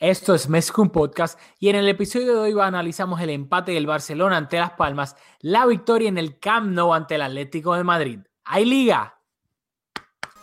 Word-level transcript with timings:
Esto 0.00 0.34
es 0.34 0.48
Mezcum 0.48 0.90
Podcast 0.90 1.38
y 1.60 1.68
en 1.68 1.76
el 1.76 1.88
episodio 1.88 2.34
de 2.34 2.52
hoy 2.52 2.60
analizamos 2.60 3.20
el 3.20 3.30
empate 3.30 3.72
del 3.72 3.86
Barcelona 3.86 4.36
ante 4.36 4.58
Las 4.58 4.72
Palmas, 4.72 5.16
la 5.38 5.66
victoria 5.66 6.08
en 6.08 6.18
el 6.18 6.40
Camp 6.40 6.72
Nou 6.72 6.92
ante 6.92 7.14
el 7.14 7.22
Atlético 7.22 7.74
de 7.74 7.84
Madrid. 7.84 8.18
¿Hay 8.44 8.64
liga? 8.64 9.20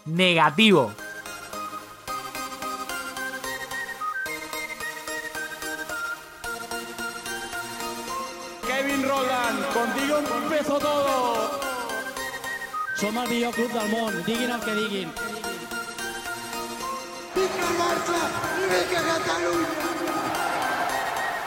Negativo. 0.05 0.91
Kevin 8.65 9.03
Roland, 9.03 9.73
contigo 9.73 10.17
empezó 10.43 10.79
todo. 10.79 11.59
Som 12.95 13.17
el 13.17 13.29
millor 13.29 13.53
club 13.53 13.71
del 13.71 13.89
món, 13.89 14.23
diguin 14.25 14.51
el 14.51 14.61
que 14.61 14.73
diguin. 14.73 15.30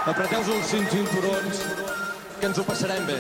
Apreteu-vos 0.05 0.49
els 0.53 0.67
cinc 0.69 0.91
cinturons, 0.93 1.61
que 2.39 2.49
ens 2.51 2.59
ho 2.61 2.65
passarem 2.69 3.07
bé. 3.09 3.15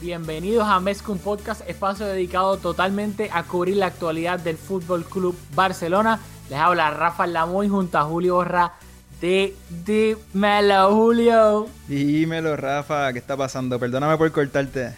Bienvenidos 0.00 0.66
a 0.66 0.80
Mezcum 0.80 1.18
Podcast, 1.18 1.62
espacio 1.68 2.04
dedicado 2.06 2.56
totalmente 2.56 3.30
a 3.32 3.44
cubrir 3.44 3.76
la 3.76 3.86
actualidad 3.86 4.40
del 4.40 4.58
Fútbol 4.58 5.04
Club 5.04 5.36
Barcelona. 5.54 6.18
Les 6.50 6.58
habla 6.58 6.90
Rafa 6.90 7.26
Lamoy 7.26 7.68
junto 7.68 7.96
a 7.96 8.02
Julio 8.02 8.34
Borra 8.34 8.72
de 9.20 9.54
Dímelo, 9.70 10.92
Julio. 10.92 11.68
Dímelo, 11.86 12.56
Rafa, 12.56 13.12
¿qué 13.12 13.20
está 13.20 13.36
pasando? 13.36 13.78
Perdóname 13.78 14.18
por 14.18 14.32
cortarte. 14.32 14.94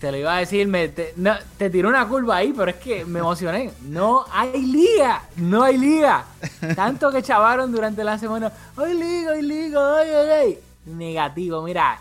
Te, 0.00 0.10
lo 0.12 0.18
iba 0.18 0.36
a 0.36 0.40
decir, 0.40 0.68
me, 0.68 0.88
te, 0.88 1.14
no, 1.16 1.34
te 1.56 1.70
tiró 1.70 1.88
una 1.88 2.06
curva 2.06 2.36
ahí, 2.36 2.52
pero 2.56 2.70
es 2.70 2.76
que 2.76 3.04
me 3.06 3.20
emocioné. 3.20 3.70
No 3.82 4.26
hay 4.30 4.60
liga, 4.62 5.22
no 5.36 5.62
hay 5.62 5.78
liga. 5.78 6.26
Tanto 6.74 7.10
que 7.10 7.22
chavaron 7.22 7.72
durante 7.72 8.04
la 8.04 8.18
semana. 8.18 8.52
Hay 8.76 8.92
liga, 8.94 9.32
hay 9.32 9.42
liga, 9.42 9.98
ay, 9.98 10.08
ay, 10.10 10.28
ay. 10.30 10.58
Negativo, 10.86 11.62
mira. 11.62 11.98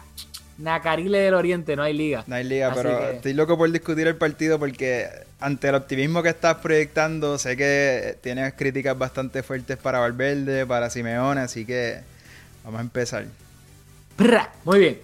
Nacarile 0.58 1.20
del 1.20 1.34
Oriente, 1.34 1.76
no 1.76 1.84
hay 1.84 1.94
liga. 1.94 2.24
No 2.28 2.36
hay 2.36 2.44
liga, 2.46 2.68
Así 2.68 2.78
pero 2.82 3.00
que- 3.00 3.12
estoy 3.18 3.34
loco 3.34 3.58
por 3.58 3.70
discutir 3.72 4.08
el 4.08 4.16
partido 4.16 4.58
porque 4.60 5.08
ante 5.40 5.68
el 5.70 5.76
optimismo 5.76 6.24
que 6.24 6.30
estás 6.30 6.56
proyectando, 6.58 7.38
sé 7.38 7.58
que 7.58 8.18
tienes 8.22 8.54
críticas 8.54 8.98
bastante 8.98 9.44
fuertes 9.44 9.78
para 9.78 10.00
Valverde, 10.00 10.66
para 10.66 10.90
Simeone, 10.90 11.42
así 11.42 11.66
que 11.66 12.00
vamos 12.64 12.80
a 12.80 12.84
empezar. 12.84 13.26
Muy 14.64 14.80
bien. 14.80 15.00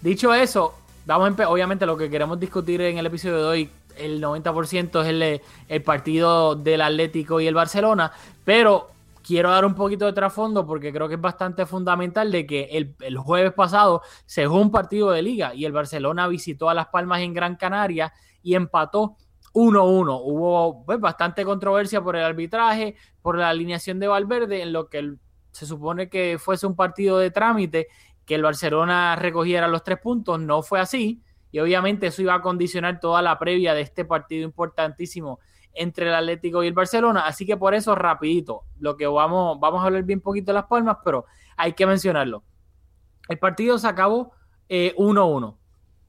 Dicho 0.00 0.32
eso, 0.34 0.74
vamos 1.06 1.38
a 1.38 1.48
obviamente 1.48 1.86
lo 1.86 1.96
que 1.96 2.10
queremos 2.10 2.38
discutir 2.38 2.80
en 2.80 2.98
el 2.98 3.06
episodio 3.06 3.38
de 3.38 3.44
hoy, 3.44 3.70
el 3.96 4.22
90% 4.22 5.02
es 5.02 5.40
el, 5.68 5.82
partido 5.82 6.54
del 6.56 6.80
Atlético 6.80 7.40
y 7.40 7.46
el 7.46 7.54
Barcelona, 7.54 8.12
pero 8.44 8.90
quiero 9.22 9.50
dar 9.50 9.64
un 9.64 9.74
poquito 9.74 10.06
de 10.06 10.12
trasfondo 10.12 10.66
porque 10.66 10.92
creo 10.92 11.08
que 11.08 11.14
es 11.14 11.20
bastante 11.20 11.64
fundamental 11.66 12.30
de 12.30 12.46
que 12.46 12.68
el, 12.72 13.16
jueves 13.18 13.52
pasado 13.52 14.02
se 14.26 14.46
jugó 14.46 14.60
un 14.60 14.70
partido 14.70 15.10
de 15.10 15.22
liga 15.22 15.54
y 15.54 15.64
el 15.64 15.72
Barcelona 15.72 16.26
visitó 16.26 16.68
a 16.68 16.74
Las 16.74 16.88
Palmas 16.88 17.20
en 17.20 17.32
Gran 17.34 17.56
Canaria 17.56 18.12
y 18.42 18.54
empató 18.54 19.16
1-1. 19.54 20.20
Hubo 20.22 20.84
pues, 20.84 21.00
bastante 21.00 21.44
controversia 21.44 22.02
por 22.02 22.16
el 22.16 22.24
arbitraje, 22.24 22.96
por 23.22 23.38
la 23.38 23.48
alineación 23.50 24.00
de 24.00 24.08
Valverde, 24.08 24.62
en 24.62 24.72
lo 24.72 24.88
que 24.88 25.14
se 25.52 25.66
supone 25.66 26.08
que 26.08 26.36
fuese 26.38 26.66
un 26.66 26.74
partido 26.74 27.18
de 27.18 27.30
trámite 27.30 27.88
que 28.26 28.34
el 28.34 28.42
Barcelona 28.42 29.16
recogiera 29.16 29.68
los 29.68 29.82
tres 29.84 29.98
puntos, 29.98 30.40
no 30.40 30.62
fue 30.62 30.80
así, 30.80 31.22
y 31.50 31.58
obviamente 31.60 32.08
eso 32.08 32.22
iba 32.22 32.34
a 32.34 32.40
condicionar 32.42 33.00
toda 33.00 33.22
la 33.22 33.38
previa 33.38 33.74
de 33.74 33.82
este 33.82 34.04
partido 34.04 34.44
importantísimo 34.44 35.38
entre 35.72 36.08
el 36.08 36.14
Atlético 36.14 36.62
y 36.62 36.68
el 36.68 36.72
Barcelona, 36.72 37.26
así 37.26 37.44
que 37.46 37.56
por 37.56 37.74
eso 37.74 37.94
rapidito, 37.94 38.62
lo 38.78 38.96
que 38.96 39.06
vamos, 39.06 39.58
vamos 39.60 39.82
a 39.82 39.86
hablar 39.86 40.04
bien 40.04 40.20
poquito 40.20 40.52
de 40.52 40.54
las 40.54 40.66
palmas, 40.66 40.98
pero 41.04 41.26
hay 41.56 41.72
que 41.72 41.86
mencionarlo. 41.86 42.44
El 43.28 43.38
partido 43.38 43.78
se 43.78 43.88
acabó 43.88 44.32
eh, 44.68 44.94
1-1, 44.96 45.56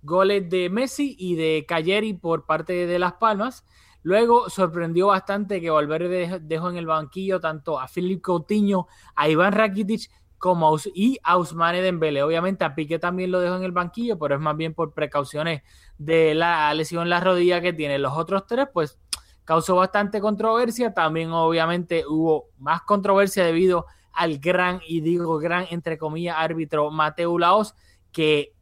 goles 0.04 0.50
de 0.50 0.70
Messi 0.70 1.16
y 1.18 1.36
de 1.36 1.66
Cagliari 1.68 2.14
por 2.14 2.46
parte 2.46 2.86
de 2.88 3.00
las 3.00 3.14
palmas, 3.14 3.66
Luego 4.08 4.52
sorprendió 4.52 5.08
bastante 5.08 5.60
que 5.60 5.72
Valverde 5.72 6.30
dej- 6.30 6.40
dejó 6.42 6.70
en 6.70 6.78
el 6.78 6.86
banquillo 6.86 7.40
tanto 7.40 7.80
a 7.80 7.88
Philip 7.88 8.22
Coutinho, 8.22 8.86
a 9.16 9.28
Iván 9.30 9.52
Rakitic 9.52 10.12
como 10.38 10.68
a 10.68 10.72
Us- 10.72 10.92
y 10.94 11.20
a 11.24 11.38
Ousmane 11.38 11.82
Dembélé. 11.82 12.24
Obviamente 12.24 12.66
a 12.66 12.76
Piqué 12.76 13.00
también 13.00 13.32
lo 13.32 13.40
dejó 13.40 13.56
en 13.56 13.64
el 13.64 13.72
banquillo, 13.72 14.20
pero 14.20 14.36
es 14.36 14.42
más 14.42 14.56
bien 14.56 14.74
por 14.74 14.94
precauciones 14.94 15.64
de 15.98 16.36
la 16.36 16.74
lesión 16.74 17.04
en 17.04 17.10
la 17.10 17.20
rodilla 17.20 17.62
que 17.62 17.74
tiene. 17.74 17.98
Los 18.00 18.14
otros 18.18 18.46
tres, 18.46 18.68
pues 18.74 19.00
causó 19.44 19.76
bastante 19.76 20.22
controversia. 20.22 20.94
También 20.94 21.32
obviamente 21.32 22.06
hubo 22.08 22.50
más 22.58 22.82
controversia 22.82 23.44
debido 23.46 23.86
al 24.14 24.40
gran, 24.40 24.82
y 24.88 25.02
digo 25.02 25.38
gran 25.40 25.66
entre 25.72 25.98
comillas, 25.98 26.36
árbitro 26.40 26.90
Mateo 26.92 27.38
Laos, 27.38 27.76
que 28.12 28.54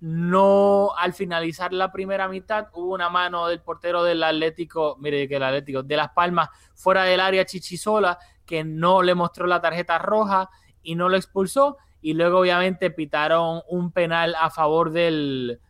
no 0.00 0.92
al 0.96 1.12
finalizar 1.12 1.72
la 1.72 1.90
primera 1.90 2.28
mitad 2.28 2.68
hubo 2.72 2.94
una 2.94 3.08
mano 3.08 3.48
del 3.48 3.60
portero 3.60 4.04
del 4.04 4.22
Atlético, 4.22 4.96
mire 5.00 5.28
que 5.28 5.36
el 5.36 5.42
Atlético, 5.42 5.82
de 5.82 5.96
Las 5.96 6.10
Palmas 6.10 6.48
fuera 6.74 7.02
del 7.02 7.20
área 7.20 7.44
Chichisola, 7.44 8.18
que 8.46 8.62
no 8.64 9.02
le 9.02 9.14
mostró 9.14 9.46
la 9.46 9.60
tarjeta 9.60 9.98
roja 9.98 10.48
y 10.82 10.94
no 10.94 11.08
lo 11.08 11.16
expulsó. 11.16 11.76
Y 12.00 12.14
luego 12.14 12.40
obviamente 12.40 12.90
pitaron 12.90 13.62
un 13.68 13.92
penal 13.92 14.34
a 14.40 14.50
favor 14.50 14.90
del, 14.90 15.60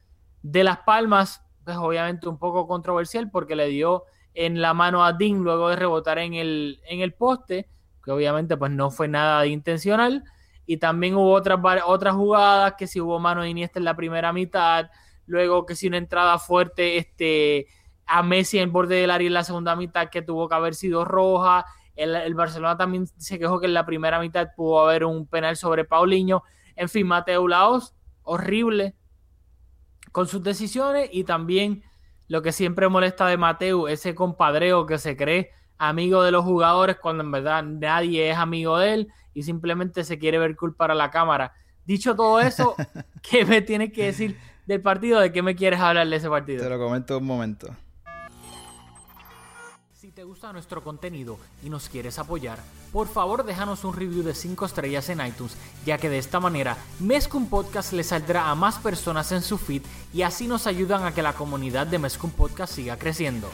de 0.42 0.64
Las 0.64 0.78
Palmas, 0.80 1.42
pues 1.64 1.76
obviamente 1.76 2.28
un 2.28 2.38
poco 2.38 2.66
controversial 2.66 3.30
porque 3.30 3.56
le 3.56 3.68
dio 3.68 4.04
en 4.34 4.60
la 4.60 4.74
mano 4.74 5.04
a 5.04 5.12
Dean 5.12 5.38
luego 5.38 5.68
de 5.68 5.76
rebotar 5.76 6.18
en 6.18 6.34
el, 6.34 6.80
en 6.86 7.00
el 7.00 7.14
poste, 7.14 7.68
que 8.04 8.10
obviamente 8.10 8.56
pues 8.56 8.70
no 8.70 8.90
fue 8.90 9.08
nada 9.08 9.42
de 9.42 9.48
intencional. 9.48 10.24
Y 10.66 10.76
también 10.76 11.14
hubo 11.14 11.32
otras, 11.32 11.58
otras 11.86 12.14
jugadas 12.14 12.74
que 12.78 12.86
si 12.86 13.00
hubo 13.00 13.18
mano 13.18 13.42
de 13.42 13.48
Iniesta 13.48 13.78
en 13.78 13.84
la 13.86 13.96
primera 13.96 14.32
mitad, 14.32 14.90
luego 15.26 15.64
que 15.66 15.74
si 15.74 15.88
una 15.88 15.96
entrada 15.96 16.38
fuerte 16.38 16.98
este, 16.98 17.66
a 18.06 18.22
Messi 18.22 18.58
en 18.58 18.64
el 18.64 18.70
borde 18.70 18.96
del 18.96 19.10
área 19.10 19.26
en 19.26 19.34
la 19.34 19.44
segunda 19.44 19.76
mitad 19.76 20.08
que 20.08 20.22
tuvo 20.22 20.48
que 20.48 20.54
haber 20.54 20.74
sido 20.74 21.04
roja. 21.04 21.66
El, 21.98 22.14
el 22.14 22.34
Barcelona 22.34 22.76
también 22.76 23.06
se 23.06 23.38
quejó 23.38 23.60
que 23.60 23.66
en 23.66 23.74
la 23.74 23.84
primera 23.84 24.20
mitad 24.20 24.48
pudo 24.56 24.80
haber 24.80 25.04
un 25.04 25.26
penal 25.26 25.56
sobre 25.56 25.84
Paulinho. 25.84 26.42
En 26.76 26.88
fin, 26.88 27.06
Mateo 27.06 27.46
Laos, 27.48 27.94
horrible 28.22 28.94
con 30.12 30.26
sus 30.26 30.42
decisiones 30.42 31.08
y 31.12 31.24
también 31.24 31.82
lo 32.28 32.42
que 32.42 32.52
siempre 32.52 32.88
molesta 32.88 33.26
de 33.26 33.36
Mateo, 33.36 33.88
ese 33.88 34.14
compadreo 34.14 34.86
que 34.86 34.98
se 34.98 35.16
cree 35.16 35.50
amigo 35.78 36.22
de 36.22 36.30
los 36.30 36.44
jugadores 36.44 36.96
cuando 36.96 37.22
en 37.22 37.30
verdad 37.30 37.62
nadie 37.62 38.30
es 38.30 38.36
amigo 38.36 38.78
de 38.78 38.94
él 38.94 39.08
y 39.32 39.44
simplemente 39.44 40.04
se 40.04 40.18
quiere 40.18 40.38
ver 40.38 40.56
cool 40.56 40.74
para 40.74 40.94
la 40.94 41.10
cámara. 41.10 41.52
Dicho 41.84 42.14
todo 42.14 42.40
eso, 42.40 42.74
¿qué 43.22 43.44
me 43.44 43.62
tienes 43.62 43.92
que 43.92 44.06
decir 44.06 44.36
del 44.66 44.82
partido? 44.82 45.20
¿De 45.20 45.32
qué 45.32 45.42
me 45.42 45.54
quieres 45.54 45.80
hablar 45.80 46.08
de 46.08 46.16
ese 46.16 46.28
partido? 46.28 46.62
Te 46.62 46.68
lo 46.68 46.78
comento 46.78 47.18
un 47.18 47.24
momento. 47.24 47.68
Te 50.18 50.24
gusta 50.24 50.52
nuestro 50.52 50.82
contenido 50.82 51.38
y 51.62 51.70
nos 51.70 51.88
quieres 51.88 52.18
apoyar, 52.18 52.58
por 52.92 53.06
favor 53.06 53.46
déjanos 53.46 53.84
un 53.84 53.94
review 53.94 54.24
de 54.24 54.34
5 54.34 54.66
estrellas 54.66 55.08
en 55.10 55.24
iTunes, 55.24 55.56
ya 55.86 55.96
que 55.96 56.08
de 56.10 56.18
esta 56.18 56.40
manera 56.40 56.76
Mezcum 56.98 57.48
Podcast 57.48 57.92
le 57.92 58.02
saldrá 58.02 58.50
a 58.50 58.56
más 58.56 58.80
personas 58.80 59.30
en 59.30 59.42
su 59.42 59.58
feed 59.58 59.82
y 60.12 60.22
así 60.22 60.48
nos 60.48 60.66
ayudan 60.66 61.04
a 61.04 61.14
que 61.14 61.22
la 61.22 61.34
comunidad 61.34 61.86
de 61.86 62.00
Mezcum 62.00 62.32
Podcast 62.32 62.74
siga 62.74 62.96
creciendo. 62.96 63.48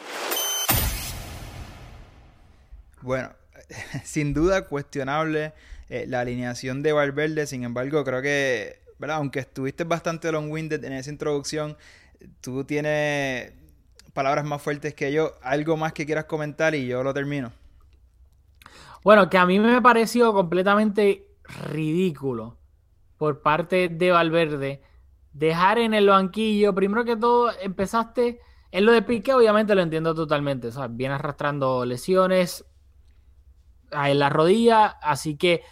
Bueno, 3.03 3.29
sin 4.03 4.33
duda 4.33 4.67
cuestionable 4.67 5.53
eh, 5.91 6.07
la 6.09 6.21
alineación 6.21 6.83
de 6.83 6.95
Valverde, 6.95 7.47
sin 7.47 7.65
embargo, 7.65 8.03
creo 8.05 8.23
que, 8.23 8.81
¿verdad? 8.99 9.19
aunque 9.19 9.41
estuviste 9.41 9.85
bastante 9.85 10.33
long-winded 10.33 10.83
en 10.83 10.95
esa 10.95 11.11
introducción, 11.11 11.77
tú 12.41 12.65
tienes 12.65 13.53
palabras 14.15 14.45
más 14.47 14.63
fuertes 14.63 14.95
que 14.95 15.13
yo, 15.13 15.33
algo 15.43 15.77
más 15.77 15.93
que 15.93 16.07
quieras 16.07 16.25
comentar 16.25 16.75
y 16.75 16.87
yo 16.87 17.03
lo 17.03 17.13
termino. 17.13 17.53
Bueno, 19.03 19.29
que 19.29 19.37
a 19.37 19.45
mí 19.45 19.61
me 19.61 19.83
pareció 19.83 20.33
completamente 20.33 21.29
ridículo 21.71 22.57
por 23.19 23.43
parte 23.43 23.91
de 23.91 24.11
Valverde 24.11 24.83
dejar 25.35 25.79
en 25.79 25.93
el 25.93 26.09
banquillo, 26.09 26.75
primero 26.75 27.05
que 27.05 27.17
todo, 27.17 27.51
empezaste 27.61 28.41
En 28.71 28.87
lo 28.87 28.93
de 28.93 29.03
Piqué, 29.03 29.35
obviamente 29.35 29.75
lo 29.75 29.83
entiendo 29.83 30.15
totalmente. 30.15 30.69
O 30.69 30.73
sea, 30.73 30.89
viene 30.89 31.15
arrastrando 31.15 31.85
lesiones 31.85 32.65
en 33.93 34.19
la 34.19 34.31
rodilla, 34.31 34.87
así 34.87 35.37
que 35.37 35.63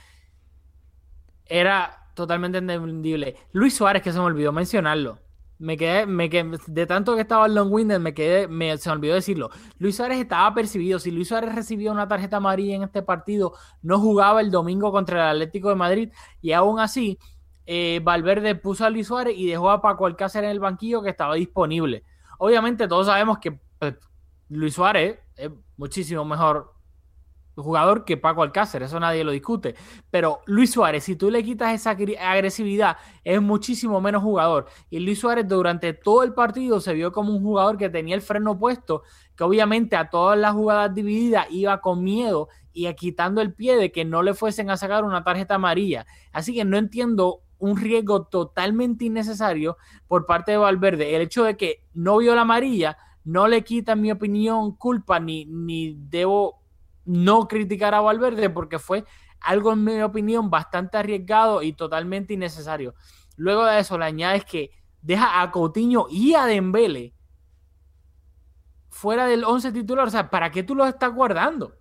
era 1.46 2.10
totalmente 2.14 2.58
entendible. 2.58 3.36
Luis 3.52 3.74
Suárez, 3.74 4.02
que 4.02 4.12
se 4.12 4.18
me 4.18 4.24
olvidó 4.24 4.52
mencionarlo. 4.52 5.18
Me 5.62 5.76
quedé, 5.76 6.06
me 6.06 6.28
quedé, 6.28 6.58
de 6.66 6.86
tanto 6.86 7.14
que 7.14 7.20
estaba 7.20 7.46
en 7.46 7.54
long 7.54 7.72
winded, 7.72 8.00
me 8.00 8.12
quedé, 8.12 8.48
me, 8.48 8.76
se 8.78 8.88
me 8.88 8.96
olvidó 8.96 9.14
decirlo. 9.14 9.48
Luis 9.78 9.94
Suárez 9.94 10.18
estaba 10.18 10.52
percibido. 10.52 10.98
Si 10.98 11.12
Luis 11.12 11.28
Suárez 11.28 11.54
recibía 11.54 11.92
una 11.92 12.08
tarjeta 12.08 12.38
amarilla 12.38 12.74
en 12.74 12.82
este 12.82 13.00
partido, 13.00 13.54
no 13.80 14.00
jugaba 14.00 14.40
el 14.40 14.50
domingo 14.50 14.90
contra 14.90 15.30
el 15.30 15.36
Atlético 15.36 15.68
de 15.68 15.76
Madrid. 15.76 16.12
Y 16.40 16.50
aún 16.50 16.80
así, 16.80 17.16
eh, 17.64 18.00
Valverde 18.02 18.56
puso 18.56 18.84
a 18.84 18.90
Luis 18.90 19.06
Suárez 19.06 19.34
y 19.38 19.46
dejó 19.46 19.70
a 19.70 19.80
Paco 19.80 20.06
Alcácer 20.06 20.42
en 20.42 20.50
el 20.50 20.58
banquillo 20.58 21.00
que 21.00 21.10
estaba 21.10 21.36
disponible. 21.36 22.02
Obviamente, 22.38 22.88
todos 22.88 23.06
sabemos 23.06 23.38
que 23.38 23.60
pues, 23.78 23.94
Luis 24.48 24.74
Suárez 24.74 25.20
es 25.36 25.52
muchísimo 25.76 26.24
mejor 26.24 26.71
jugador 27.54 28.04
que 28.04 28.16
Paco 28.16 28.42
Alcácer, 28.42 28.82
eso 28.82 28.98
nadie 28.98 29.24
lo 29.24 29.32
discute. 29.32 29.74
Pero 30.10 30.40
Luis 30.46 30.70
Suárez, 30.70 31.04
si 31.04 31.16
tú 31.16 31.30
le 31.30 31.42
quitas 31.42 31.74
esa 31.74 31.90
agresividad, 31.90 32.96
es 33.24 33.40
muchísimo 33.42 34.00
menos 34.00 34.22
jugador. 34.22 34.66
Y 34.90 35.00
Luis 35.00 35.20
Suárez 35.20 35.46
durante 35.46 35.92
todo 35.92 36.22
el 36.22 36.34
partido 36.34 36.80
se 36.80 36.94
vio 36.94 37.12
como 37.12 37.32
un 37.34 37.42
jugador 37.42 37.76
que 37.76 37.88
tenía 37.88 38.14
el 38.14 38.22
freno 38.22 38.58
puesto, 38.58 39.02
que 39.36 39.44
obviamente 39.44 39.96
a 39.96 40.08
todas 40.08 40.38
las 40.38 40.52
jugadas 40.52 40.94
divididas 40.94 41.46
iba 41.50 41.80
con 41.80 42.02
miedo 42.02 42.48
y 42.72 42.92
quitando 42.94 43.40
el 43.40 43.52
pie 43.52 43.76
de 43.76 43.92
que 43.92 44.04
no 44.04 44.22
le 44.22 44.34
fuesen 44.34 44.70
a 44.70 44.76
sacar 44.76 45.04
una 45.04 45.24
tarjeta 45.24 45.56
amarilla. 45.56 46.06
Así 46.32 46.54
que 46.54 46.64
no 46.64 46.76
entiendo 46.78 47.42
un 47.58 47.76
riesgo 47.76 48.24
totalmente 48.24 49.04
innecesario 49.04 49.76
por 50.08 50.26
parte 50.26 50.52
de 50.52 50.58
Valverde. 50.58 51.14
El 51.14 51.22
hecho 51.22 51.44
de 51.44 51.56
que 51.56 51.84
no 51.94 52.18
vio 52.18 52.34
la 52.34 52.40
amarilla 52.40 52.96
no 53.24 53.46
le 53.46 53.62
quita, 53.62 53.92
en 53.92 54.00
mi 54.00 54.10
opinión, 54.10 54.74
culpa 54.74 55.20
ni, 55.20 55.44
ni 55.44 55.94
debo 55.96 56.61
no 57.04 57.48
criticar 57.48 57.94
a 57.94 58.00
Valverde 58.00 58.50
porque 58.50 58.78
fue 58.78 59.04
algo, 59.40 59.72
en 59.72 59.84
mi 59.84 60.00
opinión, 60.02 60.50
bastante 60.50 60.98
arriesgado 60.98 61.62
y 61.62 61.72
totalmente 61.72 62.34
innecesario. 62.34 62.94
Luego 63.36 63.64
de 63.64 63.80
eso, 63.80 63.98
le 63.98 64.04
añades 64.04 64.44
que 64.44 64.70
deja 65.00 65.42
a 65.42 65.50
Coutinho 65.50 66.06
y 66.08 66.34
a 66.34 66.46
Dembele 66.46 67.14
fuera 68.88 69.26
del 69.26 69.44
11 69.44 69.72
titular. 69.72 70.06
O 70.06 70.10
sea, 70.10 70.30
¿para 70.30 70.50
qué 70.50 70.62
tú 70.62 70.74
los 70.74 70.88
estás 70.88 71.12
guardando? 71.12 71.74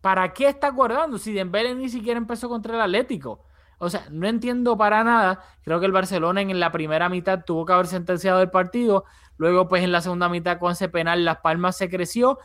¿Para 0.00 0.32
qué 0.32 0.48
estás 0.48 0.74
guardando 0.74 1.16
si 1.18 1.32
Dembele 1.32 1.74
ni 1.74 1.88
siquiera 1.88 2.18
empezó 2.18 2.48
contra 2.48 2.74
el 2.74 2.80
Atlético? 2.80 3.44
O 3.78 3.88
sea, 3.90 4.06
no 4.10 4.26
entiendo 4.26 4.76
para 4.76 5.04
nada. 5.04 5.40
Creo 5.62 5.80
que 5.80 5.86
el 5.86 5.92
Barcelona 5.92 6.40
en 6.40 6.58
la 6.58 6.72
primera 6.72 7.08
mitad 7.08 7.44
tuvo 7.44 7.64
que 7.64 7.72
haber 7.72 7.86
sentenciado 7.86 8.40
el 8.40 8.50
partido. 8.50 9.04
Luego, 9.36 9.68
pues 9.68 9.82
en 9.82 9.92
la 9.92 10.00
segunda 10.00 10.28
mitad 10.28 10.58
con 10.58 10.72
ese 10.72 10.88
penal, 10.88 11.24
Las 11.24 11.38
Palmas 11.38 11.76
se 11.76 11.90
creció 11.90 12.38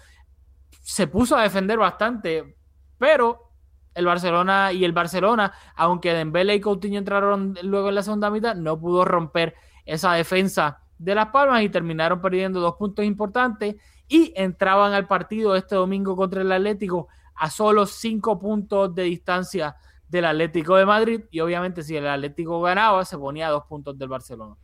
se 0.89 1.06
puso 1.06 1.38
a 1.38 1.44
defender 1.44 1.77
bastante, 1.77 2.57
pero 2.97 3.51
el 3.94 4.07
Barcelona 4.07 4.74
y 4.74 4.83
el 4.83 4.91
Barcelona, 4.91 5.53
aunque 5.75 6.15
Dembele 6.15 6.56
y 6.56 6.59
Coutinho 6.59 6.97
entraron 6.97 7.56
luego 7.62 7.89
en 7.89 7.95
la 7.95 8.01
segunda 8.01 8.31
mitad, 8.31 8.56
no 8.56 8.80
pudo 8.80 9.06
romper 9.06 9.53
esa 9.86 10.13
defensa 10.13 10.81
de 10.97 11.13
Las 11.13 11.27
Palmas 11.27 11.62
y 11.62 11.69
terminaron 11.69 12.21
perdiendo 12.21 12.59
dos 12.59 12.74
puntos 12.75 13.06
importantes 13.06 13.75
y 14.07 14.33
entraban 14.36 14.94
al 14.94 15.06
partido 15.06 15.56
este 15.56 15.75
domingo 15.75 16.15
contra 16.15 16.41
el 16.41 16.51
Atlético 16.51 17.07
a 17.35 17.51
solo 17.51 17.85
cinco 17.85 18.39
puntos 18.39 18.94
de 18.95 19.03
distancia 19.03 19.75
del 20.07 20.25
Atlético 20.25 20.75
de 20.75 20.88
Madrid 20.88 21.21
y 21.30 21.39
obviamente 21.42 21.83
si 21.83 21.95
el 21.95 22.07
Atlético 22.07 22.62
ganaba 22.62 23.06
se 23.06 23.15
ponía 23.15 23.47
a 23.47 23.51
dos 23.51 23.65
puntos 23.65 23.95
del 23.95 24.09
Barcelona. 24.09 24.56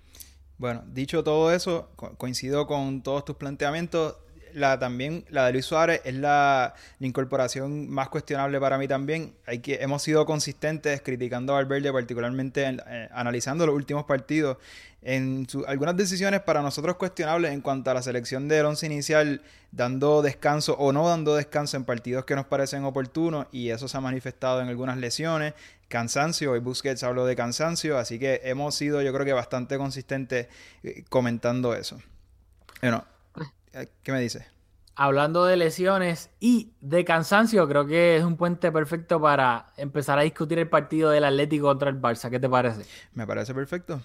Bueno, 0.58 0.84
dicho 0.88 1.24
todo 1.24 1.52
eso, 1.52 1.92
coincido 2.18 2.66
con 2.66 3.04
todos 3.04 3.26
tus 3.26 3.36
planteamientos 3.36 4.25
la 4.56 4.80
también, 4.80 5.26
la 5.30 5.46
de 5.46 5.54
Luis 5.54 5.66
Suárez, 5.66 6.02
es 6.06 6.16
la, 6.16 6.74
incorporación 7.00 7.90
más 7.90 8.10
cuestionable 8.10 8.60
para 8.60 8.78
mí 8.78 8.88
también. 8.88 9.36
Hay 9.46 9.60
que, 9.60 9.76
hemos 9.76 10.02
sido 10.02 10.26
consistentes 10.26 11.02
criticando 11.02 11.54
a 11.54 11.58
Valverde, 11.58 11.92
particularmente 11.92 12.64
eh, 12.88 13.10
analizando 13.12 13.66
los 13.66 13.76
últimos 13.76 14.06
partidos. 14.06 14.58
En 15.02 15.46
algunas 15.68 15.96
decisiones 15.96 16.42
para 16.42 16.64
nosotros 16.64 16.96
cuestionables 16.96 17.52
en 17.52 17.62
cuanto 17.62 17.92
a 17.92 17.94
la 17.94 18.02
selección 18.02 18.48
del 18.48 18.66
once 18.66 18.86
inicial, 18.88 19.42
dando 19.72 20.22
descanso 20.24 20.76
o 20.78 20.92
no 20.94 21.08
dando 21.08 21.36
descanso 21.36 21.78
en 21.78 21.84
partidos 21.84 22.26
que 22.26 22.36
nos 22.36 22.46
parecen 22.46 22.86
oportunos, 22.86 23.46
y 23.52 23.70
eso 23.70 23.88
se 23.88 23.98
ha 23.98 24.02
manifestado 24.02 24.62
en 24.62 24.70
algunas 24.70 24.98
lesiones, 24.98 25.54
cansancio. 25.90 26.54
Hoy 26.54 26.60
Busquets 26.60 27.04
habló 27.04 27.26
de 27.26 27.36
cansancio, 27.36 28.00
así 28.00 28.18
que 28.18 28.42
hemos 28.46 28.74
sido, 28.74 29.02
yo 29.02 29.14
creo 29.14 29.26
que 29.26 29.34
bastante 29.34 29.78
consistentes 29.78 30.48
eh, 30.82 31.04
comentando 31.10 31.76
eso. 31.76 32.00
Bueno, 32.82 33.06
¿Qué 34.04 34.12
me 34.12 34.22
dice? 34.22 34.48
Hablando 34.96 35.44
de 35.44 35.58
lesiones 35.58 36.30
y 36.40 36.72
de 36.80 37.04
cansancio, 37.04 37.68
creo 37.68 37.86
que 37.86 38.16
es 38.16 38.24
un 38.24 38.38
puente 38.38 38.72
perfecto 38.72 39.20
para 39.20 39.74
empezar 39.76 40.18
a 40.18 40.22
discutir 40.22 40.58
el 40.60 40.70
partido 40.70 41.10
del 41.10 41.26
Atlético 41.26 41.68
contra 41.68 41.90
el 41.90 42.02
Barça. 42.02 42.30
¿Qué 42.30 42.40
te 42.40 42.48
parece? 42.48 42.86
Me 43.14 43.28
parece 43.28 43.54
perfecto. 43.54 44.00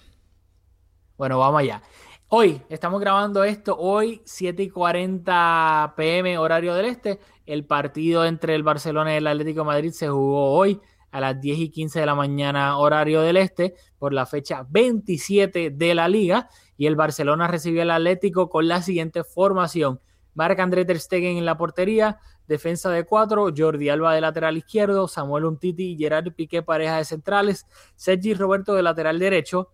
Bueno, 1.17 1.39
vamos 1.39 1.61
allá. 1.61 1.81
Hoy 2.27 2.61
estamos 2.67 2.99
grabando 2.99 3.43
esto, 3.45 3.77
hoy 3.77 4.21
7 4.25 4.63
y 4.63 4.69
40 4.69 5.93
pm 5.95 6.37
horario 6.37 6.73
del 6.73 6.85
este. 6.85 7.19
El 7.45 7.65
partido 7.65 8.25
entre 8.25 8.55
el 8.55 8.63
Barcelona 8.63 9.13
y 9.13 9.17
el 9.17 9.27
Atlético 9.27 9.61
de 9.61 9.65
Madrid 9.65 9.91
se 9.91 10.09
jugó 10.09 10.51
hoy 10.51 10.81
a 11.11 11.19
las 11.19 11.39
10 11.39 11.59
y 11.59 11.69
15 11.69 11.99
de 11.99 12.05
la 12.05 12.15
mañana 12.15 12.77
horario 12.77 13.21
del 13.21 13.37
este 13.37 13.75
por 13.99 14.13
la 14.13 14.25
fecha 14.25 14.65
27 14.69 15.71
de 15.71 15.95
la 15.95 16.07
liga 16.07 16.49
y 16.77 16.87
el 16.87 16.95
Barcelona 16.95 17.47
recibió 17.47 17.81
al 17.81 17.91
Atlético 17.91 18.49
con 18.49 18.67
la 18.67 18.81
siguiente 18.81 19.23
formación. 19.23 19.99
Marc 20.33 20.59
André 20.59 20.85
Ter 20.85 20.99
Stegen 20.99 21.37
en 21.37 21.45
la 21.45 21.57
portería, 21.57 22.19
defensa 22.47 22.89
de 22.89 23.05
cuatro, 23.05 23.49
Jordi 23.55 23.89
Alba 23.89 24.13
de 24.15 24.21
lateral 24.21 24.57
izquierdo, 24.57 25.07
Samuel 25.07 25.45
Untiti 25.45 25.91
y 25.91 25.97
Gerard 25.97 26.33
Piqué 26.33 26.63
pareja 26.63 26.97
de 26.97 27.05
centrales, 27.05 27.67
Sergi 27.95 28.33
Roberto 28.33 28.73
de 28.73 28.83
lateral 28.83 29.19
derecho, 29.19 29.71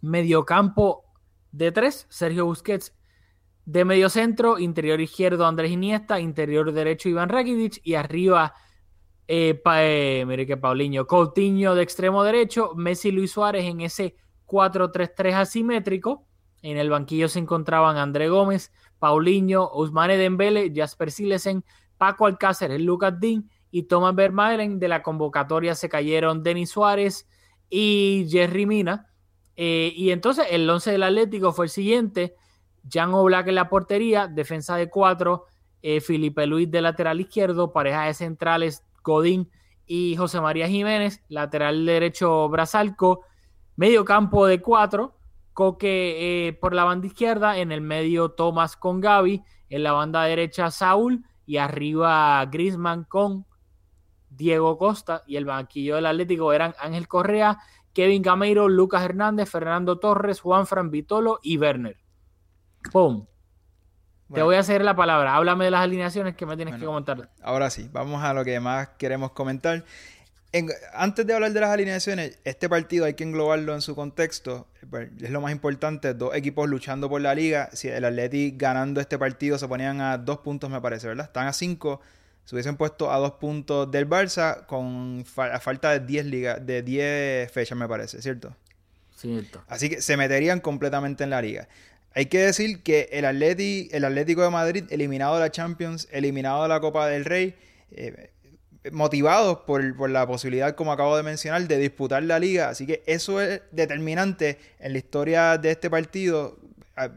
mediocampo 0.00 1.04
de 1.52 1.72
tres, 1.72 2.06
Sergio 2.10 2.44
Busquets 2.44 2.92
de 3.64 3.84
medio 3.84 4.08
centro, 4.08 4.58
interior 4.58 4.98
izquierdo 5.00 5.46
Andrés 5.46 5.70
Iniesta, 5.70 6.18
interior 6.20 6.72
derecho 6.72 7.10
Iván 7.10 7.28
Rakitic 7.28 7.80
y 7.84 7.94
arriba 7.94 8.54
eh, 9.28 9.60
eh, 9.62 10.24
mire 10.26 10.46
que 10.46 10.56
Paulinho, 10.56 11.06
Coutinho 11.06 11.74
de 11.74 11.82
extremo 11.82 12.24
derecho, 12.24 12.72
Messi 12.74 13.10
Luis 13.12 13.30
Suárez 13.30 13.66
en 13.66 13.82
ese 13.82 14.16
4-3-3 14.46 15.34
asimétrico. 15.34 16.26
En 16.62 16.78
el 16.78 16.88
banquillo 16.88 17.28
se 17.28 17.38
encontraban 17.38 17.98
André 17.98 18.30
Gómez, 18.30 18.72
Paulinho, 18.98 19.64
Ousmane 19.64 20.16
Dembele, 20.16 20.72
Jasper 20.74 21.10
Silesen, 21.10 21.62
Paco 21.98 22.24
Alcácer, 22.24 22.80
Lucas 22.80 23.20
Dean 23.20 23.50
y 23.70 23.82
Thomas 23.82 24.14
Vermaelen. 24.14 24.78
De 24.80 24.88
la 24.88 25.02
convocatoria 25.02 25.74
se 25.74 25.90
cayeron 25.90 26.42
Denis 26.42 26.70
Suárez 26.70 27.28
y 27.68 28.26
Jerry 28.30 28.64
Mina. 28.64 29.12
Eh, 29.56 29.92
y 29.94 30.10
entonces 30.10 30.46
el 30.50 30.68
11 30.68 30.92
del 30.92 31.02
Atlético 31.02 31.52
fue 31.52 31.66
el 31.66 31.70
siguiente. 31.70 32.34
Jan 32.90 33.12
Oblak 33.12 33.48
en 33.48 33.56
la 33.56 33.68
portería, 33.68 34.26
defensa 34.26 34.76
de 34.76 34.88
cuatro, 34.88 35.44
eh, 35.82 36.00
Felipe 36.00 36.46
Luis 36.46 36.70
de 36.70 36.80
lateral 36.80 37.20
izquierdo, 37.20 37.74
pareja 37.74 38.06
de 38.06 38.14
centrales 38.14 38.87
Godín 39.08 39.50
y 39.86 40.14
José 40.16 40.40
María 40.40 40.68
Jiménez, 40.68 41.24
lateral 41.28 41.84
derecho 41.86 42.48
Brasalco, 42.48 43.24
Medio 43.74 44.04
campo 44.04 44.46
de 44.46 44.60
cuatro, 44.60 45.16
Coque 45.52 46.48
eh, 46.48 46.52
por 46.52 46.74
la 46.74 46.84
banda 46.84 47.06
izquierda, 47.06 47.58
en 47.58 47.72
el 47.72 47.80
medio 47.80 48.30
Tomás 48.30 48.76
con 48.76 49.00
Gaby, 49.00 49.42
en 49.68 49.82
la 49.82 49.92
banda 49.92 50.24
derecha 50.24 50.70
Saúl 50.70 51.24
y 51.46 51.56
arriba 51.58 52.44
Grisman 52.46 53.04
con 53.04 53.46
Diego 54.30 54.78
Costa 54.78 55.22
y 55.26 55.36
el 55.36 55.44
banquillo 55.44 55.94
del 55.94 56.06
Atlético 56.06 56.52
eran 56.52 56.74
Ángel 56.80 57.08
Correa, 57.08 57.58
Kevin 57.92 58.22
Gameiro, 58.22 58.68
Lucas 58.68 59.04
Hernández, 59.04 59.48
Fernando 59.48 59.98
Torres, 59.98 60.40
Juan 60.40 60.66
Fran 60.66 60.90
Vitolo 60.90 61.38
y 61.42 61.56
Werner. 61.56 61.96
¡Pum! 62.92 63.26
Te 64.32 64.42
voy 64.42 64.56
a 64.56 64.60
hacer 64.60 64.82
la 64.82 64.94
palabra. 64.94 65.34
Háblame 65.34 65.64
de 65.64 65.70
las 65.70 65.80
alineaciones 65.80 66.36
que 66.36 66.44
me 66.46 66.56
tienes 66.56 66.74
que 66.74 66.84
comentar. 66.84 67.30
Ahora 67.42 67.70
sí, 67.70 67.88
vamos 67.92 68.22
a 68.22 68.34
lo 68.34 68.44
que 68.44 68.60
más 68.60 68.88
queremos 68.98 69.32
comentar 69.32 69.84
antes 70.94 71.26
de 71.26 71.34
hablar 71.34 71.52
de 71.52 71.60
las 71.60 71.70
alineaciones, 71.70 72.38
este 72.44 72.68
partido 72.68 73.04
hay 73.04 73.14
que 73.14 73.24
englobarlo 73.24 73.74
en 73.74 73.82
su 73.82 73.94
contexto. 73.94 74.66
Pues, 74.88 75.10
es 75.20 75.30
lo 75.30 75.40
más 75.40 75.52
importante, 75.52 76.14
dos 76.14 76.34
equipos 76.34 76.68
luchando 76.68 77.08
por 77.08 77.20
la 77.20 77.34
liga. 77.34 77.68
Si 77.72 77.88
el 77.88 78.04
Atleti 78.04 78.54
ganando 78.56 79.00
este 79.00 79.18
partido 79.18 79.58
se 79.58 79.68
ponían 79.68 80.00
a 80.00 80.16
dos 80.16 80.38
puntos, 80.38 80.70
me 80.70 80.80
parece, 80.80 81.06
¿verdad? 81.08 81.26
Están 81.26 81.48
a 81.48 81.52
cinco. 81.52 82.00
Se 82.44 82.54
hubiesen 82.54 82.76
puesto 82.76 83.12
a 83.12 83.18
dos 83.18 83.32
puntos 83.32 83.90
del 83.90 84.08
Barça 84.08 84.64
con 84.64 85.22
a 85.36 85.60
falta 85.60 85.90
de 85.90 86.00
10 86.00 86.26
ligas, 86.26 86.66
de 86.66 86.82
10 86.82 87.52
fechas, 87.52 87.76
me 87.76 87.86
parece, 87.86 88.22
¿cierto? 88.22 88.56
Cierto. 89.14 89.62
Así 89.68 89.90
que 89.90 90.00
se 90.00 90.16
meterían 90.16 90.60
completamente 90.60 91.24
en 91.24 91.30
la 91.30 91.42
liga. 91.42 91.68
Hay 92.14 92.26
que 92.26 92.40
decir 92.40 92.82
que 92.82 93.08
el, 93.12 93.24
el 93.24 94.04
Atlético 94.04 94.42
de 94.42 94.50
Madrid, 94.50 94.84
eliminado 94.90 95.34
de 95.34 95.40
la 95.40 95.50
Champions, 95.50 96.08
eliminado 96.10 96.62
de 96.62 96.68
la 96.68 96.80
Copa 96.80 97.06
del 97.06 97.24
Rey, 97.24 97.54
eh, 97.92 98.30
motivados 98.92 99.58
por, 99.66 100.10
la 100.10 100.26
posibilidad, 100.26 100.74
como 100.74 100.92
acabo 100.92 101.16
de 101.16 101.22
mencionar, 101.22 101.66
de 101.66 101.78
disputar 101.78 102.22
la 102.22 102.38
liga. 102.38 102.68
Así 102.68 102.86
que 102.86 103.02
eso 103.06 103.40
es 103.40 103.60
determinante 103.72 104.58
en 104.78 104.92
la 104.92 104.98
historia 104.98 105.58
de 105.58 105.70
este 105.70 105.90
partido. 105.90 106.58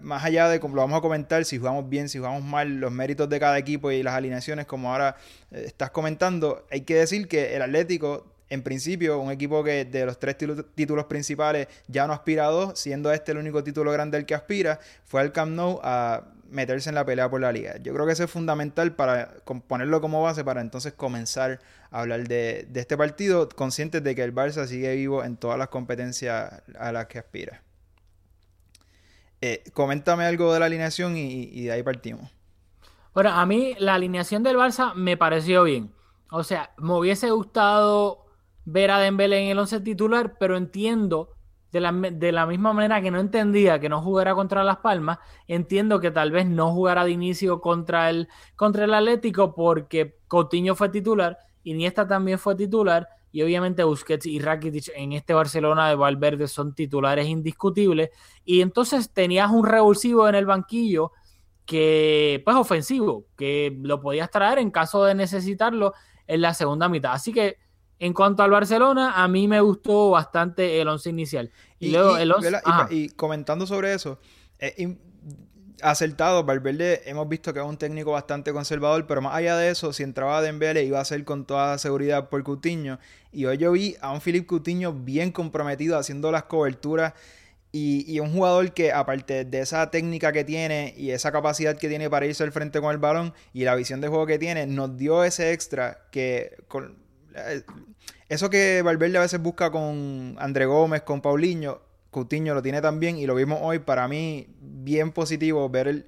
más 0.01 0.23
allá 0.23 0.47
de 0.47 0.59
como 0.59 0.75
lo 0.75 0.81
vamos 0.81 0.99
a 0.99 1.01
comentar, 1.01 1.43
si 1.45 1.57
jugamos 1.57 1.89
bien, 1.89 2.09
si 2.09 2.19
jugamos 2.19 2.43
mal, 2.43 2.79
los 2.79 2.91
méritos 2.91 3.29
de 3.29 3.39
cada 3.39 3.57
equipo 3.57 3.91
y 3.91 4.03
las 4.03 4.13
alineaciones, 4.13 4.65
como 4.65 4.91
ahora 4.91 5.15
eh, 5.51 5.63
estás 5.65 5.91
comentando, 5.91 6.65
hay 6.69 6.81
que 6.81 6.95
decir 6.95 7.27
que 7.27 7.55
el 7.55 7.61
Atlético 7.63 8.30
en 8.51 8.63
principio, 8.63 9.17
un 9.17 9.31
equipo 9.31 9.63
que 9.63 9.85
de 9.85 10.05
los 10.05 10.19
tres 10.19 10.35
títulos 10.37 11.05
principales 11.05 11.69
ya 11.87 12.05
no 12.05 12.11
aspira 12.11 12.47
a 12.47 12.49
dos, 12.49 12.77
siendo 12.77 13.09
este 13.13 13.31
el 13.31 13.37
único 13.37 13.63
título 13.63 13.93
grande 13.93 14.17
al 14.17 14.25
que 14.25 14.35
aspira, 14.35 14.81
fue 15.05 15.21
al 15.21 15.31
Camp 15.31 15.53
Nou 15.53 15.79
a 15.81 16.25
meterse 16.49 16.89
en 16.89 16.95
la 16.95 17.05
pelea 17.05 17.29
por 17.29 17.39
la 17.39 17.53
liga. 17.53 17.77
Yo 17.77 17.93
creo 17.93 18.05
que 18.05 18.11
eso 18.11 18.25
es 18.25 18.29
fundamental 18.29 18.93
para 18.93 19.35
ponerlo 19.69 20.01
como 20.01 20.21
base 20.21 20.43
para 20.43 20.59
entonces 20.59 20.91
comenzar 20.91 21.61
a 21.91 22.01
hablar 22.01 22.27
de, 22.27 22.67
este 22.75 22.97
partido, 22.97 23.47
conscientes 23.47 24.03
de 24.03 24.15
que 24.15 24.23
el 24.23 24.35
Barça 24.35 24.67
sigue 24.67 24.93
vivo 24.97 25.23
en 25.23 25.37
todas 25.37 25.57
las 25.57 25.69
competencias 25.69 26.61
a 26.77 26.91
las 26.91 27.05
que 27.05 27.19
aspira. 27.19 27.63
Eh, 29.39 29.63
coméntame 29.71 30.25
algo 30.25 30.53
de 30.53 30.59
la 30.59 30.65
alineación 30.65 31.15
y, 31.15 31.43
y 31.53 31.63
de 31.63 31.71
ahí 31.71 31.83
partimos. 31.83 32.29
Bueno, 33.13 33.29
a 33.29 33.45
mí 33.45 33.75
la 33.79 33.93
alineación 33.93 34.43
del 34.43 34.57
Barça 34.57 34.93
me 34.93 35.15
pareció 35.15 35.63
bien. 35.63 35.93
O 36.31 36.43
sea, 36.43 36.71
me 36.77 36.93
hubiese 36.93 37.31
gustado 37.31 38.21
ver 38.65 38.91
a 38.91 38.99
Dembélé 38.99 39.43
en 39.43 39.49
el 39.49 39.59
11 39.59 39.81
titular, 39.81 40.37
pero 40.39 40.57
entiendo 40.57 41.29
de 41.71 41.79
la, 41.79 41.91
de 41.91 42.31
la, 42.31 42.45
misma 42.45 42.73
manera 42.73 43.01
que 43.01 43.11
no 43.11 43.19
entendía 43.19 43.79
que 43.79 43.89
no 43.89 44.01
jugara 44.01 44.35
contra 44.35 44.63
Las 44.63 44.77
Palmas, 44.77 45.19
entiendo 45.47 45.99
que 45.99 46.11
tal 46.11 46.31
vez 46.31 46.45
no 46.45 46.73
jugara 46.73 47.05
de 47.05 47.11
inicio 47.11 47.61
contra 47.61 48.09
el, 48.09 48.27
contra 48.55 48.83
el 48.83 48.93
Atlético 48.93 49.55
porque 49.55 50.17
Coutinho 50.27 50.75
fue 50.75 50.89
titular, 50.89 51.37
Iniesta 51.63 52.07
también 52.07 52.39
fue 52.39 52.55
titular 52.55 53.07
y 53.31 53.43
obviamente 53.43 53.83
Busquets 53.83 54.25
y 54.25 54.39
Rakitic 54.39 54.91
en 54.95 55.13
este 55.13 55.33
Barcelona 55.33 55.87
de 55.87 55.95
Valverde 55.95 56.47
son 56.47 56.73
titulares 56.73 57.27
indiscutibles 57.27 58.09
y 58.43 58.61
entonces 58.61 59.11
tenías 59.13 59.49
un 59.51 59.65
revulsivo 59.65 60.27
en 60.27 60.35
el 60.35 60.45
banquillo 60.45 61.11
que 61.65 62.41
pues 62.43 62.57
ofensivo, 62.57 63.25
que 63.37 63.77
lo 63.81 64.01
podías 64.01 64.29
traer 64.29 64.59
en 64.59 64.71
caso 64.71 65.05
de 65.05 65.15
necesitarlo 65.15 65.93
en 66.27 66.41
la 66.41 66.53
segunda 66.53 66.89
mitad. 66.89 67.13
Así 67.13 67.31
que 67.31 67.57
en 68.01 68.13
cuanto 68.13 68.41
al 68.41 68.49
Barcelona, 68.49 69.13
a 69.23 69.27
mí 69.27 69.47
me 69.47 69.61
gustó 69.61 70.09
bastante 70.09 70.81
el 70.81 70.87
once 70.87 71.07
inicial. 71.07 71.51
Y, 71.77 71.91
luego 71.91 72.17
el 72.17 72.33
y, 72.89 73.09
comentando 73.09 73.67
sobre 73.67 73.93
eso, 73.93 74.17
acertado, 75.83 76.43
Valverde 76.43 77.03
hemos 77.05 77.29
visto 77.29 77.53
que 77.53 77.59
es 77.59 77.65
un 77.65 77.77
técnico 77.77 78.13
bastante 78.13 78.53
conservador, 78.53 79.05
pero 79.05 79.21
más 79.21 79.35
allá 79.35 79.55
de 79.55 79.69
eso, 79.69 79.93
si 79.93 80.01
entraba 80.01 80.41
Dembélé 80.41 80.83
iba 80.83 80.99
a 80.99 81.05
ser 81.05 81.23
con 81.25 81.45
toda 81.45 81.77
seguridad 81.77 82.29
por 82.29 82.41
Coutinho. 82.43 82.97
Y 83.31 83.45
hoy 83.45 83.59
yo 83.59 83.71
vi 83.71 83.95
a 84.01 84.11
un 84.11 84.19
Philip 84.19 84.47
Coutinho 84.47 84.93
bien 84.93 85.31
comprometido 85.31 85.95
haciendo 85.95 86.31
las 86.31 86.45
coberturas 86.45 87.13
y, 87.71 88.19
un 88.19 88.33
jugador 88.33 88.73
que 88.73 88.91
aparte 88.91 89.45
de 89.45 89.59
esa 89.59 89.91
técnica 89.91 90.31
que 90.31 90.43
tiene 90.43 90.95
y 90.97 91.11
esa 91.11 91.31
capacidad 91.31 91.77
que 91.77 91.87
tiene 91.87 92.09
para 92.09 92.25
irse 92.25 92.43
al 92.43 92.51
frente 92.51 92.81
con 92.81 92.91
el 92.91 92.97
balón 92.97 93.31
y 93.53 93.63
la 93.63 93.75
visión 93.75 94.01
de 94.01 94.07
juego 94.07 94.25
que 94.25 94.39
tiene, 94.39 94.65
nos 94.65 94.97
dio 94.97 95.23
ese 95.23 95.53
extra 95.53 96.07
que 96.11 96.57
con, 96.67 96.97
eh, 97.35 97.63
eso 98.29 98.49
que 98.49 98.81
Valverde 98.81 99.17
a 99.17 99.21
veces 99.21 99.41
busca 99.41 99.71
con 99.71 100.35
André 100.39 100.65
Gómez, 100.65 101.01
con 101.01 101.21
Paulinho, 101.21 101.81
Coutinho 102.11 102.53
lo 102.53 102.61
tiene 102.61 102.81
también 102.81 103.17
y 103.17 103.25
lo 103.25 103.35
vimos 103.35 103.59
hoy. 103.61 103.79
Para 103.79 104.07
mí, 104.07 104.47
bien 104.59 105.11
positivo 105.11 105.69
ver 105.69 106.05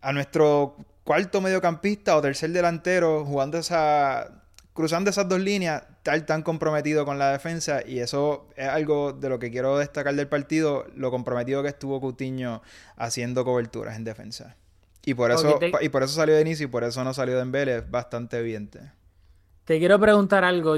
a 0.00 0.12
nuestro 0.12 0.76
cuarto 1.04 1.40
mediocampista 1.40 2.16
o 2.16 2.22
tercer 2.22 2.50
delantero 2.50 3.24
jugando 3.24 3.58
esa. 3.58 4.42
cruzando 4.72 5.10
esas 5.10 5.28
dos 5.28 5.40
líneas, 5.40 5.82
tal 6.02 6.24
tan 6.24 6.42
comprometido 6.42 7.04
con 7.04 7.18
la 7.18 7.32
defensa. 7.32 7.82
Y 7.84 7.98
eso 7.98 8.48
es 8.56 8.68
algo 8.68 9.12
de 9.12 9.28
lo 9.28 9.38
que 9.38 9.50
quiero 9.50 9.78
destacar 9.78 10.14
del 10.14 10.28
partido, 10.28 10.86
lo 10.94 11.10
comprometido 11.10 11.62
que 11.62 11.68
estuvo 11.68 12.00
Coutinho 12.00 12.62
haciendo 12.96 13.44
coberturas 13.44 13.96
en 13.96 14.04
defensa. 14.04 14.56
Y 15.04 15.14
por 15.14 15.32
eso, 15.32 15.58
y 15.80 15.88
por 15.88 16.04
eso 16.04 16.14
salió 16.14 16.36
de 16.36 16.42
inicio 16.42 16.66
y 16.66 16.70
por 16.70 16.84
eso 16.84 17.02
no 17.02 17.12
salió 17.12 17.34
de 17.34 17.42
Embele, 17.42 17.78
es 17.78 17.90
bastante 17.90 18.38
evidente. 18.38 18.92
Te 19.64 19.78
quiero 19.78 19.98
preguntar 19.98 20.44
algo 20.44 20.76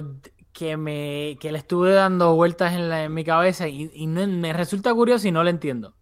que 0.55 0.77
me 0.77 1.37
que 1.41 1.53
le 1.53 1.59
estuve 1.59 1.93
dando 1.93 2.35
vueltas 2.37 2.73
en, 2.75 3.13
mi 3.13 3.25
cabeza 3.25 3.69
y, 3.69 4.07
me 4.07 4.53
resulta 4.53 4.95
curioso 4.95 5.29
y 5.29 5.33
no 5.33 5.43
lo 5.43 5.51
entiendo. 5.51 5.97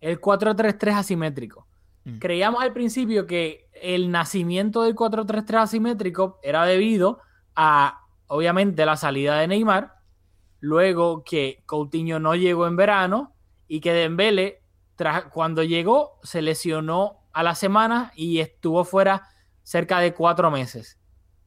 El 0.00 0.20
4-3-3 0.20 0.94
asimétrico. 0.94 1.66
Mm. 2.04 2.18
Creíamos 2.18 2.62
al 2.62 2.74
principio 2.74 3.26
que 3.26 3.66
el 3.72 4.10
nacimiento 4.10 4.82
del 4.82 4.94
4-3-3 4.94 5.62
asimétrico 5.62 6.38
era 6.42 6.66
debido 6.66 7.20
a, 7.56 8.02
obviamente, 8.26 8.84
la 8.84 8.96
salida 8.96 9.38
de 9.38 9.48
Neymar, 9.48 9.94
luego 10.60 11.24
que 11.24 11.62
Coutinho 11.64 12.20
no 12.20 12.36
llegó 12.36 12.66
en 12.66 12.76
verano 12.76 13.34
y 13.66 13.80
que 13.80 13.94
Dembele, 13.94 14.62
cuando 15.32 15.64
llegó, 15.64 16.20
se 16.22 16.42
lesionó 16.42 17.26
a 17.32 17.42
la 17.42 17.54
semana 17.54 18.12
y 18.14 18.40
estuvo 18.40 18.84
fuera 18.84 19.28
cerca 19.62 19.98
de 20.00 20.12
cuatro 20.12 20.50
meses. 20.50 20.98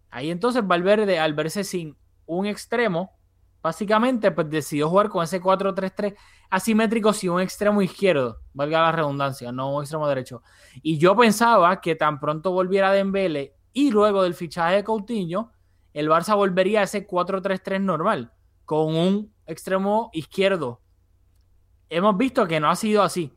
Ahí 0.09 0.31
entonces 0.31 0.65
Valverde, 0.65 1.19
al 1.19 1.33
verse 1.33 1.63
sin 1.63 2.00
un 2.25 2.45
extremo, 2.45 3.17
básicamente 3.61 4.31
pues 4.31 4.49
decidió 4.49 4.89
jugar 4.89 5.09
con 5.09 5.23
ese 5.23 5.41
4-3-3 5.41 6.15
asimétrico 6.49 7.13
sin 7.13 7.31
un 7.31 7.41
extremo 7.41 7.81
izquierdo, 7.81 8.39
valga 8.53 8.81
la 8.81 8.91
redundancia, 8.91 9.51
no 9.51 9.75
un 9.75 9.83
extremo 9.83 10.07
derecho. 10.07 10.41
Y 10.81 10.97
yo 10.97 11.15
pensaba 11.15 11.79
que 11.79 11.95
tan 11.95 12.19
pronto 12.19 12.51
volviera 12.51 12.91
Dembele 12.91 13.55
y 13.73 13.91
luego 13.91 14.23
del 14.23 14.33
fichaje 14.33 14.75
de 14.75 14.83
Coutinho, 14.83 15.51
el 15.93 16.09
Barça 16.09 16.35
volvería 16.35 16.81
a 16.81 16.83
ese 16.83 17.07
4-3-3 17.07 17.81
normal, 17.81 18.33
con 18.65 18.95
un 18.95 19.33
extremo 19.45 20.09
izquierdo. 20.13 20.81
Hemos 21.89 22.17
visto 22.17 22.47
que 22.47 22.59
no 22.59 22.69
ha 22.69 22.75
sido 22.75 23.03
así. 23.03 23.33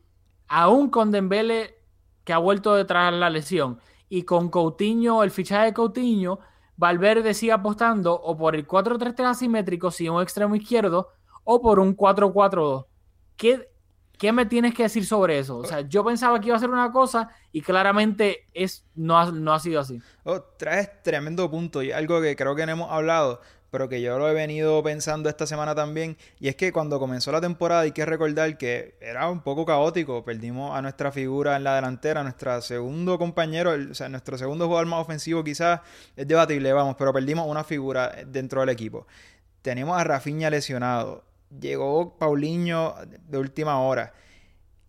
Aún 0.46 0.90
con 0.90 1.10
Dembele, 1.10 1.80
que 2.24 2.32
ha 2.32 2.38
vuelto 2.38 2.74
detrás 2.74 3.12
de 3.12 3.18
la 3.18 3.30
lesión, 3.30 3.80
y 4.08 4.22
con 4.22 4.48
Coutinho, 4.48 5.22
el 5.22 5.30
fichaje 5.30 5.66
de 5.66 5.74
Coutinho, 5.74 6.38
Valverde 6.76 7.34
sigue 7.34 7.52
apostando 7.52 8.14
o 8.14 8.36
por 8.36 8.54
el 8.54 8.66
4-3-3 8.66 9.24
asimétrico 9.26 9.90
sin 9.90 10.10
un 10.10 10.22
extremo 10.22 10.56
izquierdo 10.56 11.10
o 11.44 11.60
por 11.60 11.78
un 11.78 11.96
4-4-2. 11.96 12.86
¿Qué, 13.36 13.68
¿Qué 14.18 14.32
me 14.32 14.46
tienes 14.46 14.74
que 14.74 14.84
decir 14.84 15.04
sobre 15.04 15.38
eso? 15.38 15.58
O 15.58 15.64
sea, 15.64 15.80
yo 15.82 16.04
pensaba 16.04 16.40
que 16.40 16.48
iba 16.48 16.56
a 16.56 16.60
ser 16.60 16.70
una 16.70 16.90
cosa 16.90 17.30
y 17.52 17.60
claramente 17.60 18.46
es, 18.52 18.86
no, 18.94 19.18
ha, 19.18 19.30
no 19.30 19.52
ha 19.52 19.60
sido 19.60 19.80
así. 19.80 20.00
Oh, 20.24 20.40
traes 20.40 21.02
tremendo 21.02 21.50
punto 21.50 21.82
y 21.82 21.92
algo 21.92 22.20
que 22.20 22.36
creo 22.36 22.54
que 22.54 22.64
no 22.66 22.72
hemos 22.72 22.90
hablado 22.90 23.40
pero 23.74 23.88
que 23.88 24.00
yo 24.00 24.16
lo 24.20 24.30
he 24.30 24.34
venido 24.34 24.80
pensando 24.84 25.28
esta 25.28 25.48
semana 25.48 25.74
también. 25.74 26.16
Y 26.38 26.46
es 26.46 26.54
que 26.54 26.72
cuando 26.72 27.00
comenzó 27.00 27.32
la 27.32 27.40
temporada 27.40 27.80
hay 27.80 27.90
que 27.90 28.06
recordar 28.06 28.56
que 28.56 28.94
era 29.00 29.28
un 29.28 29.40
poco 29.40 29.66
caótico. 29.66 30.24
Perdimos 30.24 30.78
a 30.78 30.80
nuestra 30.80 31.10
figura 31.10 31.56
en 31.56 31.64
la 31.64 31.74
delantera, 31.74 32.22
nuestro 32.22 32.62
segundo 32.62 33.18
compañero, 33.18 33.72
o 33.72 33.92
sea, 33.92 34.08
nuestro 34.08 34.38
segundo 34.38 34.66
jugador 34.66 34.86
más 34.86 35.00
ofensivo 35.00 35.42
quizás 35.42 35.80
es 36.14 36.28
debatible, 36.28 36.72
vamos, 36.72 36.94
pero 36.96 37.12
perdimos 37.12 37.48
una 37.48 37.64
figura 37.64 38.14
dentro 38.28 38.60
del 38.60 38.68
equipo. 38.68 39.08
Tenemos 39.60 39.98
a 40.00 40.04
Rafinha 40.04 40.50
lesionado. 40.50 41.24
Llegó 41.58 42.16
Paulinho 42.16 42.94
de 43.26 43.38
última 43.38 43.80
hora. 43.80 44.12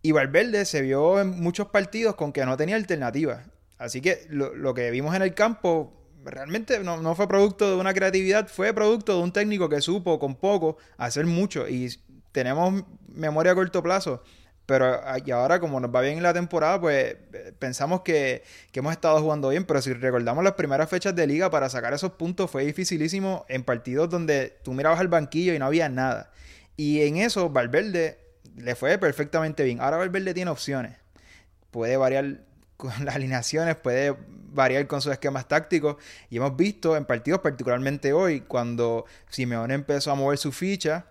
Y 0.00 0.12
Valverde 0.12 0.64
se 0.64 0.80
vio 0.80 1.20
en 1.20 1.40
muchos 1.40 1.70
partidos 1.70 2.14
con 2.14 2.32
que 2.32 2.46
no 2.46 2.56
tenía 2.56 2.76
alternativa. 2.76 3.46
Así 3.78 4.00
que 4.00 4.28
lo, 4.28 4.54
lo 4.54 4.74
que 4.74 4.92
vimos 4.92 5.16
en 5.16 5.22
el 5.22 5.34
campo 5.34 5.95
realmente 6.30 6.78
no, 6.80 7.14
fue 7.14 7.28
producto 7.28 7.70
de 7.70 7.76
una 7.76 7.94
creatividad, 7.94 8.48
fue 8.48 8.72
producto 8.72 9.16
de 9.16 9.22
un 9.22 9.32
técnico 9.32 9.68
que 9.68 9.80
supo 9.80 10.18
con 10.18 10.34
poco 10.34 10.76
hacer 10.96 11.26
mucho 11.26 11.68
y 11.68 11.94
tenemos 12.32 12.84
memoria 13.08 13.52
a 13.52 13.54
corto 13.54 13.82
plazo. 13.82 14.22
Pero 14.66 15.00
y 15.24 15.30
ahora, 15.30 15.60
como 15.60 15.78
nos 15.78 15.94
va 15.94 16.00
bien 16.00 16.16
en 16.16 16.24
la 16.24 16.34
temporada, 16.34 16.80
pues 16.80 17.14
pensamos 17.60 18.00
que, 18.00 18.42
que, 18.72 18.80
hemos 18.80 18.92
estado 18.92 19.20
jugando 19.22 19.50
bien. 19.50 19.64
Pero 19.64 19.80
si 19.80 19.92
recordamos 19.92 20.42
las 20.42 20.54
primeras 20.54 20.90
fechas 20.90 21.14
de 21.14 21.24
liga, 21.26 21.50
para 21.50 21.68
sacar 21.68 21.94
esos 21.94 22.12
puntos 22.12 22.50
fue 22.50 22.64
dificilísimo 22.64 23.46
en 23.48 23.62
partidos 23.62 24.10
donde 24.10 24.58
tú 24.64 24.72
mirabas 24.72 24.98
al 24.98 25.06
banquillo 25.06 25.54
y 25.54 25.60
no 25.60 25.66
había 25.66 25.88
nada. 25.88 26.32
Y 26.76 27.02
en 27.02 27.18
eso, 27.18 27.48
Valverde 27.48 28.18
le 28.56 28.74
fue 28.74 28.98
perfectamente 28.98 29.62
bien. 29.62 29.80
Ahora 29.80 29.98
Valverde 29.98 30.34
tiene 30.34 30.50
opciones. 30.50 30.96
Puede 31.70 31.96
variar 31.96 32.40
con 32.76 32.92
las 33.04 33.16
alineaciones, 33.16 33.76
puede 33.76 34.16
variar 34.52 34.86
con 34.86 35.00
sus 35.00 35.12
esquemas 35.12 35.48
tácticos. 35.48 35.96
Y 36.30 36.36
hemos 36.36 36.56
visto 36.56 36.96
en 36.96 37.04
partidos, 37.04 37.40
particularmente 37.40 38.12
hoy, 38.12 38.40
cuando 38.40 39.04
Simeone 39.28 39.74
empezó 39.74 40.10
a 40.10 40.14
mover 40.14 40.38
su 40.38 40.52
ficha. 40.52 41.06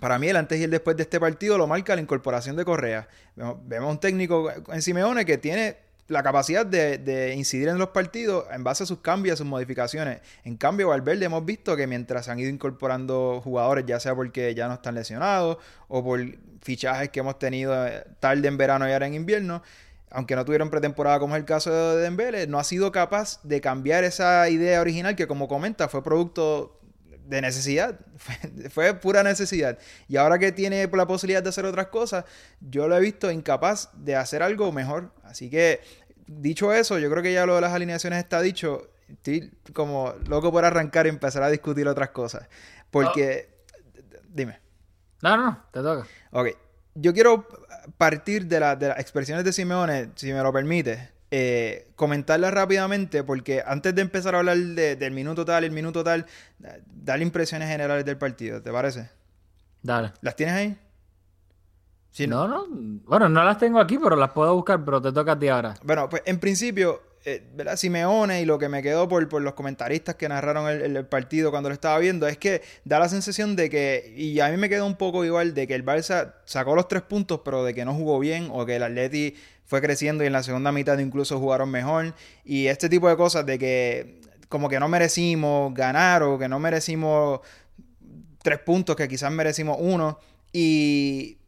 Para 0.00 0.18
mí, 0.18 0.28
el 0.28 0.36
antes 0.36 0.58
y 0.58 0.64
el 0.64 0.70
después 0.70 0.96
de 0.96 1.02
este 1.02 1.20
partido 1.20 1.58
lo 1.58 1.66
marca 1.66 1.94
la 1.94 2.00
incorporación 2.00 2.56
de 2.56 2.64
Correa. 2.64 3.08
Vemos, 3.36 3.90
un 3.90 4.00
técnico 4.00 4.50
en 4.68 4.80
Simeone 4.80 5.26
que 5.26 5.36
tiene 5.36 5.76
la 6.08 6.22
capacidad 6.22 6.66
de, 6.66 7.34
incidir 7.36 7.68
en 7.68 7.78
los 7.78 7.88
partidos 7.88 8.44
en 8.52 8.64
base 8.64 8.82
a 8.82 8.86
sus 8.86 8.98
cambios, 8.98 9.34
a 9.34 9.36
sus 9.38 9.46
modificaciones. 9.46 10.20
En 10.44 10.56
cambio, 10.56 10.88
Valverde 10.88 11.24
hemos 11.24 11.44
visto 11.44 11.76
que 11.76 11.86
mientras 11.86 12.28
han 12.28 12.38
ido 12.38 12.50
incorporando 12.50 13.40
jugadores, 13.42 13.84
ya 13.86 14.00
sea 14.00 14.14
porque 14.14 14.54
ya 14.54 14.68
no 14.68 14.74
están 14.74 14.94
lesionados 14.94 15.58
o 15.88 16.04
por 16.04 16.20
fichajes 16.60 17.10
que 17.10 17.20
hemos 17.20 17.38
tenido 17.38 17.86
eh, 17.86 18.04
tarde 18.20 18.46
en 18.48 18.56
verano 18.56 18.88
y 18.88 18.92
ahora 18.92 19.06
en 19.06 19.14
invierno, 19.14 19.62
aunque 20.12 20.36
no 20.36 20.44
tuvieron 20.44 20.70
pretemporada 20.70 21.18
como 21.18 21.34
es 21.34 21.40
el 21.40 21.46
caso 21.46 21.70
de 21.72 22.02
Dembele, 22.02 22.46
no 22.46 22.58
ha 22.58 22.64
sido 22.64 22.92
capaz 22.92 23.40
de 23.42 23.60
cambiar 23.60 24.04
esa 24.04 24.48
idea 24.48 24.80
original 24.80 25.16
que 25.16 25.26
como 25.26 25.48
comenta 25.48 25.88
fue 25.88 26.02
producto 26.02 26.80
de 27.24 27.40
necesidad. 27.40 27.98
Fue, 28.16 28.70
fue 28.70 28.94
pura 28.94 29.22
necesidad. 29.24 29.78
Y 30.06 30.16
ahora 30.16 30.38
que 30.38 30.52
tiene 30.52 30.86
la 30.86 31.06
posibilidad 31.06 31.42
de 31.42 31.48
hacer 31.48 31.64
otras 31.64 31.88
cosas, 31.88 32.24
yo 32.60 32.86
lo 32.86 32.96
he 32.96 33.00
visto 33.00 33.30
incapaz 33.30 33.90
de 33.94 34.14
hacer 34.14 34.42
algo 34.44 34.70
mejor. 34.70 35.12
Así 35.24 35.50
que, 35.50 35.80
dicho 36.26 36.72
eso, 36.72 37.00
yo 37.00 37.10
creo 37.10 37.22
que 37.22 37.32
ya 37.32 37.46
lo 37.46 37.56
de 37.56 37.60
las 37.62 37.72
alineaciones 37.72 38.20
está 38.20 38.40
dicho. 38.40 38.90
Estoy 39.08 39.52
como 39.72 40.14
loco 40.28 40.52
por 40.52 40.64
arrancar 40.64 41.06
y 41.06 41.08
empezar 41.08 41.42
a 41.42 41.50
discutir 41.50 41.88
otras 41.88 42.10
cosas. 42.10 42.48
Porque, 42.90 43.48
dime. 44.28 44.60
No, 45.22 45.36
no, 45.36 45.44
no, 45.44 45.64
te 45.72 45.80
toca. 45.80 46.06
Ok, 46.30 46.48
yo 46.94 47.12
quiero 47.12 47.46
partir 47.98 48.46
de, 48.46 48.60
la- 48.60 48.76
de 48.76 48.88
las 48.88 48.98
expresiones 48.98 49.44
de 49.44 49.52
Simeone, 49.52 50.10
si 50.14 50.32
me 50.32 50.42
lo 50.42 50.52
permite, 50.52 51.10
eh, 51.30 51.90
comentarlas 51.96 52.52
rápidamente, 52.52 53.24
porque 53.24 53.62
antes 53.66 53.94
de 53.94 54.02
empezar 54.02 54.34
a 54.34 54.38
hablar 54.38 54.56
de- 54.58 54.96
del 54.96 55.12
minuto 55.12 55.44
tal, 55.44 55.64
el 55.64 55.70
minuto 55.72 56.04
tal, 56.04 56.26
da- 56.58 56.76
darle 56.86 57.24
impresiones 57.24 57.68
generales 57.68 58.04
del 58.04 58.18
partido, 58.18 58.60
¿te 58.62 58.70
parece? 58.70 59.08
Dale. 59.82 60.12
¿Las 60.20 60.36
tienes 60.36 60.54
ahí? 60.54 60.78
Si 62.10 62.26
no, 62.26 62.46
no. 62.46 62.66
Bueno, 62.68 63.28
no 63.28 63.42
las 63.42 63.56
tengo 63.58 63.80
aquí, 63.80 63.98
pero 63.98 64.16
las 64.16 64.30
puedo 64.32 64.54
buscar, 64.54 64.84
pero 64.84 65.00
te 65.00 65.10
toca 65.12 65.32
a 65.32 65.38
ti 65.38 65.48
ahora. 65.48 65.74
Bueno, 65.82 66.08
pues 66.10 66.22
en 66.26 66.38
principio, 66.38 67.00
eh. 67.24 67.42
Simeone 67.76 68.42
y 68.42 68.44
lo 68.44 68.58
que 68.58 68.68
me 68.68 68.82
quedó 68.82 69.08
por, 69.08 69.28
por 69.28 69.42
los 69.42 69.54
comentaristas 69.54 70.16
que 70.16 70.28
narraron 70.28 70.68
el, 70.68 71.06
partido 71.06 71.50
cuando 71.50 71.68
lo 71.68 71.74
estaba 71.74 71.98
viendo 71.98 72.26
es 72.26 72.38
que 72.38 72.62
da 72.84 72.98
la 72.98 73.08
sensación 73.08 73.56
de 73.56 73.70
que, 73.70 74.12
y 74.16 74.40
a 74.40 74.48
mí 74.48 74.56
me 74.56 74.68
quedó 74.68 74.86
un 74.86 74.96
poco 74.96 75.24
igual, 75.24 75.54
de 75.54 75.66
que 75.66 75.74
el 75.74 75.84
Barça 75.84 76.34
sacó 76.44 76.74
los 76.74 76.88
tres 76.88 77.02
puntos, 77.02 77.40
pero 77.44 77.64
de 77.64 77.74
que 77.74 77.84
no 77.84 77.94
jugó 77.94 78.18
bien 78.18 78.48
o 78.52 78.66
que 78.66 78.76
el 78.76 78.82
Atleti 78.82 79.36
fue 79.64 79.80
creciendo 79.80 80.24
y 80.24 80.26
en 80.26 80.32
la 80.32 80.42
segunda 80.42 80.72
mitad 80.72 80.98
incluso 80.98 81.38
jugaron 81.38 81.70
mejor. 81.70 82.14
Y 82.44 82.66
este 82.66 82.88
tipo 82.88 83.08
de 83.08 83.16
cosas 83.16 83.46
de 83.46 83.58
que 83.58 84.20
como 84.48 84.68
que 84.68 84.78
no 84.78 84.88
merecimos 84.88 85.72
ganar 85.72 86.22
o 86.22 86.38
que 86.38 86.48
no 86.48 86.58
merecimos 86.58 87.40
tres 88.42 88.58
puntos, 88.58 88.96
que 88.96 89.08
quizás 89.08 89.32
merecimos 89.32 89.78
uno. 89.80 90.18
Y 90.52 91.38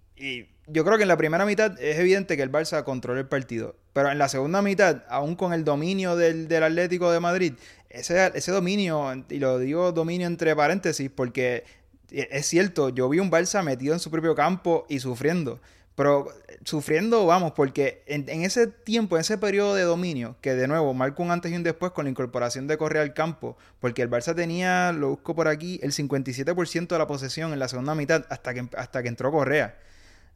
yo 0.66 0.84
creo 0.84 0.96
que 0.96 1.02
en 1.02 1.08
la 1.08 1.16
primera 1.16 1.44
mitad 1.44 1.80
es 1.80 1.98
evidente 1.98 2.36
que 2.36 2.42
el 2.42 2.50
Barça 2.50 2.84
controló 2.84 3.20
el 3.20 3.26
partido. 3.26 3.76
Pero 3.92 4.10
en 4.10 4.18
la 4.18 4.28
segunda 4.28 4.62
mitad, 4.62 5.02
aún 5.08 5.36
con 5.36 5.52
el 5.52 5.64
dominio 5.64 6.16
del, 6.16 6.48
del 6.48 6.62
Atlético 6.62 7.10
de 7.12 7.20
Madrid, 7.20 7.54
ese, 7.90 8.32
ese 8.34 8.50
dominio, 8.50 9.24
y 9.28 9.38
lo 9.38 9.58
digo 9.58 9.92
dominio 9.92 10.26
entre 10.26 10.56
paréntesis, 10.56 11.10
porque 11.14 11.64
es 12.10 12.46
cierto, 12.46 12.88
yo 12.90 13.08
vi 13.08 13.18
un 13.18 13.30
Barça 13.30 13.62
metido 13.62 13.94
en 13.94 14.00
su 14.00 14.10
propio 14.10 14.34
campo 14.34 14.86
y 14.88 15.00
sufriendo. 15.00 15.60
Pero 15.94 16.26
sufriendo, 16.64 17.24
vamos, 17.24 17.52
porque 17.52 18.02
en, 18.06 18.28
en 18.28 18.42
ese 18.42 18.66
tiempo, 18.66 19.16
en 19.16 19.20
ese 19.20 19.38
periodo 19.38 19.74
de 19.74 19.82
dominio, 19.82 20.36
que 20.40 20.54
de 20.54 20.66
nuevo 20.66 20.92
marca 20.92 21.22
un 21.22 21.30
antes 21.30 21.52
y 21.52 21.56
un 21.56 21.62
después 21.62 21.92
con 21.92 22.06
la 22.06 22.10
incorporación 22.10 22.66
de 22.66 22.76
Correa 22.76 23.02
al 23.02 23.14
campo, 23.14 23.56
porque 23.78 24.02
el 24.02 24.10
Barça 24.10 24.34
tenía, 24.34 24.90
lo 24.92 25.10
busco 25.10 25.36
por 25.36 25.46
aquí, 25.46 25.78
el 25.84 25.92
57% 25.92 26.88
de 26.88 26.98
la 26.98 27.06
posesión 27.06 27.52
en 27.52 27.60
la 27.60 27.68
segunda 27.68 27.94
mitad 27.94 28.24
hasta 28.28 28.54
que, 28.54 28.68
hasta 28.76 29.02
que 29.02 29.08
entró 29.08 29.30
Correa. 29.30 29.76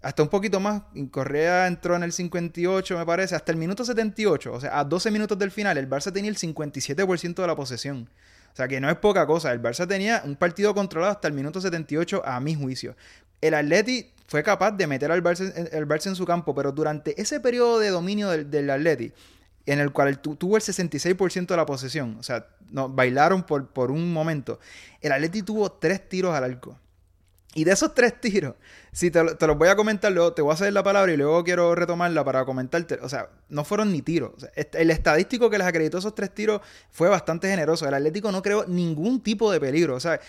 Hasta 0.01 0.23
un 0.23 0.29
poquito 0.29 0.61
más, 0.61 0.83
Correa 1.11 1.67
entró 1.67 1.97
en 1.97 2.05
el 2.05 2.13
58, 2.13 2.99
me 2.99 3.05
parece, 3.05 3.35
hasta 3.35 3.51
el 3.51 3.59
minuto 3.59 3.85
78, 3.85 4.53
o 4.53 4.61
sea, 4.61 4.79
a 4.79 4.85
12 4.85 5.11
minutos 5.11 5.39
del 5.39 5.51
final, 5.51 5.77
el 5.77 5.89
Barça 5.89 6.13
tenía 6.13 6.31
el 6.31 6.37
57% 6.37 7.35
de 7.35 7.47
la 7.47 7.57
posesión. 7.57 8.09
O 8.53 8.57
sea, 8.57 8.69
que 8.69 8.81
no 8.81 8.89
es 8.89 8.97
poca 8.97 9.27
cosa. 9.27 9.53
El 9.53 9.63
Barça 9.63 9.87
tenía 9.87 10.23
un 10.25 10.37
partido 10.37 10.75
controlado 10.75 11.13
hasta 11.13 11.29
el 11.29 11.35
minuto 11.35 11.61
78, 11.61 12.23
a 12.25 12.41
mi 12.41 12.55
juicio. 12.55 12.97
El 13.41 13.55
Atleti 13.55 14.11
fue 14.27 14.43
capaz 14.43 14.73
de 14.73 14.87
meter 14.87 15.11
al 15.11 15.23
Barça, 15.23 15.53
el 15.73 15.87
Barça 15.87 16.07
en 16.07 16.17
su 16.17 16.25
campo, 16.25 16.55
pero 16.55 16.73
durante 16.73 17.21
ese 17.21 17.41
periodo 17.41 17.79
de 17.79 17.91
dominio 17.91 18.31
del, 18.31 18.51
del 18.51 18.71
Atleti, 18.71 19.13
en 19.67 19.81
el 19.81 19.93
cual 19.93 20.19
tu, 20.21 20.37
tuvo 20.37 20.57
el 20.57 20.63
66% 20.63 21.47
de 21.47 21.57
la 21.57 21.67
posesión, 21.67 22.17
o 22.19 22.23
sea, 22.23 22.47
no, 22.71 22.89
bailaron 22.89 23.43
por, 23.43 23.69
por 23.69 23.91
un 23.91 24.13
momento, 24.13 24.61
el 25.01 25.13
Atleti 25.13 25.43
tuvo 25.43 25.71
tres 25.73 26.09
tiros 26.09 26.35
al 26.35 26.45
arco. 26.45 26.79
Y 27.55 27.65
de 27.65 27.73
esos 27.73 27.95
tres 27.95 28.21
tiros, 28.21 28.55
si 28.93 29.11
te, 29.11 29.25
te, 29.35 29.47
los 29.47 29.57
voy 29.57 29.69
a 29.69 29.77
comentar 29.77 30.13
luego, 30.13 30.33
te 30.33 30.43
voy 30.43 30.51
a 30.51 30.55
hacer 30.55 30.73
la 30.73 30.83
palabra 30.83 31.13
y 31.13 31.17
luego 31.17 31.43
quiero 31.43 31.75
retomarla 31.75 32.23
para 32.25 32.45
comentarte. 32.45 32.99
O 33.03 33.09
sea, 33.09 33.31
no 33.49 33.65
fueron 33.65 33.91
ni 33.91 34.03
tiros. 34.03 34.33
El 34.55 34.91
estadístico 34.91 35.49
que 35.49 35.59
les 35.59 35.67
acreditó 35.67 35.99
esos 35.99 36.15
tres 36.15 36.35
tiros 36.35 36.61
fue 36.91 37.09
bastante 37.09 37.49
generoso. 37.49 37.89
El 37.89 37.95
Atlético 37.95 38.31
no 38.31 38.43
creó 38.43 38.67
ningún 38.67 39.23
tipo 39.23 39.51
de 39.51 39.61
peligro. 39.61 39.97
O 39.97 40.01
sea, 40.01 40.21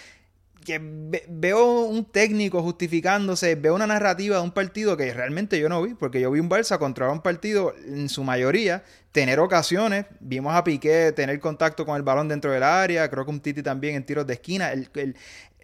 que 0.65 0.79
ve, 0.81 1.23
veo 1.27 1.81
un 1.81 2.05
técnico 2.05 2.61
justificándose, 2.61 3.55
veo 3.55 3.75
una 3.75 3.87
narrativa 3.87 4.37
de 4.37 4.43
un 4.43 4.51
partido 4.51 4.97
que 4.97 5.13
realmente 5.13 5.59
yo 5.59 5.69
no 5.69 5.81
vi, 5.81 5.93
porque 5.93 6.19
yo 6.21 6.31
vi 6.31 6.39
un 6.39 6.49
Barça 6.49 6.77
controlar 6.77 7.13
un 7.13 7.21
partido 7.21 7.73
en 7.85 8.09
su 8.09 8.23
mayoría, 8.23 8.83
tener 9.11 9.39
ocasiones, 9.39 10.05
vimos 10.19 10.53
a 10.53 10.63
Piqué 10.63 11.11
tener 11.11 11.39
contacto 11.39 11.85
con 11.85 11.95
el 11.95 12.03
balón 12.03 12.27
dentro 12.27 12.51
del 12.51 12.63
área, 12.63 13.09
creo 13.09 13.25
que 13.25 13.31
un 13.31 13.39
Titi 13.39 13.63
también 13.63 13.95
en 13.95 14.05
tiros 14.05 14.27
de 14.27 14.33
esquina. 14.33 14.71
El, 14.71 15.15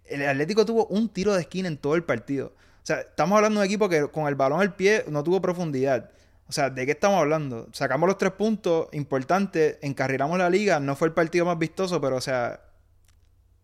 el 0.08 0.28
Atlético 0.28 0.66
tuvo 0.66 0.86
un 0.88 1.10
tiro 1.10 1.34
de 1.34 1.42
esquina 1.42 1.68
en 1.68 1.78
todo 1.78 1.96
el 1.96 2.04
partido. 2.04 2.54
O 2.84 2.86
sea, 2.86 3.02
estamos 3.02 3.36
hablando 3.36 3.60
de 3.60 3.66
un 3.66 3.70
equipo 3.70 3.90
que 3.90 4.08
con 4.10 4.28
el 4.28 4.36
balón 4.36 4.62
al 4.62 4.76
pie 4.76 5.06
no 5.08 5.24
tuvo 5.24 5.42
profundidad. 5.42 6.12
O 6.48 6.52
sea, 6.52 6.70
¿de 6.70 6.86
qué 6.86 6.92
estamos 6.92 7.20
hablando? 7.20 7.68
Sacamos 7.72 8.08
los 8.08 8.18
tres 8.18 8.34
puntos 8.34 8.88
importantes, 8.92 9.78
encarrilamos 9.82 10.38
la 10.38 10.50
liga, 10.50 10.80
no 10.80 10.96
fue 10.96 11.08
el 11.08 11.14
partido 11.14 11.46
más 11.46 11.58
vistoso, 11.58 12.00
pero 12.00 12.18
o 12.18 12.22
sea, 12.22 12.62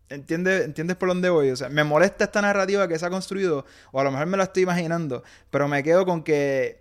¿entiendes, 0.08 0.64
¿entiendes 0.64 0.96
por 0.96 1.08
dónde 1.08 1.30
voy? 1.30 1.50
O 1.50 1.56
sea, 1.56 1.68
me 1.68 1.84
molesta 1.84 2.24
esta 2.24 2.42
narrativa 2.42 2.88
que 2.88 2.98
se 2.98 3.06
ha 3.06 3.10
construido, 3.10 3.64
o 3.92 4.00
a 4.00 4.04
lo 4.04 4.10
mejor 4.10 4.26
me 4.26 4.36
la 4.36 4.44
estoy 4.44 4.64
imaginando, 4.64 5.22
pero 5.50 5.68
me 5.68 5.84
quedo 5.84 6.04
con 6.04 6.24
que 6.24 6.80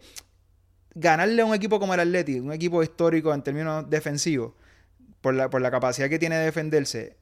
ganarle 0.95 1.43
a 1.43 1.45
un 1.45 1.53
equipo 1.53 1.79
como 1.79 1.93
el 1.93 1.99
Atleti, 1.99 2.39
un 2.39 2.51
equipo 2.51 2.81
histórico 2.81 3.31
en 3.33 3.43
términos 3.43 3.87
defensivos, 3.87 4.53
por 5.21 5.35
la, 5.35 5.51
por 5.51 5.61
la 5.61 5.69
capacidad 5.69 6.09
que 6.09 6.17
tiene 6.17 6.37
de 6.37 6.45
defenderse, 6.45 7.17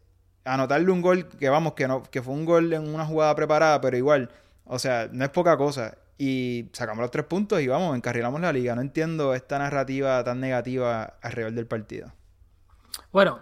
anotarle 0.53 0.91
un 0.91 1.01
gol 1.01 1.27
que 1.27 1.49
vamos, 1.49 1.73
que 1.73 1.87
no, 1.87 2.03
que 2.03 2.21
fue 2.21 2.33
un 2.33 2.45
gol 2.45 2.73
en 2.73 2.93
una 2.93 3.05
jugada 3.05 3.35
preparada, 3.35 3.81
pero 3.81 3.97
igual, 3.97 4.29
o 4.65 4.79
sea, 4.79 5.09
no 5.11 5.23
es 5.25 5.31
poca 5.31 5.57
cosa. 5.57 5.97
Y 6.17 6.69
sacamos 6.73 7.01
los 7.01 7.11
tres 7.11 7.25
puntos 7.25 7.61
y 7.61 7.67
vamos, 7.67 7.95
encarrilamos 7.95 8.41
la 8.41 8.51
liga. 8.51 8.75
No 8.75 8.81
entiendo 8.81 9.33
esta 9.33 9.57
narrativa 9.57 10.21
tan 10.23 10.41
negativa 10.41 11.13
alrededor 11.21 11.53
del 11.53 11.67
partido. 11.67 12.11
Bueno, 13.11 13.39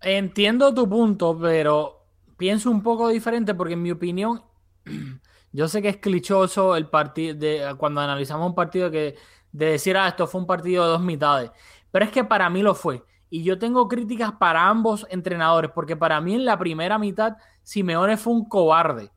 entiendo 0.00 0.74
tu 0.74 0.88
punto, 0.88 1.38
pero 1.40 2.06
pienso 2.36 2.70
un 2.70 2.82
poco 2.82 3.08
diferente 3.08 3.54
porque 3.54 3.74
en 3.74 3.82
mi 3.82 3.92
opinión, 3.92 4.42
yo 5.52 5.68
sé 5.68 5.82
que 5.82 5.88
es 5.88 5.98
clichoso 5.98 6.74
el 6.74 6.88
partido 6.88 7.78
cuando 7.78 8.00
analizamos 8.00 8.48
un 8.48 8.54
partido 8.56 8.90
que 8.90 9.14
de 9.52 9.66
decir, 9.66 9.96
ah, 9.96 10.08
esto 10.08 10.26
fue 10.26 10.40
un 10.40 10.48
partido 10.48 10.84
de 10.84 10.90
dos 10.90 11.02
mitades. 11.02 11.52
Pero 11.92 12.04
es 12.04 12.10
que 12.10 12.24
para 12.24 12.50
mí 12.50 12.60
lo 12.60 12.74
fue. 12.74 13.04
Y 13.34 13.42
yo 13.42 13.58
tengo 13.58 13.88
críticas 13.88 14.30
para 14.38 14.68
ambos 14.68 15.08
entrenadores, 15.10 15.72
porque 15.72 15.96
para 15.96 16.20
mí 16.20 16.36
en 16.36 16.44
la 16.44 16.56
primera 16.56 16.98
mitad 17.00 17.36
Simeone 17.64 18.16
fue 18.16 18.32
un 18.32 18.48
cobarde. 18.48 19.10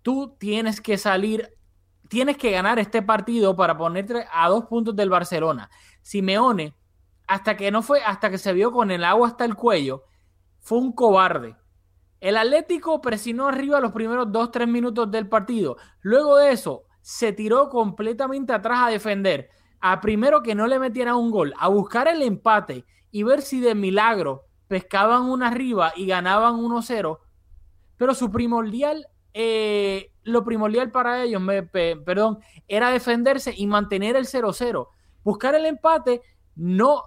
Tú 0.00 0.34
tienes 0.38 0.80
que 0.80 0.96
salir, 0.96 1.54
tienes 2.08 2.38
que 2.38 2.50
ganar 2.50 2.78
este 2.78 3.02
partido 3.02 3.54
para 3.54 3.76
ponerte 3.76 4.24
a 4.32 4.48
dos 4.48 4.64
puntos 4.64 4.96
del 4.96 5.10
Barcelona. 5.10 5.68
Simeone, 6.00 6.74
hasta 7.26 7.54
que 7.54 7.70
no 7.70 7.82
fue, 7.82 8.02
hasta 8.02 8.30
que 8.30 8.38
se 8.38 8.54
vio 8.54 8.72
con 8.72 8.90
el 8.90 9.04
agua 9.04 9.28
hasta 9.28 9.44
el 9.44 9.54
cuello, 9.54 10.04
fue 10.58 10.78
un 10.78 10.92
cobarde. 10.92 11.54
El 12.20 12.38
Atlético 12.38 13.02
presionó 13.02 13.48
arriba 13.48 13.80
los 13.80 13.92
primeros 13.92 14.32
dos, 14.32 14.50
tres 14.50 14.66
minutos 14.66 15.10
del 15.10 15.28
partido. 15.28 15.76
Luego 16.00 16.38
de 16.38 16.52
eso, 16.52 16.84
se 17.02 17.34
tiró 17.34 17.68
completamente 17.68 18.54
atrás 18.54 18.78
a 18.84 18.88
defender. 18.88 19.50
A 19.78 20.00
primero 20.00 20.42
que 20.42 20.54
no 20.54 20.66
le 20.66 20.78
metieran 20.78 21.16
un 21.16 21.30
gol, 21.30 21.52
a 21.58 21.68
buscar 21.68 22.08
el 22.08 22.22
empate 22.22 22.86
y 23.12 23.22
ver 23.22 23.42
si 23.42 23.60
de 23.60 23.76
milagro 23.76 24.46
pescaban 24.66 25.24
una 25.24 25.48
arriba 25.48 25.92
y 25.94 26.06
ganaban 26.06 26.56
1-0. 26.56 27.18
Pero 27.98 28.14
su 28.14 28.32
primordial, 28.32 29.06
eh, 29.34 30.10
lo 30.24 30.42
primordial 30.42 30.90
para 30.90 31.22
ellos, 31.22 31.40
me, 31.40 31.62
pe, 31.62 31.96
perdón, 31.96 32.38
era 32.66 32.90
defenderse 32.90 33.54
y 33.56 33.66
mantener 33.66 34.16
el 34.16 34.26
0-0. 34.26 34.88
Buscar 35.22 35.54
el 35.54 35.66
empate, 35.66 36.22
no. 36.56 37.02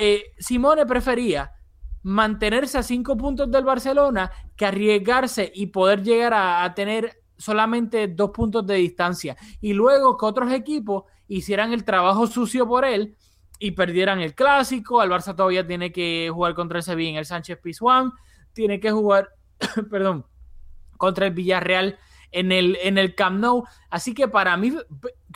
Eh, 0.00 0.22
Simone 0.38 0.86
prefería 0.86 1.52
mantenerse 2.04 2.78
a 2.78 2.82
cinco 2.84 3.16
puntos 3.16 3.50
del 3.50 3.64
Barcelona 3.64 4.30
que 4.56 4.66
arriesgarse 4.66 5.50
y 5.52 5.66
poder 5.66 6.02
llegar 6.02 6.32
a 6.32 6.72
tener 6.74 7.24
solamente 7.36 8.06
dos 8.06 8.30
puntos 8.30 8.66
de 8.66 8.76
distancia. 8.76 9.36
Y 9.60 9.72
luego 9.72 10.16
que 10.16 10.26
otros 10.26 10.52
equipos 10.52 11.04
hicieran 11.28 11.72
el 11.72 11.84
trabajo 11.84 12.26
sucio 12.26 12.66
por 12.66 12.84
él 12.84 13.16
y 13.58 13.72
perdieran 13.72 14.20
el 14.20 14.34
clásico. 14.34 15.02
El 15.02 15.10
Barça 15.10 15.34
todavía 15.34 15.66
tiene 15.66 15.92
que 15.92 16.30
jugar 16.32 16.54
contra 16.54 16.78
el 16.78 16.84
Sevilla 16.84 17.10
en 17.10 17.16
el 17.16 17.26
Sánchez 17.26 17.58
Pizjuán, 17.62 18.12
tiene 18.52 18.80
que 18.80 18.90
jugar, 18.90 19.30
perdón, 19.90 20.26
contra 20.96 21.26
el 21.26 21.34
Villarreal 21.34 21.98
en 22.32 22.52
el, 22.52 22.78
en 22.82 22.98
el 22.98 23.14
Camp 23.14 23.38
Nou. 23.38 23.64
Así 23.90 24.14
que 24.14 24.28
para 24.28 24.56
mí, 24.56 24.76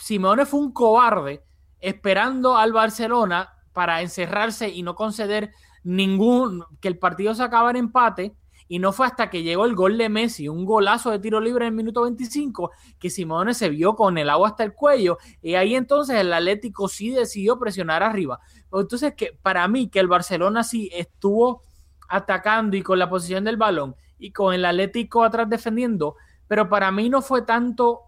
Simeone 0.00 0.46
fue 0.46 0.60
un 0.60 0.72
cobarde 0.72 1.42
esperando 1.80 2.56
al 2.56 2.72
Barcelona 2.72 3.50
para 3.72 4.02
encerrarse 4.02 4.68
y 4.68 4.82
no 4.82 4.94
conceder 4.94 5.52
ningún, 5.82 6.64
que 6.80 6.88
el 6.88 6.98
partido 6.98 7.34
se 7.34 7.42
acabara 7.42 7.78
en 7.78 7.86
empate. 7.86 8.34
Y 8.72 8.78
no 8.78 8.92
fue 8.92 9.08
hasta 9.08 9.30
que 9.30 9.42
llegó 9.42 9.64
el 9.64 9.74
gol 9.74 9.98
de 9.98 10.08
Messi, 10.08 10.46
un 10.46 10.64
golazo 10.64 11.10
de 11.10 11.18
tiro 11.18 11.40
libre 11.40 11.66
en 11.66 11.72
el 11.72 11.76
minuto 11.76 12.02
25, 12.02 12.70
que 13.00 13.10
Simone 13.10 13.52
se 13.52 13.68
vio 13.68 13.96
con 13.96 14.16
el 14.16 14.30
agua 14.30 14.50
hasta 14.50 14.62
el 14.62 14.74
cuello. 14.74 15.18
Y 15.42 15.56
ahí 15.56 15.74
entonces 15.74 16.14
el 16.14 16.32
Atlético 16.32 16.86
sí 16.86 17.10
decidió 17.10 17.58
presionar 17.58 18.04
arriba. 18.04 18.38
Entonces, 18.72 19.14
que 19.16 19.36
para 19.42 19.66
mí, 19.66 19.88
que 19.88 19.98
el 19.98 20.06
Barcelona 20.06 20.62
sí 20.62 20.88
estuvo 20.92 21.62
atacando 22.08 22.76
y 22.76 22.82
con 22.82 23.00
la 23.00 23.10
posición 23.10 23.42
del 23.42 23.56
balón 23.56 23.96
y 24.20 24.30
con 24.30 24.54
el 24.54 24.64
Atlético 24.64 25.24
atrás 25.24 25.50
defendiendo, 25.50 26.14
pero 26.46 26.68
para 26.68 26.92
mí 26.92 27.08
no 27.08 27.22
fue 27.22 27.42
tanto 27.42 28.02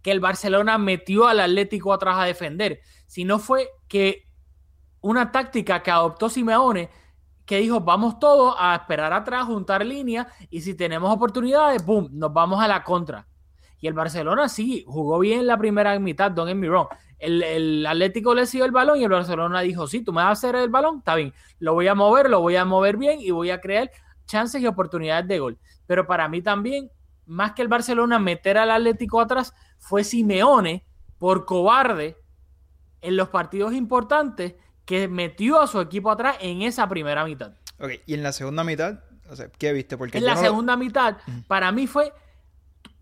que 0.00 0.12
el 0.12 0.20
Barcelona 0.20 0.78
metió 0.78 1.26
al 1.26 1.40
Atlético 1.40 1.92
atrás 1.92 2.16
a 2.16 2.24
defender, 2.24 2.80
sino 3.06 3.38
fue 3.38 3.68
que 3.86 4.24
una 5.02 5.30
táctica 5.30 5.82
que 5.82 5.90
adoptó 5.90 6.30
Simeone 6.30 6.88
que 7.48 7.56
dijo, 7.56 7.80
vamos 7.80 8.18
todos 8.18 8.54
a 8.58 8.74
esperar 8.74 9.10
atrás, 9.14 9.46
juntar 9.46 9.84
líneas 9.84 10.26
y 10.50 10.60
si 10.60 10.74
tenemos 10.74 11.10
oportunidades, 11.10 11.82
¡boom!, 11.84 12.10
nos 12.12 12.30
vamos 12.30 12.62
a 12.62 12.68
la 12.68 12.84
contra. 12.84 13.26
Y 13.80 13.86
el 13.86 13.94
Barcelona 13.94 14.50
sí, 14.50 14.84
jugó 14.86 15.18
bien 15.18 15.46
la 15.46 15.56
primera 15.56 15.98
mitad, 15.98 16.30
don't 16.30 16.46
get 16.46 16.56
me 16.56 16.68
wrong. 16.68 16.88
El, 17.18 17.42
el 17.42 17.86
Atlético 17.86 18.34
le 18.34 18.44
siguió 18.44 18.66
el 18.66 18.70
balón 18.70 19.00
y 19.00 19.04
el 19.04 19.08
Barcelona 19.08 19.62
dijo, 19.62 19.86
sí, 19.86 20.02
tú 20.02 20.12
me 20.12 20.20
vas 20.20 20.26
a 20.26 20.32
hacer 20.32 20.56
el 20.56 20.68
balón, 20.68 20.98
está 20.98 21.14
bien, 21.14 21.32
lo 21.58 21.72
voy 21.72 21.88
a 21.88 21.94
mover, 21.94 22.28
lo 22.28 22.42
voy 22.42 22.56
a 22.56 22.66
mover 22.66 22.98
bien 22.98 23.18
y 23.18 23.30
voy 23.30 23.50
a 23.50 23.62
crear 23.62 23.90
chances 24.26 24.60
y 24.60 24.66
oportunidades 24.66 25.26
de 25.26 25.38
gol. 25.38 25.58
Pero 25.86 26.06
para 26.06 26.28
mí 26.28 26.42
también, 26.42 26.90
más 27.24 27.52
que 27.52 27.62
el 27.62 27.68
Barcelona 27.68 28.18
meter 28.18 28.58
al 28.58 28.70
Atlético 28.70 29.22
atrás, 29.22 29.54
fue 29.78 30.04
Simeone 30.04 30.84
por 31.16 31.46
cobarde 31.46 32.18
en 33.00 33.16
los 33.16 33.30
partidos 33.30 33.72
importantes 33.72 34.54
que 34.88 35.06
metió 35.06 35.60
a 35.60 35.66
su 35.66 35.80
equipo 35.82 36.10
atrás 36.10 36.38
en 36.40 36.62
esa 36.62 36.88
primera 36.88 37.22
mitad. 37.22 37.52
Ok, 37.78 37.90
y 38.06 38.14
en 38.14 38.22
la 38.22 38.32
segunda 38.32 38.64
mitad, 38.64 39.00
o 39.28 39.36
sea, 39.36 39.50
¿qué 39.50 39.74
viste? 39.74 39.98
Porque 39.98 40.16
en 40.16 40.24
la 40.24 40.34
no 40.34 40.40
lo- 40.40 40.46
segunda 40.46 40.76
mitad, 40.78 41.18
para 41.46 41.70
mí 41.72 41.86
fue. 41.86 42.10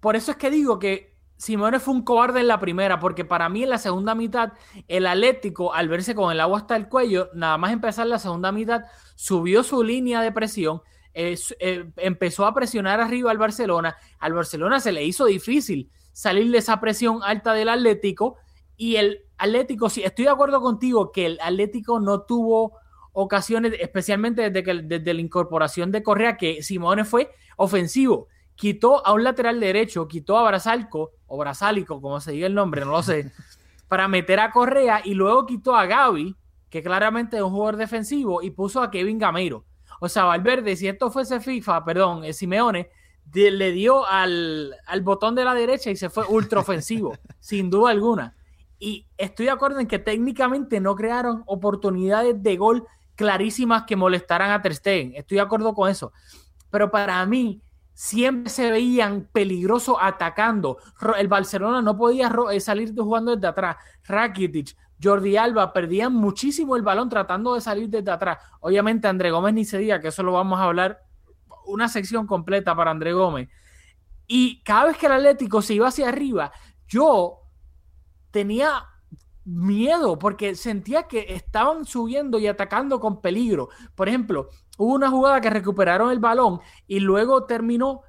Por 0.01 0.17
eso 0.17 0.33
es 0.33 0.37
que 0.37 0.51
digo 0.51 0.81
que 0.81 1.15
Simeone 1.37 1.79
fue 1.79 1.95
un 1.95 2.03
cobarde 2.03 2.41
en 2.41 2.49
la 2.49 2.59
primera, 2.59 2.99
porque 2.99 3.25
para 3.25 3.49
mí 3.49 3.63
en 3.63 3.71
la 3.71 3.79
segunda 3.79 4.17
mitad, 4.17 4.53
el 4.89 5.07
Atlético, 5.07 5.73
al 5.75 5.89
verse 5.89 6.17
con 6.17 6.33
el 6.33 6.41
agua 6.41 6.59
hasta 6.59 6.75
el 6.75 6.89
cuello, 6.89 7.31
nada 7.35 7.57
más 7.57 7.73
empezar 7.73 8.09
la 8.09 8.19
segunda 8.19 8.51
mitad, 8.51 8.83
subió 9.15 9.63
su 9.63 9.85
línea 9.85 10.21
de 10.23 10.33
presión, 10.33 10.83
eh, 11.15 11.39
eh, 11.61 11.85
empezó 11.99 12.47
a 12.47 12.53
presionar 12.53 13.01
arriba 13.01 13.31
al 13.31 13.39
Barcelona. 13.39 13.97
Al 14.19 14.33
Barcelona 14.33 14.81
se 14.81 14.91
le 14.91 15.05
hizo 15.05 15.27
difícil 15.27 15.89
salir 16.13 16.51
de 16.51 16.59
esa 16.59 16.81
presión 16.81 17.21
alta 17.23 17.53
del 17.53 17.69
Atlético. 17.69 18.39
Y 18.77 18.97
el 18.97 19.23
Atlético, 19.39 19.89
sí, 19.91 20.03
estoy 20.03 20.25
de 20.27 20.31
acuerdo 20.31 20.61
contigo 20.61 21.13
que 21.13 21.27
el 21.27 21.39
Atlético 21.43 22.01
no 22.01 22.23
tuvo 22.23 22.73
ocasiones, 23.13 23.75
especialmente 23.81 24.43
desde, 24.51 24.63
que, 24.63 24.75
desde 24.83 25.15
la 25.15 25.21
incorporación 25.21 25.91
de 25.93 26.03
Correa, 26.03 26.37
que 26.37 26.63
Simone 26.63 27.05
fue 27.05 27.31
ofensivo. 27.57 28.29
Quitó 28.55 29.07
a 29.07 29.13
un 29.13 29.25
lateral 29.25 29.61
derecho, 29.61 30.09
quitó 30.09 30.39
a 30.39 30.47
Brasalco, 30.49 31.13
o 31.27 31.37
Brasálico, 31.39 32.01
como 32.01 32.21
se 32.21 32.33
diga 32.33 32.47
el 32.47 32.55
nombre, 32.55 32.85
no 32.85 32.93
lo 32.93 33.03
sé, 33.03 33.33
para 33.89 34.09
meter 34.09 34.41
a 34.41 34.51
Correa 34.51 35.01
y 35.05 35.15
luego 35.15 35.47
quitó 35.47 35.75
a 35.77 35.87
Gaby, 35.87 36.37
que 36.71 36.83
claramente 36.83 37.37
es 37.37 37.43
un 37.43 37.51
jugador 37.51 37.77
defensivo, 37.77 38.43
y 38.43 38.51
puso 38.51 38.83
a 38.83 38.91
Kevin 38.91 39.19
Gameiro. 39.19 39.65
O 40.01 40.09
sea, 40.09 40.25
Valverde, 40.25 40.77
si 40.77 40.89
esto 40.89 41.11
fuese 41.11 41.41
FIFA, 41.41 41.85
perdón, 41.85 42.25
eh, 42.25 42.33
Simeone, 42.35 42.91
de- 43.25 43.51
le 43.51 43.73
dio 43.73 44.07
al, 44.07 44.75
al 44.87 45.01
botón 45.01 45.35
de 45.35 45.45
la 45.45 45.55
derecha 45.55 45.91
y 45.91 45.97
se 45.97 46.11
fue 46.11 46.25
ultra 46.29 46.61
ofensivo, 46.61 47.17
sin 47.41 47.71
duda 47.71 47.91
alguna. 47.93 48.36
Y 48.79 49.07
estoy 49.17 49.47
de 49.47 49.53
acuerdo 49.53 49.81
en 49.81 49.87
que 49.87 49.99
técnicamente 49.99 50.81
no 50.81 50.95
crearon 50.95 51.43
oportunidades 51.47 52.43
de 52.43 52.57
gol 52.57 52.87
clarísimas 53.15 53.85
que 53.85 53.97
molestaran 53.97 54.51
a 54.51 54.61
Ter. 54.61 54.73
Estoy 54.73 55.37
de 55.37 55.41
acuerdo 55.41 55.75
con 55.75 55.91
eso. 55.91 56.13
Pero 56.71 56.91
para 56.91 57.25
mí 57.25 57.63
siempre 57.95 58.51
se 58.51 58.71
veían 58.71 59.29
peligrosos 59.33 59.97
atacando. 59.99 60.77
El 61.17 61.29
Barcelona 61.29 61.81
no 61.81 61.97
podía 61.97 62.31
eh, 62.53 62.61
salir 62.61 62.93
de- 62.93 63.03
jugando 63.03 63.35
desde 63.35 63.47
atrás. 63.47 63.77
Rakitic, 64.05 64.77
Jordi 65.03 65.37
Alba 65.39 65.73
perdían 65.73 66.13
muchísimo 66.13 66.77
el 66.77 66.83
balón 66.83 67.09
tratando 67.09 67.55
de 67.55 67.63
salir 67.63 67.89
desde 67.89 68.11
atrás. 68.11 68.39
Obviamente 68.61 69.09
André 69.09 69.31
Gómez 69.31 69.55
ni 69.55 69.65
se 69.65 69.79
diga 69.79 70.01
que 70.01 70.09
eso 70.09 70.23
lo 70.23 70.33
vamos 70.33 70.59
a 70.59 70.65
hablar 70.65 71.01
una 71.67 71.89
sección 71.89 72.27
completa 72.27 72.77
para 72.77 72.91
André 72.91 73.15
Gómez. 73.15 73.49
Y 74.27 74.63
cada 74.63 74.87
vez 74.87 74.99
que 74.99 75.07
el 75.07 75.13
Atlético 75.13 75.63
se 75.63 75.75
iba 75.75 75.89
hacia 75.89 76.09
arriba, 76.09 76.53
yo 76.87 77.46
tenía 78.37 78.85
miedo 79.47 80.19
porque 80.19 80.57
sentía 80.57 81.05
que 81.05 81.25
estaban 81.31 81.87
subiendo 81.87 82.39
y 82.39 82.47
atacando 82.47 83.01
con 83.01 83.23
peligro. 83.23 83.71
Por 83.95 84.11
ejemplo, 84.11 84.51
hubo 84.77 84.93
una 84.93 85.09
jugada 85.09 85.41
que 85.41 85.49
recuperaron 85.49 86.11
el 86.11 86.19
balón 86.19 86.61
y 86.87 87.01
luego 87.01 87.47
terminó 87.47 88.03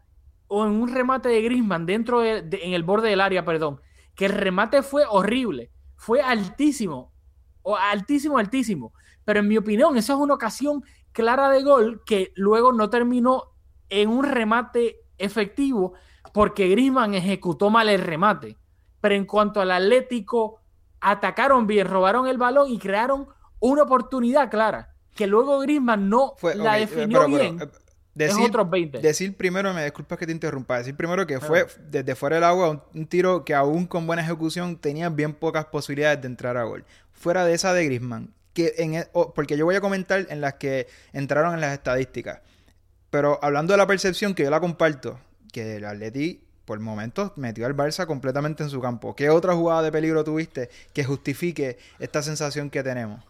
en 0.50 0.58
un 0.58 0.90
remate 0.90 1.30
de 1.30 1.42
Griezmann 1.42 1.86
dentro 1.86 2.20
de, 2.20 2.40
en 2.40 2.74
el 2.74 2.84
borde 2.84 3.08
del 3.08 3.22
área, 3.22 3.46
perdón, 3.46 3.80
que 4.16 4.26
el 4.26 4.34
remate 4.34 4.84
fue 4.84 5.06
horrible, 5.10 5.72
fue 5.96 6.20
altísimo, 6.20 7.14
o 7.62 7.78
altísimo, 7.78 8.38
altísimo. 8.38 8.92
Pero 9.24 9.40
en 9.40 9.48
mi 9.48 9.56
opinión, 9.56 9.96
esa 9.96 10.12
es 10.12 10.20
una 10.20 10.34
ocasión 10.34 10.84
clara 11.14 11.50
de 11.50 11.64
gol 11.64 12.02
que 12.06 12.34
luego 12.36 12.74
no 12.74 12.90
terminó 12.90 13.56
en 13.88 14.10
un 14.10 14.26
remate 14.26 15.06
efectivo 15.18 15.94
porque 16.34 16.68
Griezmann 16.68 17.14
ejecutó 17.14 17.70
mal 17.70 17.88
el 17.88 18.02
remate. 18.02 18.58
Pero 19.02 19.16
en 19.16 19.26
cuanto 19.26 19.62
al 19.62 19.72
Atlético, 19.72 20.60
atacaron 21.02 21.68
bien, 21.68 21.88
robaron 21.88 22.28
el 22.28 22.38
balón 22.38 22.70
y 22.72 22.80
crearon 22.80 23.28
una 23.60 23.84
oportunidad 23.84 24.50
clara. 24.50 24.94
Que 25.16 25.28
luego 25.28 25.60
Griezmann 25.60 26.10
no 26.10 26.34
Fue- 26.38 26.56
la 26.56 26.74
ok, 26.74 26.78
definió 26.80 27.20
pero- 27.22 27.32
pero, 27.32 27.44
bien. 27.44 27.62
eh, 27.62 27.70
es 28.20 28.30
decir, 28.34 28.46
otros 28.50 28.70
20. 28.70 29.00
decir 29.00 29.38
primero, 29.38 29.74
me 29.74 29.84
disculpas 29.84 30.18
que 30.18 30.26
te 30.26 30.32
interrumpa, 30.32 30.78
decir 30.80 30.96
primero 30.96 31.26
que 31.28 31.40
fue 31.40 31.68
desde 31.90 32.16
fuera 32.16 32.38
del 32.38 32.44
agua 32.46 32.70
un, 32.72 32.82
un 32.96 33.06
tiro 33.08 33.46
que 33.46 33.54
aún 33.54 33.86
con 33.86 34.08
buena 34.08 34.24
ejecución 34.24 34.78
tenía 34.78 35.10
bien 35.10 35.34
pocas 35.34 35.66
posibilidades 35.66 36.22
de 36.22 36.28
entrar 36.28 36.58
a 36.58 36.64
gol. 36.64 36.84
Fuera 37.12 37.46
de 37.46 37.54
esa 37.54 37.74
de 37.74 37.86
Griezmann, 37.86 38.34
que 38.54 38.74
en 38.78 38.96
e- 38.96 39.08
porque 39.36 39.56
yo 39.58 39.66
voy 39.66 39.76
a 39.76 39.82
comentar 39.82 40.26
en 40.30 40.42
las 40.42 40.56
que 40.56 40.88
entraron 41.14 41.54
en 41.54 41.62
las 41.62 41.74
estadísticas. 41.74 42.42
Pero 43.12 43.40
hablando 43.44 43.74
de 43.74 43.78
la 43.78 43.86
percepción 43.88 44.34
que 44.34 44.44
yo 44.44 44.50
la 44.50 44.60
comparto, 44.60 45.20
que 45.54 45.76
el 45.78 45.86
Atleti 45.86 46.42
por 46.68 46.82
momentos 46.82 47.32
metió 47.38 47.66
al 47.66 47.78
Barça 47.78 48.06
completamente 48.06 48.62
en 48.62 48.70
su 48.70 48.82
campo. 48.82 49.16
¿Qué 49.16 49.30
otra 49.30 49.56
jugada 49.56 49.84
de 49.84 49.92
peligro 49.92 50.26
tuviste 50.26 50.70
que 50.94 51.06
justifique 51.06 51.78
esta 51.98 52.22
sensación 52.22 52.70
que 52.70 52.84
tenemos? 52.84 53.24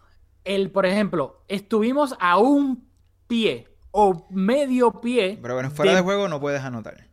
El, 0.44 0.72
por 0.72 0.88
ejemplo, 0.88 1.44
estuvimos 1.48 2.16
a 2.20 2.40
un 2.40 2.90
pie 3.28 3.68
o 3.92 4.26
medio 4.32 5.00
pie. 5.02 5.38
Pero 5.40 5.54
bueno, 5.54 5.70
fuera 5.70 5.94
de, 5.94 6.02
juego 6.02 6.28
no 6.28 6.42
puedes 6.42 6.64
anotar. 6.64 7.08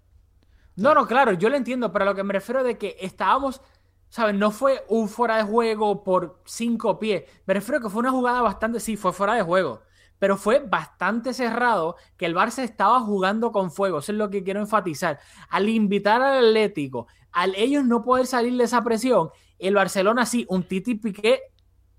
No, 0.77 0.95
no, 0.95 1.07
claro, 1.07 1.33
yo 1.33 1.51
lo 1.51 1.57
entiendo, 1.57 1.93
pero 1.93 2.05
a 2.05 2.07
lo 2.07 2.15
que 2.15 2.25
me 2.25 2.33
refiero 2.33 2.65
de 2.65 2.79
que 2.79 2.97
estábamos, 3.01 3.61
¿sabes? 4.09 4.35
No 4.35 4.51
fue 4.51 4.83
un 4.89 5.11
fuera 5.11 5.37
de 5.37 5.43
juego 5.43 6.05
por 6.05 6.41
cinco 6.47 6.99
pies. 6.99 7.25
Me 7.45 7.53
refiero 7.53 7.83
que 7.83 7.91
fue 7.91 8.01
una 8.01 8.11
jugada 8.11 8.41
bastante, 8.41 8.81
sí, 8.81 8.97
fue 8.97 9.13
fuera 9.13 9.35
de 9.35 9.43
juego, 9.43 9.83
pero 10.25 10.39
fue 10.39 10.61
bastante 10.61 11.35
cerrado 11.35 11.97
que 12.17 12.25
el 12.25 12.35
Barça 12.35 12.63
estaba 12.63 12.99
jugando 13.01 13.53
con 13.53 13.71
fuego. 13.71 13.99
Eso 13.99 14.11
es 14.11 14.17
lo 14.17 14.31
que 14.31 14.43
quiero 14.43 14.59
enfatizar. 14.59 15.21
Al 15.51 15.69
invitar 15.69 16.23
al 16.23 16.47
Atlético, 16.47 17.09
al 17.31 17.55
ellos 17.57 17.85
no 17.85 18.01
poder 18.01 18.27
salir 18.27 18.57
de 18.57 18.65
esa 18.65 18.83
presión, 18.83 19.29
el 19.59 19.75
Barcelona 19.75 20.25
sí, 20.25 20.47
un 20.49 20.67
Titi 20.67 20.95
Piqué, 20.95 21.43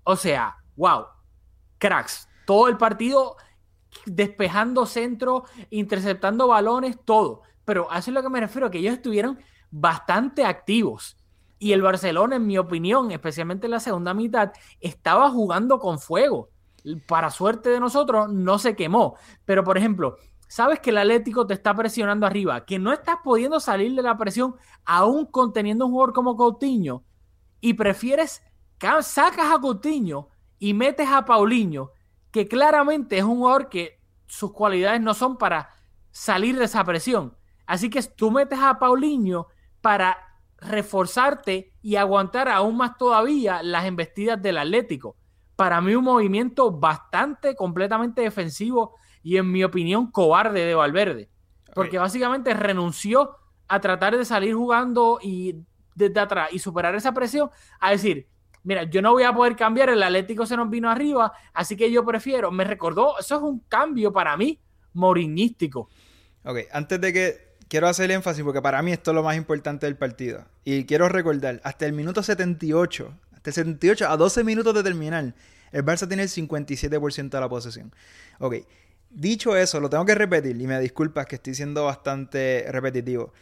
o 0.02 0.16
sea, 0.16 0.56
wow, 0.74 1.04
cracks. 1.78 2.28
Todo 2.48 2.66
el 2.66 2.76
partido 2.76 3.36
despejando 4.06 4.86
centro, 4.86 5.44
interceptando 5.70 6.48
balones, 6.48 6.98
todo. 7.04 7.42
Pero 7.64 7.86
a 7.92 7.98
eso 7.98 8.10
es 8.10 8.14
lo 8.16 8.24
que 8.24 8.28
me 8.28 8.40
refiero, 8.40 8.72
que 8.72 8.78
ellos 8.78 8.94
estuvieron 8.94 9.38
bastante 9.70 10.44
activos. 10.44 11.16
Y 11.60 11.74
el 11.74 11.82
Barcelona, 11.82 12.34
en 12.34 12.46
mi 12.48 12.58
opinión, 12.58 13.12
especialmente 13.12 13.68
en 13.68 13.70
la 13.70 13.78
segunda 13.78 14.14
mitad, 14.14 14.50
estaba 14.80 15.30
jugando 15.30 15.78
con 15.78 16.00
fuego. 16.00 16.50
Para 17.06 17.30
suerte 17.30 17.70
de 17.70 17.80
nosotros, 17.80 18.30
no 18.32 18.58
se 18.58 18.76
quemó. 18.76 19.16
Pero, 19.44 19.64
por 19.64 19.76
ejemplo, 19.78 20.16
sabes 20.48 20.78
que 20.80 20.90
el 20.90 20.98
Atlético 20.98 21.46
te 21.46 21.54
está 21.54 21.74
presionando 21.74 22.26
arriba, 22.26 22.64
que 22.64 22.78
no 22.78 22.92
estás 22.92 23.16
pudiendo 23.24 23.58
salir 23.60 23.94
de 23.94 24.02
la 24.02 24.16
presión 24.16 24.54
aún 24.84 25.26
conteniendo 25.26 25.86
un 25.86 25.92
jugador 25.92 26.12
como 26.14 26.36
Coutinho 26.36 27.04
y 27.60 27.74
prefieres, 27.74 28.42
ca- 28.78 29.02
sacas 29.02 29.52
a 29.52 29.60
Coutinho 29.60 30.28
y 30.58 30.74
metes 30.74 31.08
a 31.08 31.24
Paulinho, 31.24 31.90
que 32.30 32.46
claramente 32.46 33.18
es 33.18 33.24
un 33.24 33.38
jugador 33.38 33.68
que 33.68 34.00
sus 34.26 34.52
cualidades 34.52 35.00
no 35.00 35.14
son 35.14 35.36
para 35.38 35.70
salir 36.10 36.56
de 36.58 36.66
esa 36.66 36.84
presión. 36.84 37.36
Así 37.66 37.90
que 37.90 38.00
tú 38.02 38.30
metes 38.30 38.58
a 38.60 38.78
Paulinho 38.78 39.48
para 39.80 40.16
reforzarte 40.58 41.72
y 41.82 41.96
aguantar 41.96 42.48
aún 42.48 42.76
más 42.76 42.96
todavía 42.96 43.62
las 43.62 43.84
embestidas 43.86 44.40
del 44.40 44.58
Atlético. 44.58 45.16
Para 45.56 45.80
mí 45.80 45.94
un 45.94 46.04
movimiento 46.04 46.70
bastante, 46.70 47.56
completamente 47.56 48.22
defensivo 48.22 48.94
y 49.22 49.38
en 49.38 49.50
mi 49.50 49.64
opinión 49.64 50.10
cobarde 50.10 50.64
de 50.64 50.74
Valverde. 50.74 51.30
Porque 51.74 51.98
básicamente 51.98 52.54
renunció 52.54 53.36
a 53.68 53.80
tratar 53.80 54.16
de 54.16 54.24
salir 54.24 54.54
jugando 54.54 55.18
y 55.20 55.56
desde 55.94 56.20
atrás 56.20 56.50
y 56.52 56.58
superar 56.58 56.94
esa 56.94 57.12
presión 57.12 57.50
a 57.80 57.90
decir, 57.90 58.28
mira, 58.62 58.84
yo 58.84 59.02
no 59.02 59.12
voy 59.12 59.24
a 59.24 59.32
poder 59.32 59.56
cambiar, 59.56 59.88
el 59.88 60.02
Atlético 60.02 60.46
se 60.46 60.56
nos 60.56 60.70
vino 60.70 60.90
arriba, 60.90 61.32
así 61.54 61.76
que 61.76 61.90
yo 61.90 62.04
prefiero, 62.04 62.50
me 62.50 62.64
recordó, 62.64 63.18
eso 63.18 63.36
es 63.36 63.42
un 63.42 63.60
cambio 63.60 64.12
para 64.12 64.36
mí 64.36 64.60
moriñístico. 64.92 65.88
Ok, 66.44 66.58
antes 66.72 67.00
de 67.00 67.12
que 67.12 67.46
quiero 67.68 67.88
hacer 67.88 68.10
énfasis 68.10 68.44
porque 68.44 68.62
para 68.62 68.82
mí 68.82 68.92
esto 68.92 69.10
es 69.10 69.14
lo 69.14 69.22
más 69.22 69.36
importante 69.36 69.86
del 69.86 69.96
partido. 69.96 70.44
Y 70.64 70.84
quiero 70.84 71.08
recordar, 71.08 71.60
hasta 71.64 71.86
el 71.86 71.92
minuto 71.92 72.22
78, 72.22 73.12
el 73.50 73.54
78, 73.54 74.08
a 74.08 74.16
12 74.16 74.44
minutos 74.44 74.74
de 74.74 74.82
terminar, 74.82 75.34
el 75.72 75.84
Barça 75.84 76.06
tiene 76.06 76.22
el 76.24 76.28
57% 76.28 77.30
de 77.30 77.40
la 77.40 77.48
posesión. 77.48 77.94
Ok, 78.38 78.54
Dicho 79.08 79.56
eso, 79.56 79.80
lo 79.80 79.88
tengo 79.88 80.04
que 80.04 80.14
repetir 80.14 80.60
y 80.60 80.66
me 80.66 80.78
disculpas 80.80 81.26
que 81.26 81.36
estoy 81.36 81.54
siendo 81.54 81.84
bastante 81.84 82.66
repetitivo. 82.70 83.32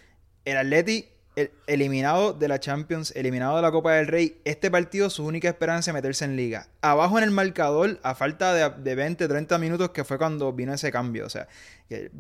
El 0.45 0.59
Atleti 0.59 1.09
el- 1.37 1.51
eliminado 1.67 2.33
de 2.33 2.47
la 2.47 2.61
Champions, 2.61 3.13
eliminado 3.17 3.57
de 3.57 3.63
la 3.63 3.73
Copa 3.73 3.95
del 3.95 4.07
Rey, 4.07 4.41
este 4.45 4.71
partido 4.71 5.11
su 5.11 5.25
única 5.25 5.49
esperanza 5.49 5.91
es 5.91 5.95
meterse 5.95 6.27
en 6.27 6.37
liga. 6.37 6.69
Abajo 6.81 7.19
en 7.19 7.25
el 7.25 7.31
marcador, 7.33 7.99
a 8.05 8.15
falta 8.15 8.53
de, 8.55 8.71
de 8.83 8.95
20, 8.95 9.27
30 9.27 9.59
minutos, 9.59 9.91
que 9.91 10.05
fue 10.05 10.17
cuando 10.19 10.53
vino 10.53 10.73
ese 10.75 10.93
cambio. 10.93 11.27
O 11.27 11.31
sea, 11.31 11.49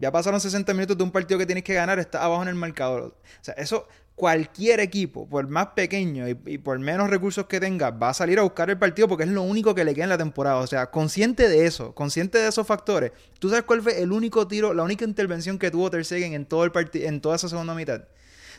ya 0.00 0.10
pasaron 0.10 0.40
60 0.40 0.72
minutos 0.74 0.96
de 0.98 1.04
un 1.04 1.12
partido 1.12 1.38
que 1.38 1.46
tienes 1.46 1.62
que 1.64 1.74
ganar, 1.74 1.98
está 2.00 2.24
abajo 2.24 2.42
en 2.42 2.48
el 2.48 2.54
marcador. 2.56 3.02
O 3.02 3.44
sea, 3.44 3.54
eso 3.54 3.86
cualquier 4.14 4.80
equipo, 4.80 5.28
por 5.28 5.48
más 5.48 5.68
pequeño 5.68 6.28
y, 6.28 6.58
por 6.58 6.78
menos 6.78 7.10
recursos 7.10 7.46
que 7.46 7.58
tenga, 7.58 7.90
va 7.90 8.10
a 8.10 8.14
salir 8.14 8.38
a 8.38 8.42
buscar 8.42 8.70
el 8.70 8.78
partido 8.78 9.08
porque 9.08 9.24
es 9.24 9.30
lo 9.30 9.42
único 9.42 9.74
que 9.74 9.84
le 9.84 9.94
queda 9.94 10.04
en 10.04 10.10
la 10.10 10.18
temporada. 10.18 10.56
O 10.56 10.66
sea, 10.66 10.90
consciente 10.90 11.48
de 11.48 11.66
eso, 11.66 11.94
consciente 11.94 12.38
de 12.38 12.48
esos 12.48 12.66
factores. 12.66 13.12
¿Tú 13.38 13.48
sabes 13.48 13.64
cuál 13.64 13.82
fue 13.82 14.00
el 14.00 14.12
único 14.12 14.46
tiro, 14.46 14.72
la 14.72 14.82
única 14.82 15.04
intervención 15.04 15.58
que 15.58 15.70
tuvo 15.70 15.90
Ter 15.90 16.04
en 16.12 16.46
todo 16.46 16.64
el 16.64 16.72
en 16.94 17.20
toda 17.20 17.36
esa 17.36 17.48
segunda 17.48 17.74
mitad? 17.74 18.04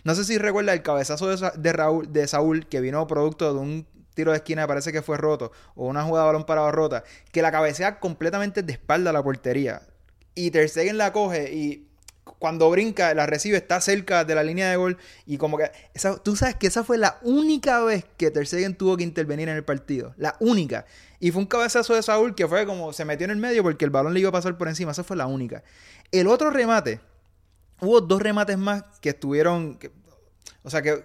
No 0.03 0.13
sé 0.13 0.23
si 0.23 0.37
recuerda 0.37 0.73
el 0.73 0.83
cabezazo 0.83 1.27
de, 1.27 2.03
de, 2.09 2.27
Saúl 2.27 2.67
que 2.67 2.79
vino 2.81 3.07
producto 3.07 3.53
de 3.53 3.59
un 3.59 3.87
tiro 4.13 4.31
de 4.31 4.37
esquina, 4.37 4.67
parece 4.67 4.91
que 4.91 5.01
fue 5.01 5.17
roto, 5.17 5.51
o 5.75 5.87
una 5.87 6.03
jugada 6.03 6.25
de 6.25 6.33
balón 6.33 6.45
parado 6.45 6.71
rota, 6.71 7.03
que 7.31 7.41
la 7.41 7.51
cabecea 7.51 7.99
completamente 7.99 8.61
de 8.61 8.73
espalda 8.73 9.09
a 9.09 9.13
la 9.13 9.23
portería. 9.23 9.81
Y 10.35 10.51
Ter 10.51 10.69
la 10.93 11.11
coge 11.11 11.53
y 11.53 11.87
cuando 12.39 12.69
brinca, 12.69 13.13
la 13.13 13.25
recibe, 13.25 13.57
está 13.57 13.79
cerca 13.81 14.25
de 14.25 14.35
la 14.35 14.43
línea 14.43 14.69
de 14.69 14.75
gol. 14.75 14.97
Y 15.25 15.38
como 15.38 15.57
que. 15.57 15.71
esa- 15.93 16.17
tú 16.17 16.35
sabes 16.35 16.55
que 16.55 16.67
esa 16.67 16.83
fue 16.83 16.97
la 16.97 17.19
única 17.21 17.83
vez 17.83 18.05
que 18.17 18.31
Ter 18.31 18.45
Stegen 18.47 18.75
tuvo 18.75 18.97
que 18.97 19.03
intervenir 19.03 19.47
en 19.49 19.55
el 19.55 19.63
partido. 19.63 20.13
La 20.17 20.35
única. 20.39 20.85
Y 21.19 21.31
fue 21.31 21.41
un 21.41 21.47
cabezazo 21.47 21.93
de 21.93 22.03
Saúl 22.03 22.35
que 22.35 22.47
fue 22.47 22.65
como 22.65 22.93
se 22.93 23.05
metió 23.05 23.25
en 23.25 23.31
el 23.31 23.38
medio 23.38 23.63
porque 23.63 23.85
el 23.85 23.91
balón 23.91 24.13
le 24.13 24.19
iba 24.19 24.29
a 24.29 24.33
pasar 24.33 24.57
por 24.57 24.67
encima. 24.67 24.91
Esa 24.91 25.03
fue 25.03 25.15
la 25.15 25.27
única. 25.27 25.63
El 26.11 26.27
otro 26.27 26.49
remate. 26.49 26.99
Hubo 27.81 28.01
dos 28.01 28.21
remates 28.21 28.57
más 28.57 28.83
que 29.01 29.09
estuvieron. 29.09 29.75
que- 29.77 29.91
o 30.63 30.69
sea 30.69 30.81
que. 30.81 31.03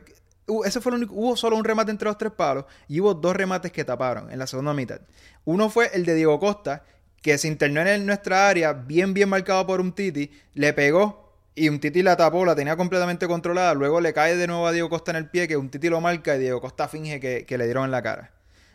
ese 0.65 0.81
fue 0.81 0.91
el 0.91 0.97
único. 0.97 1.15
Hubo 1.15 1.37
solo 1.37 1.57
un 1.57 1.65
remate 1.65 1.91
entre 1.91 2.07
los 2.09 2.19
tres 2.19 2.33
palos. 2.33 2.65
Y 2.89 3.01
hubo 3.01 3.15
dos 3.15 3.37
remates 3.37 3.73
que 3.73 3.85
taparon 3.85 4.31
en 4.33 4.39
la 4.39 4.47
segunda 4.47 4.73
mitad. 4.75 5.01
Uno 5.45 5.69
fue 5.71 5.91
el 5.95 6.05
de 6.05 6.15
Diego 6.15 6.39
Costa, 6.41 6.83
que 7.23 7.39
se 7.39 7.49
internó 7.49 7.83
en 7.83 8.07
nuestra 8.07 8.49
área, 8.49 8.73
bien, 8.73 9.15
bien 9.15 9.29
marcado 9.29 9.67
por 9.67 9.81
un 9.81 9.93
Titi. 9.93 10.31
Le 10.55 10.73
pegó. 10.73 11.29
Y 11.55 11.69
un 11.69 11.81
Titi 11.81 12.03
la 12.03 12.17
tapó, 12.17 12.45
la 12.45 12.55
tenía 12.55 12.77
completamente 12.77 13.27
controlada. 13.27 13.75
Luego 13.75 14.01
le 14.01 14.13
cae 14.15 14.37
de 14.37 14.47
nuevo 14.47 14.67
a 14.67 14.73
Diego 14.73 14.89
Costa 14.89 15.11
en 15.11 15.17
el 15.19 15.29
pie, 15.29 15.47
que 15.49 15.57
un 15.57 15.69
Titi 15.69 15.89
lo 15.89 16.01
marca 16.01 16.37
y 16.37 16.39
Diego 16.39 16.61
Costa 16.61 16.89
finge 16.89 17.21
que, 17.21 17.59
le 17.59 17.65
dieron 17.65 17.85
en 17.85 17.91
la 17.91 18.03
cara. 18.03 18.31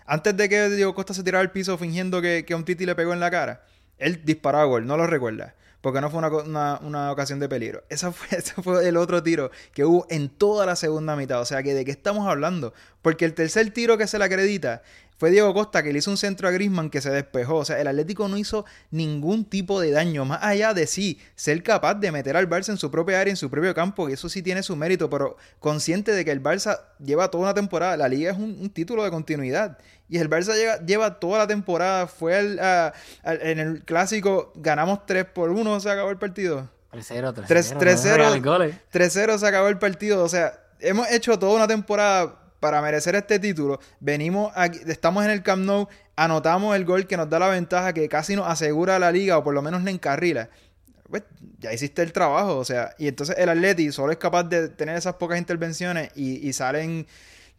Antes 0.06 0.38
de 0.38 0.50
que 0.50 0.70
Diego 0.70 0.94
Costa 0.94 1.14
se 1.14 1.24
tirara 1.24 1.42
al 1.42 1.52
piso 1.52 1.78
fingiendo 1.78 2.22
que, 2.22 2.46
que 2.46 2.54
un 2.54 2.64
Titi 2.64 2.86
le 2.86 2.94
pegó 2.94 3.14
en 3.14 3.20
la 3.20 3.32
cara, 3.32 3.66
él 3.98 4.22
disparó 4.24 4.68
gol, 4.68 4.86
no 4.86 4.98
lo 4.98 5.08
recuerda. 5.08 5.56
Porque 5.82 6.02
no 6.02 6.10
fue 6.10 6.18
una, 6.18 6.80
una- 6.82 7.12
ocasión 7.12 7.40
de 7.40 7.48
peligro. 7.48 7.84
Esa 7.90 8.12
fue, 8.12 8.40
ese 8.40 8.56
fue 8.64 8.88
el 8.88 8.98
otro 8.98 9.22
tiro 9.22 9.52
que 9.72 9.86
hubo 9.86 10.08
en 10.10 10.30
toda 10.30 10.66
la 10.66 10.76
segunda 10.76 11.16
mitad. 11.16 11.40
O 11.40 11.46
sea, 11.46 11.62
que 11.62 11.76
¿de 11.76 11.86
qué 11.86 11.92
estamos 11.92 12.28
hablando? 12.28 12.74
Porque 13.04 13.24
el 13.24 13.36
tercer 13.36 13.70
tiro 13.70 13.96
que 13.96 14.08
se 14.08 14.18
le 14.18 14.26
acredita 14.26 14.82
fue 15.18 15.32
Diego 15.32 15.54
Costa 15.54 15.82
que 15.82 15.94
le 15.94 16.00
hizo 16.00 16.12
un 16.12 16.18
centro 16.18 16.48
a 16.48 16.52
Griezmann 16.52 16.90
que 16.90 17.00
se 17.02 17.10
despejó. 17.10 17.56
O 17.56 17.66
sea, 17.66 17.80
el 17.80 17.88
Atlético 17.88 18.28
no 18.28 18.38
hizo 18.38 18.66
ningún 18.92 19.46
tipo 19.46 19.80
de 19.80 19.92
daño. 19.92 20.26
Más 20.26 20.40
allá 20.44 20.74
de 20.74 20.88
sí, 20.88 21.20
ser 21.36 21.64
capaz 21.64 21.96
de 21.96 22.12
meter 22.12 22.36
al 22.36 22.50
Barça 22.50 22.70
en 22.70 22.78
su 22.78 22.92
propia 22.92 23.22
área, 23.22 23.32
en 23.32 23.38
su 23.38 23.50
propio 23.50 23.74
campo. 23.74 24.10
Y 24.10 24.14
eso 24.14 24.28
sí 24.28 24.42
tiene 24.42 24.62
su 24.62 24.76
mérito. 24.76 25.10
Pero 25.10 25.38
consciente 25.60 26.12
de 26.12 26.26
que 26.26 26.32
el 26.32 26.44
Barça 26.44 26.80
lleva 27.00 27.32
toda 27.32 27.44
una 27.46 27.54
temporada. 27.54 27.96
La 27.96 28.08
liga 28.10 28.32
es 28.32 28.38
un, 28.38 28.58
un 28.60 28.70
título 28.70 29.04
de 29.06 29.10
continuidad. 29.12 29.78
Y 30.10 30.18
el 30.18 30.30
Barça 30.30 30.54
lleva, 30.56 30.78
lleva 30.86 31.20
toda 31.20 31.38
la 31.40 31.48
temporada. 31.48 32.08
Fue 32.08 32.36
al- 32.38 32.94
en 33.24 33.60
el 33.60 33.84
clásico, 33.86 34.52
ganamos 34.56 35.06
3 35.06 35.26
por 35.26 35.50
1, 35.50 35.80
se 35.80 35.90
acabó 35.90 36.10
el 36.12 36.18
partido. 36.18 36.70
3-0, 36.92 37.34
3-0. 37.34 37.44
Tres- 37.48 37.74
no 37.74 37.80
3-0. 37.80 38.04
me 38.04 38.18
regales 38.18 38.44
goles. 38.44 38.76
3-0 38.92 39.38
se 39.40 39.48
acabó 39.48 39.68
el 39.70 39.78
partido. 39.78 40.24
O 40.24 40.30
sea, 40.30 40.60
hemos 40.80 41.10
hecho 41.10 41.40
toda 41.40 41.56
una 41.56 41.68
temporada 41.68 42.42
para 42.66 42.82
merecer 42.82 43.14
este 43.14 43.38
título. 43.38 43.80
Venimos 44.00 44.52
aquí, 44.56 44.80
estamos 44.88 45.24
en 45.24 45.30
el 45.30 45.44
Camp 45.44 45.64
Nou, 45.64 45.88
anotamos 46.16 46.76
el 46.76 46.84
gol 46.84 47.06
que 47.06 47.16
nos 47.16 47.30
da 47.30 47.38
la 47.38 47.48
ventaja 47.48 47.94
que 47.94 48.10
casi 48.10 48.36
nos 48.36 48.48
asegura 48.48 48.98
la 48.98 49.12
liga 49.12 49.38
o 49.38 49.44
por 49.44 49.54
lo 49.54 49.62
menos 49.62 49.84
la 49.84 49.92
encarrila. 49.92 50.50
Pues 51.08 51.22
ya 51.60 51.72
hiciste 51.72 52.02
el 52.02 52.12
trabajo, 52.12 52.58
o 52.58 52.66
sea, 52.66 52.96
y 52.98 53.08
entonces 53.08 53.36
el 53.38 53.50
Atleti 53.50 53.92
solo 53.92 54.12
es 54.12 54.18
capaz 54.18 54.46
de 54.46 54.70
tener 54.70 54.98
esas 54.98 55.14
pocas 55.14 55.38
intervenciones 55.38 56.10
y, 56.16 56.52
salen 56.54 57.06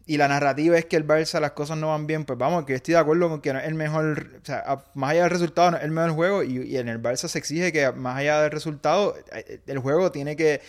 y 0.05 0.17
la 0.17 0.27
narrativa 0.27 0.77
es 0.77 0.83
que 0.83 0.97
el 0.97 1.07
Barça 1.07 1.39
las 1.39 1.51
cosas 1.51 1.77
no 1.77 1.87
van 1.87 2.05
bien, 2.05 2.25
pues 2.25 2.37
vamos, 2.37 2.65
que 2.65 2.73
estoy 2.73 2.95
de 2.95 2.99
acuerdo 2.99 3.29
con 3.29 3.39
que 3.39 3.53
no 3.53 3.59
es 3.59 3.65
el 3.65 3.75
mejor, 3.75 4.31
o 4.41 4.45
sea, 4.45 4.83
más 4.93 5.11
allá 5.11 5.21
del 5.21 5.31
resultado 5.31 5.71
no 5.71 5.77
es 5.77 5.83
el 5.85 5.91
mejor 5.91 6.11
juego 6.11 6.43
y, 6.43 6.63
y 6.63 6.75
en 6.75 6.89
el 6.89 7.01
Barça 7.01 7.29
se 7.29 7.39
exige 7.39 7.71
que 7.71 7.89
más 7.93 8.17
allá 8.17 8.41
del 8.41 8.51
resultado, 8.51 9.15
eh, 9.31 9.61
el 9.67 9.79
juego 9.79 10.11
tiene 10.11 10.35
que, 10.35 10.59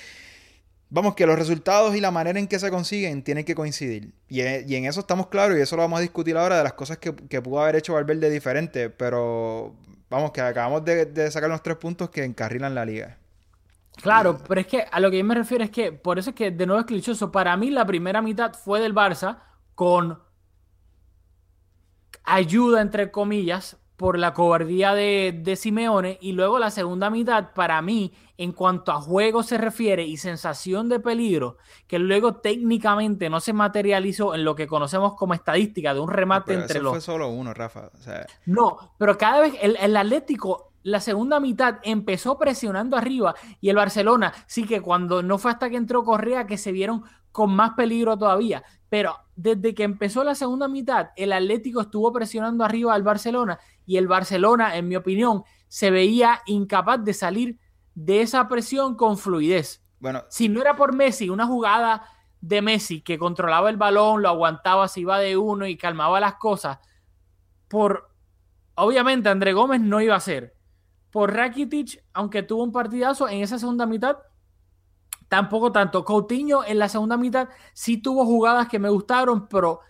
vamos, 0.91 1.15
que 1.15 1.27
los 1.27 1.39
resultados 1.39 1.95
y 1.97 2.01
la 2.01 2.11
manera 2.11 2.39
en 2.39 2.49
que 2.49 2.59
se 2.59 2.71
consiguen 2.71 3.23
tienen 3.23 3.45
que 3.45 3.55
coincidir. 3.55 4.13
Y, 4.29 4.41
en- 4.41 4.69
y 4.71 4.77
en 4.77 4.85
eso 4.87 5.01
estamos 5.01 5.29
claros 5.29 5.59
y 5.59 5.61
eso 5.61 5.77
lo 5.77 5.83
vamos 5.83 5.99
a 5.99 6.03
discutir 6.03 6.37
ahora 6.37 6.59
de 6.59 6.65
las 6.65 6.75
cosas 6.75 6.99
que, 6.99 7.13
pudo 7.13 7.61
haber 7.63 7.77
hecho 7.77 7.95
Valverde 7.95 8.31
diferente, 8.31 8.91
pero 8.91 9.75
vamos, 10.11 10.33
que 10.33 10.41
acabamos 10.41 10.85
de, 10.85 11.07
de 11.07 11.31
sacar 11.31 11.51
los 11.51 11.63
tres 11.63 11.77
puntos 11.79 12.11
que 12.11 12.25
encarrilan 12.25 12.75
la 12.75 12.85
liga. 12.85 13.19
Claro, 14.01 14.39
pero 14.47 14.61
es 14.61 14.67
que 14.67 14.85
a 14.91 15.01
lo 15.01 15.11
que 15.11 15.19
yo 15.19 15.25
me 15.25 15.35
refiero 15.35 15.65
es 15.65 15.71
que, 15.71 15.93
por 15.93 16.19
eso 16.19 16.31
es 16.31 16.37
que 16.37 16.51
de 16.53 16.67
nuevo 16.67 16.81
es 16.81 16.87
clichoso. 16.87 17.33
Para 17.33 17.57
mí, 17.57 17.71
la 17.71 17.85
primera 17.87 18.23
mitad 18.23 18.53
fue 18.55 18.81
del 18.81 18.95
Barça 18.95 19.39
con 19.75 20.19
ayuda, 22.25 22.81
entre 22.81 23.11
comillas, 23.11 23.77
por 23.97 24.19
la 24.19 24.35
cobardía 24.35 24.95
de, 24.95 25.39
de 25.43 25.57
Simeone. 25.57 26.19
Y 26.21 26.33
luego 26.33 26.59
la 26.59 26.71
segunda 26.71 27.11
mitad, 27.11 27.53
para 27.55 27.81
mí, 27.83 28.13
en 28.39 28.53
cuanto 28.53 28.93
a 28.93 29.01
juego 29.01 29.43
se 29.43 29.59
refiere 29.59 30.05
y 30.05 30.17
sensación 30.17 30.89
de 30.89 31.01
peligro, 31.01 31.59
que 31.89 31.99
luego 31.99 32.37
técnicamente 32.37 33.29
no 33.29 33.41
se 33.41 33.53
materializó 33.53 34.35
en 34.35 34.45
lo 34.45 34.55
que 34.55 34.69
conocemos 34.69 35.15
como 35.15 35.35
estadística 35.35 35.93
de 35.93 36.01
un 36.01 36.09
remate 36.09 36.53
Pero 36.53 36.61
entre 36.61 36.81
los 36.81 36.93
fue 36.93 37.01
solo 37.01 37.29
uno, 37.29 37.53
Rafa. 37.53 37.91
O 37.93 37.99
sea, 38.01 38.27
no, 38.47 38.95
pero 38.97 39.19
cada 39.19 39.41
vez 39.41 39.55
el, 39.61 39.77
el 39.81 39.97
Atlético, 39.97 40.73
la 40.85 41.01
segunda 41.01 41.41
mitad, 41.41 41.79
empezó 41.83 42.39
presionando 42.39 42.97
arriba 42.97 43.35
y 43.61 43.71
el 43.71 43.77
Barcelona, 43.77 44.33
sí 44.47 44.65
que 44.65 44.81
cuando 44.81 45.21
no 45.21 45.39
fue 45.39 45.51
hasta 45.51 45.69
que 45.69 45.77
entró 45.77 46.05
Correa 46.05 46.47
que 46.47 46.59
se 46.59 46.71
vieron 46.71 47.03
con 47.33 47.51
más 47.51 47.73
peligro 47.73 48.17
todavía. 48.17 48.63
Pero 48.89 49.17
desde 49.35 49.75
que 49.75 49.83
empezó 49.83 50.23
la 50.23 50.37
segunda 50.37 50.69
mitad, 50.69 51.09
el 51.17 51.33
Atlético 51.33 51.81
estuvo 51.81 52.13
presionando 52.13 52.65
arriba 52.65 52.95
al 52.95 53.03
Barcelona 53.03 53.59
y 53.85 53.97
el 53.97 54.07
Barcelona, 54.07 54.77
en 54.77 54.87
mi 54.87 54.95
opinión, 54.95 55.43
se 55.67 55.91
veía 55.91 56.41
incapaz 56.47 57.03
de 57.05 57.15
salir 57.15 57.59
de 57.99 58.21
esa 58.21 58.47
presión 58.47 58.95
con 58.95 59.19
fluidez. 59.19 59.83
bueno, 59.99 60.23
Si 60.29 60.49
no 60.49 60.61
era 60.61 60.77
por 60.77 60.95
Messi, 60.95 61.31
una 61.31 61.47
jugada 61.47 62.05
de 62.41 62.63
Messi 62.63 63.01
que 63.01 63.19
controlaba 63.19 63.71
el 63.71 63.77
balón, 63.77 64.23
lo 64.23 64.29
aguantaba, 64.29 64.87
se 64.87 65.01
iba 65.01 65.19
de 65.19 65.37
uno 65.37 65.67
y 65.67 65.77
calmaba 65.77 66.21
las 66.21 66.35
cosas, 66.35 66.79
por 67.67 68.09
obviamente 68.77 69.29
André 69.29 69.53
Gómez 69.53 69.81
no 69.81 70.01
iba 70.01 70.15
a 70.15 70.21
ser. 70.21 70.55
Por 71.11 71.35
Rakitic, 71.35 72.05
aunque 72.13 72.45
tuvo 72.45 72.63
un 72.63 72.71
partidazo 72.71 73.29
en 73.29 73.43
esa 73.43 73.59
segunda 73.59 73.85
mitad, 73.85 74.19
tampoco 75.29 75.73
tanto. 75.73 76.05
Coutinho 76.05 76.65
en 76.65 76.79
la 76.79 76.89
segunda 76.89 77.17
mitad 77.17 77.49
sí 77.73 78.01
tuvo 78.01 78.25
jugadas 78.25 78.69
que 78.69 78.79
me 78.79 78.91
gustaron, 78.91 79.49
pero 79.49 79.81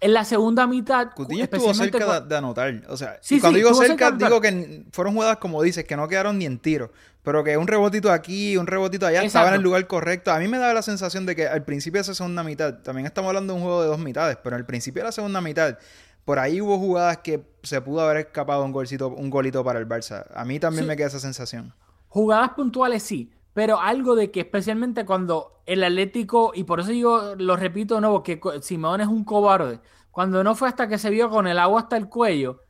en 0.00 0.12
la 0.12 0.24
segunda 0.24 0.66
mitad, 0.66 1.08
Coutinho 1.14 1.44
estuvo 1.44 1.72
cerca 1.72 2.20
de, 2.20 2.36
anotar. 2.36 2.82
O 2.88 2.96
sea, 2.96 3.18
Sí, 3.22 3.40
cuando 3.40 3.58
sí, 3.58 3.64
digo 3.64 3.74
cerca, 3.74 4.10
digo 4.10 4.40
que 4.40 4.84
fueron 4.92 5.14
jugadas 5.14 5.38
como 5.38 5.62
dices, 5.62 5.84
que 5.84 5.96
no 5.96 6.06
quedaron 6.08 6.38
ni 6.38 6.44
en 6.44 6.58
tiro. 6.58 6.92
Pero 7.22 7.42
que 7.42 7.56
un 7.56 7.66
rebotito 7.66 8.12
aquí, 8.12 8.56
un 8.56 8.66
rebotito 8.66 9.06
allá, 9.06 9.22
estaba 9.22 9.46
en 9.46 9.48
Exacto. 9.48 9.56
el 9.56 9.62
lugar 9.62 9.86
correcto. 9.86 10.30
A 10.32 10.38
mí 10.38 10.46
me 10.48 10.58
da 10.58 10.72
la 10.72 10.82
sensación 10.82 11.26
de 11.26 11.34
que 11.34 11.48
al 11.48 11.64
principio 11.64 11.98
de 11.98 12.02
esa 12.02 12.14
segunda 12.14 12.44
mitad, 12.44 12.74
también 12.82 13.06
estamos 13.06 13.28
hablando 13.30 13.52
de 13.54 13.58
un 13.58 13.64
juego 13.64 13.82
de 13.82 13.88
dos 13.88 13.98
mitades, 13.98 14.36
pero 14.44 14.54
al 14.54 14.64
principio 14.66 15.02
de 15.02 15.06
la 15.06 15.12
segunda 15.12 15.40
mitad, 15.40 15.76
por 16.24 16.38
ahí 16.38 16.60
hubo 16.60 16.78
jugadas 16.78 17.18
que 17.18 17.42
se 17.62 17.80
pudo 17.80 18.02
haber 18.02 18.18
escapado 18.18 18.64
un 18.64 18.70
golcito, 18.72 19.08
un 19.08 19.30
golito 19.30 19.64
para 19.64 19.78
el 19.80 19.88
Barça. 19.88 20.26
A 20.34 20.44
mí 20.44 20.60
también 20.60 20.84
Sí. 20.84 20.88
me 20.88 20.96
queda 20.96 21.06
esa 21.08 21.18
sensación. 21.20 21.72
Jugadas 22.08 22.50
puntuales 22.50 23.02
sí, 23.02 23.32
pero 23.56 23.80
algo 23.80 24.14
de 24.16 24.30
que 24.30 24.40
especialmente 24.40 25.06
cuando 25.06 25.62
el 25.64 25.82
Atlético, 25.82 26.52
y 26.54 26.64
por 26.64 26.80
eso 26.80 26.90
digo, 26.90 27.34
lo 27.38 27.56
repito 27.56 27.94
de 27.94 28.02
nuevo, 28.02 28.22
que 28.22 28.38
Simeone 28.60 29.04
es 29.04 29.08
un 29.08 29.24
cobarde, 29.24 29.80
cuando 30.10 30.44
no 30.44 30.54
fue 30.54 30.68
hasta 30.68 30.88
que 30.88 30.98
se 30.98 31.08
vio 31.08 31.30
con 31.30 31.46
el 31.46 31.58
agua 31.58 31.80
hasta 31.80 31.96
el 31.96 32.10
cuello 32.10 32.60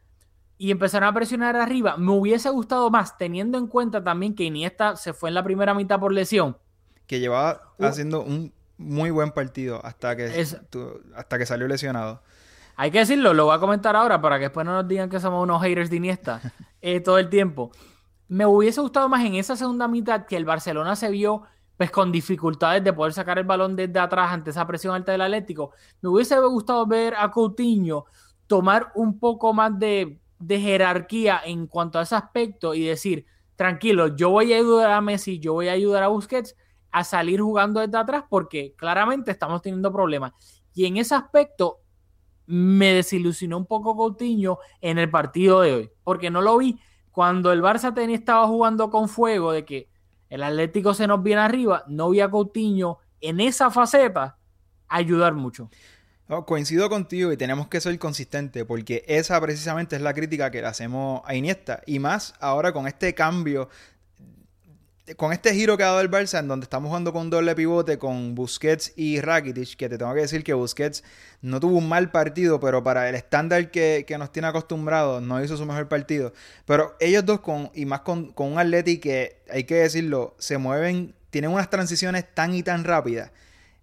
y 0.59 0.71
empezaron 0.71 1.09
a 1.09 1.13
presionar 1.13 1.57
arriba, 1.57 1.97
me 1.97 2.13
hubiese 2.13 2.51
gustado 2.51 2.89
más, 2.89 3.19
teniendo 3.19 3.59
en 3.59 3.67
cuenta 3.67 4.05
también 4.05 4.37
que 4.37 4.45
Iniesta 4.45 4.95
se 4.95 5.13
fue 5.13 5.29
en 5.29 5.35
la 5.35 5.43
primera 5.43 5.75
mitad 5.75 5.99
por 5.99 6.13
lesión. 6.13 6.57
Que 7.09 7.19
llevaba 7.19 7.63
Uh. 7.79 7.85
haciendo 7.87 8.23
un 8.23 8.53
muy 8.79 9.11
buen 9.11 9.33
partido 9.33 9.85
hasta 9.85 10.15
que, 10.15 10.41
Es- 10.41 10.57
tu- 10.71 11.01
hasta 11.17 11.37
que 11.37 11.47
salió 11.47 11.67
lesionado. 11.67 12.23
Hay 12.77 12.93
que 12.93 13.01
decirlo, 13.01 13.35
lo 13.35 13.47
voy 13.47 13.57
a 13.57 13.59
comentar 13.59 13.97
ahora 13.97 14.21
para 14.21 14.37
que 14.39 14.45
después 14.45 14.65
no 14.65 14.73
nos 14.75 14.87
digan 14.87 15.11
que 15.11 15.19
somos 15.19 15.43
unos 15.43 15.61
haters 15.63 15.91
de 15.91 15.97
Iniesta 15.97 16.41
eh, 16.81 17.01
todo 17.01 17.19
el 17.19 17.29
tiempo. 17.29 17.73
Me 18.29 18.47
hubiese 18.47 18.81
gustado 18.81 19.09
más 19.09 19.25
en 19.25 19.35
esa 19.37 19.57
segunda 19.57 19.87
mitad 19.89 20.27
que 20.27 20.37
el 20.37 20.45
Barcelona 20.45 20.97
se 20.97 21.11
vio 21.11 21.43
pues 21.77 21.91
con 21.91 22.11
dificultades 22.11 22.83
de 22.83 22.93
poder 22.93 23.13
sacar 23.13 23.39
el 23.39 23.45
balón 23.45 23.77
desde 23.77 23.99
atrás 23.99 24.33
ante 24.33 24.51
esa 24.51 24.67
presión 24.67 24.95
alta 24.95 25.13
del 25.13 25.21
Atlético. 25.21 25.73
Me 26.01 26.09
hubiese 26.09 26.39
gustado 26.41 26.87
ver 26.87 27.15
a 27.17 27.31
Coutinho 27.31 28.07
tomar 28.47 28.93
un 28.95 29.19
poco 29.19 29.53
más 29.53 29.79
de, 29.79 30.21
de 30.39 30.61
jerarquía 30.61 31.43
en 31.45 31.67
cuanto 31.67 31.99
a 31.99 32.03
ese 32.03 32.15
aspecto 32.15 32.75
y 32.75 32.85
decir, 32.85 33.27
tranquilo, 33.57 34.17
yo 34.17 34.31
voy 34.31 34.55
a 34.55 34.57
ayudar 34.57 34.91
a 34.91 35.01
Messi, 35.01 35.39
yo 35.39 35.53
voy 35.53 35.69
a 35.69 35.73
ayudar 35.73 36.03
a 36.03 36.09
Busquets 36.09 36.57
a 36.91 37.05
salir 37.05 37.41
jugando 37.43 37.81
desde 37.81 37.99
atrás 37.99 38.25
porque 38.29 38.75
claramente 38.75 39.31
estamos 39.31 39.61
teniendo 39.61 39.93
problemas. 39.93 40.33
Y 40.73 40.87
en 40.87 40.97
ese 40.97 41.15
aspecto 41.15 41.81
me 42.47 42.95
desilusionó 42.95 43.59
un 43.59 43.67
poco 43.67 43.97
Coutinho 43.97 44.59
en 44.81 44.99
el 44.99 45.11
partido 45.11 45.61
de 45.61 45.75
hoy, 45.75 45.91
porque 46.05 46.31
no 46.31 46.41
lo 46.41 46.57
vi 46.57 46.79
cuando 47.17 47.51
el 47.51 47.63
Barça 47.63 47.95
tenía, 47.95 48.15
estaba 48.15 48.47
jugando 48.47 48.91
con 48.91 49.09
fuego 49.09 49.51
de 49.51 49.65
que 49.65 49.89
el 50.29 50.43
Atlético 50.43 50.93
se 50.93 51.07
nos 51.07 51.23
viene 51.23 51.41
arriba, 51.41 51.83
no 51.89 52.11
vi 52.11 52.21
a 52.21 52.29
Coutinho 52.29 52.99
en 53.23 53.41
esa 53.41 53.71
faceta 53.71 54.37
ayudar 54.87 55.33
mucho. 55.33 55.71
coincido 56.45 56.91
contigo 56.91 57.33
y 57.33 57.39
tenemos 57.39 57.69
que 57.69 57.81
ser 57.81 57.99
consistentes 57.99 58.67
porque 58.67 59.03
esa 59.07 59.41
precisamente 59.41 59.97
es 59.97 60.03
la 60.03 60.13
crítica 60.13 60.51
que 60.51 60.61
le 60.61 60.67
hacemos 60.67 61.23
a 61.25 61.35
Iniesta 61.35 61.81
y 61.87 62.01
más 62.01 62.35
ahora 62.39 62.75
con 62.75 62.87
este 62.87 63.15
cambio 63.15 63.71
con 65.15 65.33
este 65.33 65.55
giro 65.55 65.77
que 65.77 65.85
ha 65.85 65.87
dado 65.87 66.01
el 66.01 66.11
Barça, 66.11 66.41
en 66.41 66.49
donde 66.49 66.65
estamos 66.65 66.89
jugando 66.89 67.13
con 67.13 67.31
doble 67.31 67.55
pivote 67.55 67.97
con 67.99 68.35
Busquets 68.35 68.93
y 68.97 69.21
Rakitic, 69.21 69.77
que 69.77 69.89
te 69.89 69.99
tengo 69.99 70.13
que 70.15 70.23
decir 70.23 70.43
que 70.43 70.53
Busquets 70.53 71.05
no 71.43 71.61
tuvo 71.61 71.79
un 71.79 71.89
mal 71.89 72.11
partido, 72.11 72.59
pero 72.59 72.83
para 72.83 73.09
el 73.09 73.15
estándar 73.15 73.71
que, 73.71 74.05
nos 74.19 74.33
tiene 74.33 74.49
acostumbrados, 74.49 75.23
no 75.23 75.43
hizo 75.43 75.57
su 75.57 75.65
mejor 75.65 75.89
partido. 75.89 76.33
Pero 76.65 76.97
ellos 76.99 77.25
dos, 77.25 77.41
con, 77.41 77.71
y 77.73 77.87
más 77.87 78.01
con, 78.01 78.33
con 78.33 78.53
un 78.53 78.59
Atleti 78.59 78.99
que, 78.99 79.43
hay 79.49 79.65
que 79.65 79.77
decirlo, 79.77 80.35
se 80.39 80.59
mueven, 80.59 81.15
tienen 81.31 81.53
unas 81.53 81.71
transiciones 81.71 82.25
tan 82.35 82.55
y 82.55 82.65
tan 82.65 82.83
rápidas, 82.83 83.31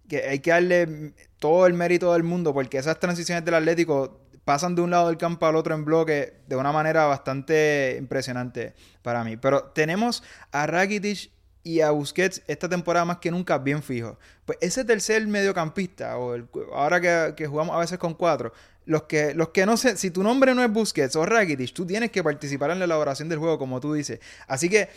que 0.08 0.28
hay 0.28 0.40
que 0.40 0.50
darle 0.50 1.14
todo 1.38 1.66
el 1.66 1.72
mérito 1.72 2.12
del 2.12 2.22
mundo, 2.22 2.52
porque 2.52 2.76
esas 2.76 3.00
transiciones 3.00 3.44
del 3.46 3.54
Atlético 3.54 4.20
pasan 4.44 4.74
de 4.74 4.82
un 4.82 4.90
lado 4.90 5.08
del 5.08 5.16
campo 5.16 5.46
al 5.46 5.56
otro 5.56 5.74
en 5.74 5.84
bloque 5.84 6.34
de 6.46 6.56
una 6.56 6.72
manera 6.72 7.06
bastante 7.06 7.96
impresionante 7.98 8.74
para 9.02 9.24
mí. 9.24 9.36
Pero 9.36 9.64
tenemos 9.64 10.22
a 10.52 10.66
Rakitic 10.66 11.30
y 11.62 11.80
a 11.80 11.90
Busquets 11.90 12.42
esta 12.46 12.68
temporada 12.68 13.06
más 13.06 13.18
que 13.18 13.30
nunca 13.30 13.58
bien 13.58 13.82
fijo. 13.82 14.18
Pues 14.44 14.58
ese 14.60 14.84
tercer 14.84 15.26
mediocampista, 15.26 16.18
o 16.18 16.36
ahora 16.74 17.34
que, 17.34 17.46
jugamos 17.46 17.74
a 17.74 17.78
veces 17.78 17.98
con 17.98 18.14
cuatro, 18.14 18.52
los 18.84 19.04
que, 19.04 19.32
los 19.34 19.48
que 19.48 19.64
no 19.64 19.78
sé, 19.78 19.96
si 19.96 20.10
tu 20.10 20.22
nombre 20.22 20.54
no 20.54 20.62
es 20.62 20.70
Busquets 20.70 21.16
o 21.16 21.24
Rakitic, 21.24 21.72
tú 21.72 21.86
tienes 21.86 22.10
que 22.10 22.22
participar 22.22 22.70
en 22.70 22.78
la 22.78 22.84
elaboración 22.84 23.30
del 23.30 23.38
juego, 23.38 23.58
como 23.58 23.80
tú 23.80 23.94
dices. 23.94 24.20
Así 24.46 24.68
que 24.68 24.90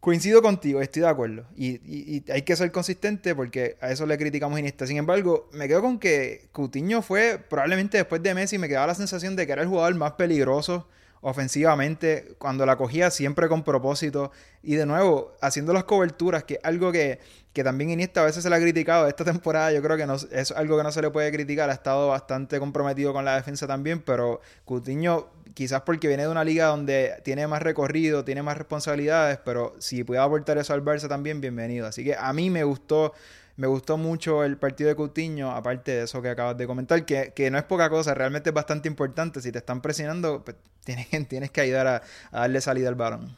Coincido 0.00 0.42
contigo, 0.42 0.80
estoy 0.80 1.02
de 1.02 1.08
acuerdo. 1.08 1.44
Y, 1.56 2.22
hay 2.30 2.42
que 2.42 2.54
ser 2.54 2.70
consistente 2.70 3.34
porque 3.34 3.76
a 3.80 3.90
eso 3.90 4.06
le 4.06 4.16
criticamos 4.16 4.58
Iniesta. 4.58 4.86
Sin 4.86 4.96
embargo, 4.96 5.48
me 5.52 5.66
quedo 5.66 5.82
con 5.82 5.98
que 5.98 6.48
Coutinho 6.52 7.02
fue 7.02 7.38
probablemente 7.38 7.98
después 7.98 8.22
de 8.22 8.34
Messi, 8.34 8.58
me 8.58 8.68
quedaba 8.68 8.86
la 8.86 8.94
sensación 8.94 9.34
de 9.34 9.46
que 9.46 9.52
era 9.52 9.62
el 9.62 9.68
jugador 9.68 9.94
más 9.96 10.12
peligroso 10.12 10.86
ofensivamente, 11.20 12.34
cuando 12.38 12.64
la 12.66 12.76
cogía 12.76 13.10
siempre 13.10 13.48
con 13.48 13.62
propósito 13.64 14.30
y 14.62 14.74
de 14.74 14.86
nuevo 14.86 15.36
haciendo 15.40 15.72
las 15.72 15.84
coberturas, 15.84 16.44
que 16.44 16.54
es 16.54 16.60
algo 16.62 16.92
que, 16.92 17.20
que 17.52 17.64
también 17.64 17.90
Iniesta 17.90 18.22
a 18.22 18.24
veces 18.24 18.42
se 18.42 18.50
le 18.50 18.56
ha 18.56 18.60
criticado 18.60 19.08
esta 19.08 19.24
temporada, 19.24 19.72
yo 19.72 19.82
creo 19.82 19.96
que 19.96 20.06
no, 20.06 20.14
es 20.14 20.50
algo 20.52 20.76
que 20.76 20.82
no 20.82 20.92
se 20.92 21.02
le 21.02 21.10
puede 21.10 21.32
criticar, 21.32 21.70
ha 21.70 21.74
estado 21.74 22.08
bastante 22.08 22.58
comprometido 22.58 23.12
con 23.12 23.24
la 23.24 23.36
defensa 23.36 23.66
también, 23.66 24.00
pero 24.00 24.40
Coutinho 24.64 25.30
quizás 25.54 25.82
porque 25.82 26.08
viene 26.08 26.22
de 26.24 26.28
una 26.28 26.44
liga 26.44 26.66
donde 26.66 27.20
tiene 27.24 27.46
más 27.46 27.62
recorrido, 27.62 28.24
tiene 28.24 28.42
más 28.42 28.56
responsabilidades, 28.56 29.38
pero 29.44 29.74
si 29.78 30.04
puede 30.04 30.20
aportar 30.20 30.58
eso 30.58 30.72
al 30.72 30.84
Barça 30.84 31.08
también, 31.08 31.40
bienvenido. 31.40 31.86
Así 31.86 32.04
que 32.04 32.14
a 32.14 32.32
mí 32.32 32.50
me 32.50 32.62
gustó 32.62 33.12
me 33.58 33.66
gustó 33.66 33.96
mucho 33.96 34.44
el 34.44 34.56
partido 34.56 34.88
de 34.88 34.94
Coutinho, 34.94 35.50
aparte 35.50 35.90
de 35.90 36.02
eso 36.04 36.22
que 36.22 36.28
acabas 36.28 36.56
de 36.56 36.68
comentar, 36.68 37.04
que, 37.04 37.50
no 37.50 37.58
es 37.58 37.64
poca 37.64 37.90
cosa, 37.90 38.14
realmente 38.14 38.50
es 38.50 38.54
bastante 38.54 38.88
importante. 38.88 39.40
Si 39.40 39.50
te 39.50 39.58
están 39.58 39.82
presionando, 39.82 40.44
pues 40.44 40.56
tienes, 40.84 41.08
tienes 41.28 41.50
que 41.50 41.62
ayudar 41.62 41.86
a, 41.88 42.02
darle 42.30 42.60
salida 42.60 42.88
al 42.88 42.94
balón. 42.94 43.36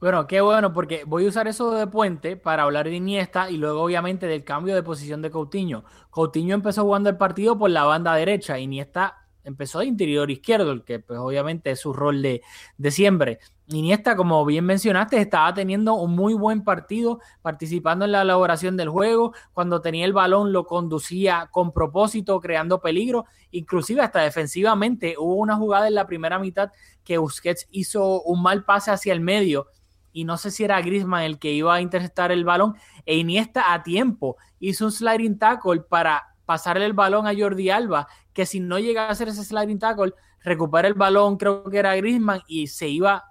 Bueno, 0.00 0.26
qué 0.26 0.42
bueno, 0.42 0.74
porque 0.74 1.04
voy 1.06 1.24
a 1.24 1.28
usar 1.28 1.48
eso 1.48 1.72
de 1.72 1.86
puente 1.86 2.36
para 2.36 2.64
hablar 2.64 2.86
de 2.86 2.96
Iniesta 2.96 3.50
y 3.50 3.56
luego 3.56 3.82
obviamente 3.82 4.26
del 4.26 4.44
cambio 4.44 4.74
de 4.74 4.82
posición 4.82 5.22
de 5.22 5.30
Coutinho. 5.30 5.84
Coutinho 6.10 6.54
empezó 6.54 6.82
jugando 6.82 7.08
el 7.08 7.16
partido 7.16 7.56
por 7.56 7.70
la 7.70 7.84
banda 7.84 8.14
derecha, 8.14 8.58
Iniesta 8.58 9.21
empezó 9.44 9.80
de 9.80 9.86
interior 9.86 10.30
izquierdo, 10.30 10.72
el 10.72 10.84
que 10.84 10.98
pues 10.98 11.18
obviamente 11.18 11.70
es 11.70 11.80
su 11.80 11.92
rol 11.92 12.22
de, 12.22 12.42
de 12.78 12.90
siempre. 12.90 13.38
Iniesta, 13.68 14.16
como 14.16 14.44
bien 14.44 14.64
mencionaste, 14.64 15.18
estaba 15.18 15.54
teniendo 15.54 15.94
un 15.94 16.12
muy 16.12 16.34
buen 16.34 16.62
partido, 16.62 17.20
participando 17.40 18.04
en 18.04 18.12
la 18.12 18.22
elaboración 18.22 18.76
del 18.76 18.88
juego. 18.88 19.32
Cuando 19.52 19.80
tenía 19.80 20.04
el 20.04 20.12
balón 20.12 20.52
lo 20.52 20.66
conducía 20.66 21.48
con 21.50 21.72
propósito, 21.72 22.40
creando 22.40 22.80
peligro. 22.80 23.24
Inclusive 23.50 24.02
hasta 24.02 24.20
defensivamente 24.20 25.14
hubo 25.18 25.36
una 25.36 25.56
jugada 25.56 25.88
en 25.88 25.94
la 25.94 26.06
primera 26.06 26.38
mitad 26.38 26.70
que 27.04 27.18
Busquets 27.18 27.66
hizo 27.70 28.22
un 28.22 28.42
mal 28.42 28.64
pase 28.64 28.90
hacia 28.90 29.12
el 29.12 29.20
medio 29.20 29.68
y 30.12 30.24
no 30.24 30.36
sé 30.36 30.50
si 30.50 30.64
era 30.64 30.80
Griezmann 30.80 31.22
el 31.22 31.38
que 31.38 31.52
iba 31.52 31.74
a 31.74 31.80
interceptar 31.80 32.32
el 32.32 32.44
balón 32.44 32.74
e 33.06 33.16
Iniesta 33.16 33.72
a 33.72 33.82
tiempo 33.82 34.36
hizo 34.60 34.84
un 34.84 34.92
sliding 34.92 35.38
tackle 35.38 35.80
para 35.80 36.31
pasarle 36.44 36.86
el 36.86 36.92
balón 36.92 37.26
a 37.26 37.34
Jordi 37.36 37.70
Alba, 37.70 38.08
que 38.32 38.46
si 38.46 38.60
no 38.60 38.78
llega 38.78 39.06
a 39.06 39.10
hacer 39.10 39.28
ese 39.28 39.44
sliding 39.44 39.78
tackle, 39.78 40.14
recupera 40.42 40.88
el 40.88 40.94
balón, 40.94 41.36
creo 41.36 41.64
que 41.64 41.78
era 41.78 41.96
Griezmann 41.96 42.42
y 42.46 42.66
se 42.66 42.88
iba 42.88 43.24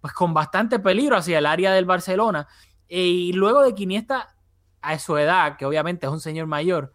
pues 0.00 0.12
con 0.12 0.34
bastante 0.34 0.78
peligro 0.78 1.16
hacia 1.16 1.38
el 1.38 1.46
área 1.46 1.72
del 1.72 1.86
Barcelona. 1.86 2.46
E, 2.88 3.00
y 3.00 3.32
luego 3.32 3.62
de 3.62 3.74
que 3.74 3.84
Iniesta, 3.84 4.36
a 4.82 4.98
su 4.98 5.16
edad, 5.16 5.56
que 5.56 5.64
obviamente 5.64 6.06
es 6.06 6.12
un 6.12 6.20
señor 6.20 6.46
mayor, 6.46 6.92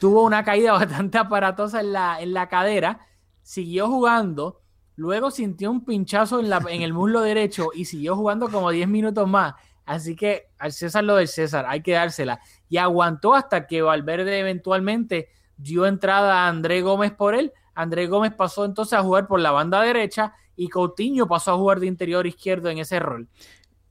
tuvo 0.00 0.24
una 0.24 0.44
caída 0.44 0.72
bastante 0.74 1.18
aparatosa 1.18 1.80
en 1.80 1.92
la, 1.92 2.20
en 2.20 2.34
la 2.34 2.48
cadera, 2.48 3.06
siguió 3.42 3.86
jugando, 3.88 4.62
luego 4.96 5.30
sintió 5.30 5.70
un 5.70 5.84
pinchazo 5.84 6.40
en, 6.40 6.50
la, 6.50 6.60
en 6.68 6.82
el 6.82 6.92
muslo 6.92 7.20
derecho 7.20 7.68
y 7.72 7.84
siguió 7.84 8.16
jugando 8.16 8.50
como 8.50 8.70
10 8.70 8.88
minutos 8.88 9.28
más. 9.28 9.54
Así 9.90 10.14
que 10.14 10.46
al 10.56 10.70
César 10.72 11.02
lo 11.02 11.16
del 11.16 11.26
César, 11.26 11.64
hay 11.66 11.82
que 11.82 11.90
dársela. 11.90 12.38
Y 12.68 12.76
aguantó 12.76 13.34
hasta 13.34 13.66
que 13.66 13.82
Valverde 13.82 14.38
eventualmente 14.38 15.30
dio 15.56 15.84
entrada 15.84 16.44
a 16.44 16.48
André 16.48 16.80
Gómez 16.80 17.10
por 17.10 17.34
él. 17.34 17.52
André 17.74 18.06
Gómez 18.06 18.32
pasó 18.32 18.64
entonces 18.64 18.96
a 18.96 19.02
jugar 19.02 19.26
por 19.26 19.40
la 19.40 19.50
banda 19.50 19.82
derecha 19.82 20.32
y 20.54 20.68
Coutinho 20.68 21.26
pasó 21.26 21.50
a 21.50 21.56
jugar 21.56 21.80
de 21.80 21.88
interior 21.88 22.24
izquierdo 22.28 22.70
en 22.70 22.78
ese 22.78 23.00
rol. 23.00 23.26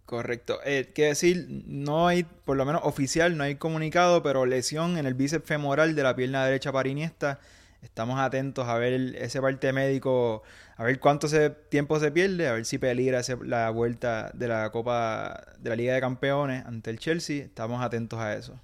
Correcto. 0.05 0.59
Eh, 0.63 0.89
que 0.95 1.07
decir, 1.07 1.47
no 1.65 2.07
hay, 2.07 2.23
por 2.23 2.55
lo 2.55 2.63
menos 2.63 2.83
oficial, 2.85 3.35
no 3.35 3.43
hay 3.43 3.55
comunicado, 3.55 4.23
pero 4.23 4.45
lesión 4.45 4.97
en 4.97 5.05
el 5.05 5.15
bíceps 5.15 5.45
femoral 5.45 5.95
de 5.95 6.03
la 6.03 6.15
pierna 6.15 6.45
derecha 6.45 6.71
para 6.71 6.87
Iniesta. 6.87 7.41
Estamos 7.81 8.19
atentos 8.19 8.67
a 8.67 8.77
ver 8.77 9.15
ese 9.15 9.41
parte 9.41 9.71
médico, 9.71 10.43
a 10.75 10.83
ver 10.83 10.99
cuánto 10.99 11.27
tiempo 11.69 11.99
se 11.99 12.11
pierde, 12.11 12.47
a 12.47 12.53
ver 12.53 12.65
si 12.65 12.77
peligra 12.77 13.21
la 13.45 13.69
vuelta 13.69 14.31
de 14.33 14.47
la 14.47 14.69
Copa 14.71 15.43
de 15.59 15.69
la 15.69 15.75
Liga 15.75 15.93
de 15.93 16.01
Campeones 16.01 16.65
ante 16.65 16.89
el 16.89 16.99
Chelsea. 16.99 17.45
Estamos 17.45 17.81
atentos 17.81 18.19
a 18.19 18.33
eso. 18.35 18.59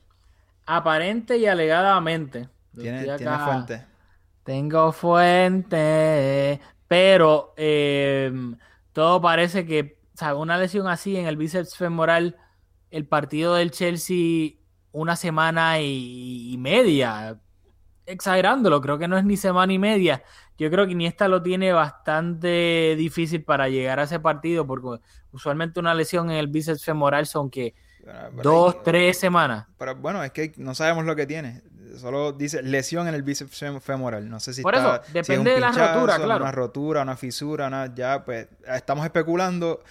Aparente 0.66 1.38
y 1.38 1.46
alegadamente. 1.46 2.50
¿Tiene, 2.80 3.04
¿tiene 3.18 3.38
fuente? 3.40 3.86
Tengo 4.44 4.92
fuente. 4.92 6.60
Pero 6.88 7.54
em, 7.58 8.58
todo 8.94 9.22
parece 9.22 9.66
que, 9.66 9.98
o 10.22 10.36
una 10.36 10.58
lesión 10.58 10.88
así 10.88 11.16
en 11.18 11.26
el 11.26 11.38
bíceps 11.38 11.76
femoral, 11.76 12.38
el 12.92 13.06
partido 13.06 13.56
del 13.56 13.72
Chelsea 13.72 14.56
una 14.96 15.18
semana 15.18 15.82
y, 15.82 16.56
media, 16.58 17.38
exagerándolo, 18.06 18.82
creo 18.82 18.98
que 18.98 19.08
no 19.08 19.18
es 19.18 19.26
ni 19.26 19.38
semana 19.38 19.74
y 19.74 19.80
media. 19.80 20.24
Yo 20.58 20.70
creo 20.70 20.86
que 20.86 20.94
Iniesta 20.94 21.28
lo 21.28 21.42
tiene 21.42 21.74
bastante 21.74 22.96
difícil 22.98 23.44
para 23.44 23.70
llegar 23.70 24.00
a 24.00 24.04
ese 24.04 24.20
partido, 24.20 24.66
porque 24.66 25.02
usualmente 25.32 25.80
una 25.80 25.94
lesión 25.94 26.30
en 26.32 26.38
el 26.38 26.48
bíceps 26.48 26.84
femoral 26.84 27.26
son 27.26 27.50
que 27.50 27.74
dos, 28.42 28.84
tres 28.84 29.18
semanas. 29.18 29.68
Pero 29.78 29.96
bueno, 29.96 30.24
es 30.24 30.32
que 30.32 30.54
no 30.58 30.76
sabemos 30.76 31.06
lo 31.06 31.16
que 31.16 31.26
tiene 31.26 31.62
solo 31.98 32.32
dice 32.32 32.62
lesión 32.62 33.08
en 33.08 33.14
el 33.14 33.24
bíceps 33.24 33.64
femoral. 33.82 34.30
No 34.30 34.40
sé 34.40 34.54
si 34.54 34.62
Por 34.62 34.76
eso, 34.76 35.00
depende 35.14 35.52
de 35.52 35.60
la 35.60 35.72
rotura, 35.72 36.18
claro. 36.18 36.44
Una 36.44 36.52
rotura, 36.52 37.02
una 37.02 37.16
fisura, 37.16 37.68
una, 37.68 37.94
ya 37.94 38.24
pues 38.24 38.48
estamos 38.68 39.06
especulando. 39.06 39.84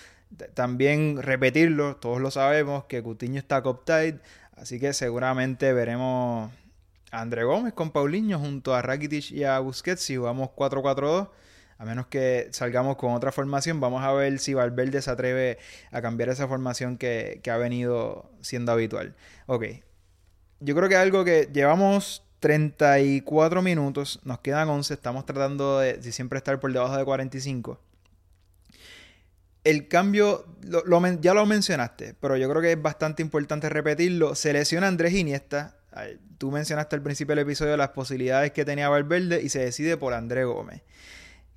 También 0.54 1.22
repetirlo, 1.22 1.96
todos 1.96 2.20
lo 2.20 2.30
sabemos, 2.30 2.84
que 2.84 3.02
Cutiño 3.02 3.38
está 3.38 3.62
coptight, 3.62 4.16
así 4.56 4.80
que 4.80 4.92
seguramente 4.92 5.72
veremos 5.72 6.50
André 7.20 7.44
Gómez 7.44 7.72
con 7.72 7.90
Paulinho 7.90 8.38
junto 8.38 8.74
a 8.74 8.82
Rakitic 8.82 9.30
y 9.30 9.44
a 9.44 9.58
Busquets 9.60 10.02
si 10.02 10.16
jugamos 10.16 10.50
4-4-2. 10.50 11.30
A 11.76 11.84
menos 11.84 12.06
que 12.06 12.48
salgamos 12.52 12.96
con 12.96 13.12
otra 13.12 13.32
formación, 13.32 13.80
vamos 13.80 14.02
a 14.04 14.12
ver 14.12 14.38
si 14.38 14.54
Valverde 14.54 15.02
se 15.02 15.10
atreve 15.10 15.58
a 15.90 16.00
cambiar 16.00 16.28
esa 16.28 16.46
formación 16.46 16.98
que, 16.98 17.40
que 17.42 17.50
ha 17.50 17.56
venido 17.56 18.30
siendo 18.42 18.70
habitual. 18.70 19.16
Ok, 19.46 19.64
yo 20.60 20.74
creo 20.74 20.88
que 20.88 20.96
algo 20.96 21.24
que 21.24 21.50
llevamos 21.52 22.22
34 22.44 23.62
minutos, 23.62 24.20
nos 24.24 24.38
quedan 24.40 24.68
11, 24.68 24.92
estamos 24.92 25.24
tratando 25.24 25.78
de, 25.78 26.02
siempre 26.12 26.36
estar 26.36 26.60
por 26.60 26.70
debajo 26.70 26.94
de 26.94 27.02
45. 27.02 27.80
El 29.64 29.88
cambio, 29.88 30.44
ya 31.20 31.32
lo 31.32 31.46
mencionaste, 31.46 32.14
pero 32.20 32.36
yo 32.36 32.48
creo 32.50 32.60
que 32.60 32.72
es 32.72 32.82
bastante 32.82 33.22
importante 33.22 33.70
repetirlo. 33.70 34.34
Selecciona 34.34 34.88
Andrés 34.88 35.14
Iniesta. 35.14 35.78
Tú 36.38 36.50
mencionaste 36.50 36.96
al 36.96 37.02
principio 37.02 37.34
del 37.34 37.44
episodio 37.44 37.76
las 37.76 37.90
posibilidades 37.90 38.52
que 38.52 38.64
tenía 38.64 38.88
Valverde 38.88 39.42
y 39.42 39.48
se 39.48 39.60
decide 39.60 39.96
por 39.96 40.12
Andrés 40.14 40.46
Gómez. 40.46 40.82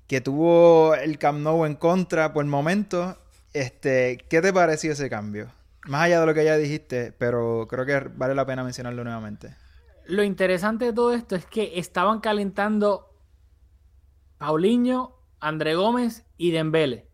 Que 0.06 0.20
tuvo 0.20 0.94
el 0.94 1.18
Camp 1.18 1.40
Nou 1.40 1.66
en 1.66 1.74
contra 1.74 2.32
por 2.32 2.44
el 2.44 2.50
momento 2.50 3.18
Este, 3.52 4.18
¿qué 4.28 4.40
te 4.40 4.52
pareció 4.52 4.92
ese 4.92 5.10
cambio? 5.10 5.50
Más 5.86 6.02
allá 6.02 6.20
de 6.20 6.26
lo 6.26 6.34
que 6.34 6.44
ya 6.44 6.56
dijiste, 6.56 7.12
pero 7.12 7.66
creo 7.68 7.86
que 7.86 8.00
vale 8.14 8.34
la 8.34 8.46
pena 8.46 8.62
mencionarlo 8.62 9.04
nuevamente. 9.04 9.54
Lo 10.06 10.22
interesante 10.22 10.86
de 10.86 10.92
todo 10.92 11.12
esto 11.12 11.36
es 11.36 11.44
que 11.46 11.78
estaban 11.78 12.20
calentando 12.20 13.14
Paulinho, 14.38 15.16
André 15.40 15.74
Gómez 15.74 16.24
y 16.36 16.50
Dembele. 16.50 17.08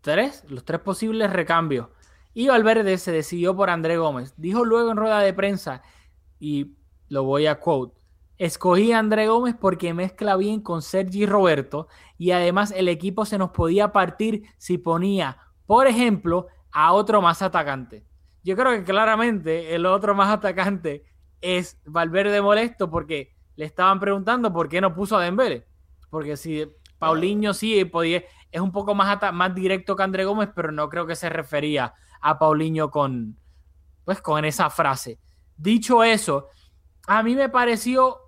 Tres, 0.00 0.44
los 0.48 0.64
tres 0.64 0.80
posibles 0.80 1.32
recambios. 1.32 1.88
Y 2.32 2.48
Valverde 2.48 2.96
se 2.98 3.12
decidió 3.12 3.54
por 3.56 3.70
André 3.70 3.98
Gómez. 3.98 4.34
Dijo 4.36 4.64
luego 4.64 4.90
en 4.90 4.96
rueda 4.96 5.20
de 5.20 5.34
prensa, 5.34 5.82
y 6.40 6.74
lo 7.08 7.22
voy 7.24 7.46
a 7.46 7.60
quote, 7.60 8.00
escogí 8.38 8.92
a 8.92 8.98
André 8.98 9.28
Gómez 9.28 9.54
porque 9.60 9.94
mezcla 9.94 10.36
bien 10.36 10.62
con 10.62 10.82
Sergi 10.82 11.26
Roberto 11.26 11.88
y 12.18 12.32
además 12.32 12.72
el 12.74 12.88
equipo 12.88 13.24
se 13.26 13.38
nos 13.38 13.50
podía 13.50 13.92
partir 13.92 14.44
si 14.56 14.78
ponía, 14.78 15.38
por 15.66 15.86
ejemplo, 15.86 16.46
a 16.72 16.92
otro 16.92 17.20
más 17.20 17.42
atacante. 17.42 18.04
Yo 18.42 18.56
creo 18.56 18.72
que 18.72 18.84
claramente 18.84 19.74
el 19.74 19.84
otro 19.84 20.14
más 20.14 20.30
atacante 20.30 21.04
es 21.40 21.80
Valverde 21.84 22.40
molesto 22.40 22.90
porque 22.90 23.34
le 23.56 23.66
estaban 23.66 24.00
preguntando 24.00 24.52
por 24.52 24.68
qué 24.68 24.80
no 24.80 24.94
puso 24.94 25.16
a 25.18 25.22
Dembele. 25.22 25.66
Porque 26.08 26.36
si 26.36 26.66
Paulinho 26.98 27.52
sí 27.52 27.84
podía, 27.84 28.22
es 28.50 28.60
un 28.60 28.72
poco 28.72 28.94
más, 28.94 29.18
más 29.32 29.54
directo 29.54 29.94
que 29.94 30.02
André 30.02 30.24
Gómez, 30.24 30.48
pero 30.54 30.72
no 30.72 30.88
creo 30.88 31.06
que 31.06 31.14
se 31.14 31.28
refería 31.28 31.94
a 32.20 32.38
Paulinho 32.38 32.90
con, 32.90 33.36
pues, 34.04 34.20
con 34.22 34.44
esa 34.44 34.70
frase. 34.70 35.18
Dicho 35.60 36.02
eso, 36.02 36.48
a 37.06 37.22
mí 37.22 37.34
me 37.34 37.50
pareció 37.50 38.18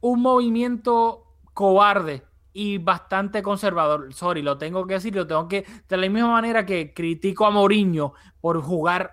un 0.00 0.22
movimiento 0.22 1.24
cobarde 1.54 2.22
y 2.52 2.78
bastante 2.78 3.42
conservador. 3.42 4.14
Sorry, 4.14 4.42
lo 4.42 4.58
tengo 4.58 4.86
que 4.86 4.94
decir, 4.94 5.14
lo 5.14 5.26
tengo 5.26 5.48
que. 5.48 5.64
De 5.88 5.96
la 5.96 6.08
misma 6.08 6.30
manera 6.30 6.64
que 6.64 6.94
critico 6.94 7.46
a 7.46 7.50
Mourinho 7.50 8.14
por 8.40 8.62
jugar 8.62 9.12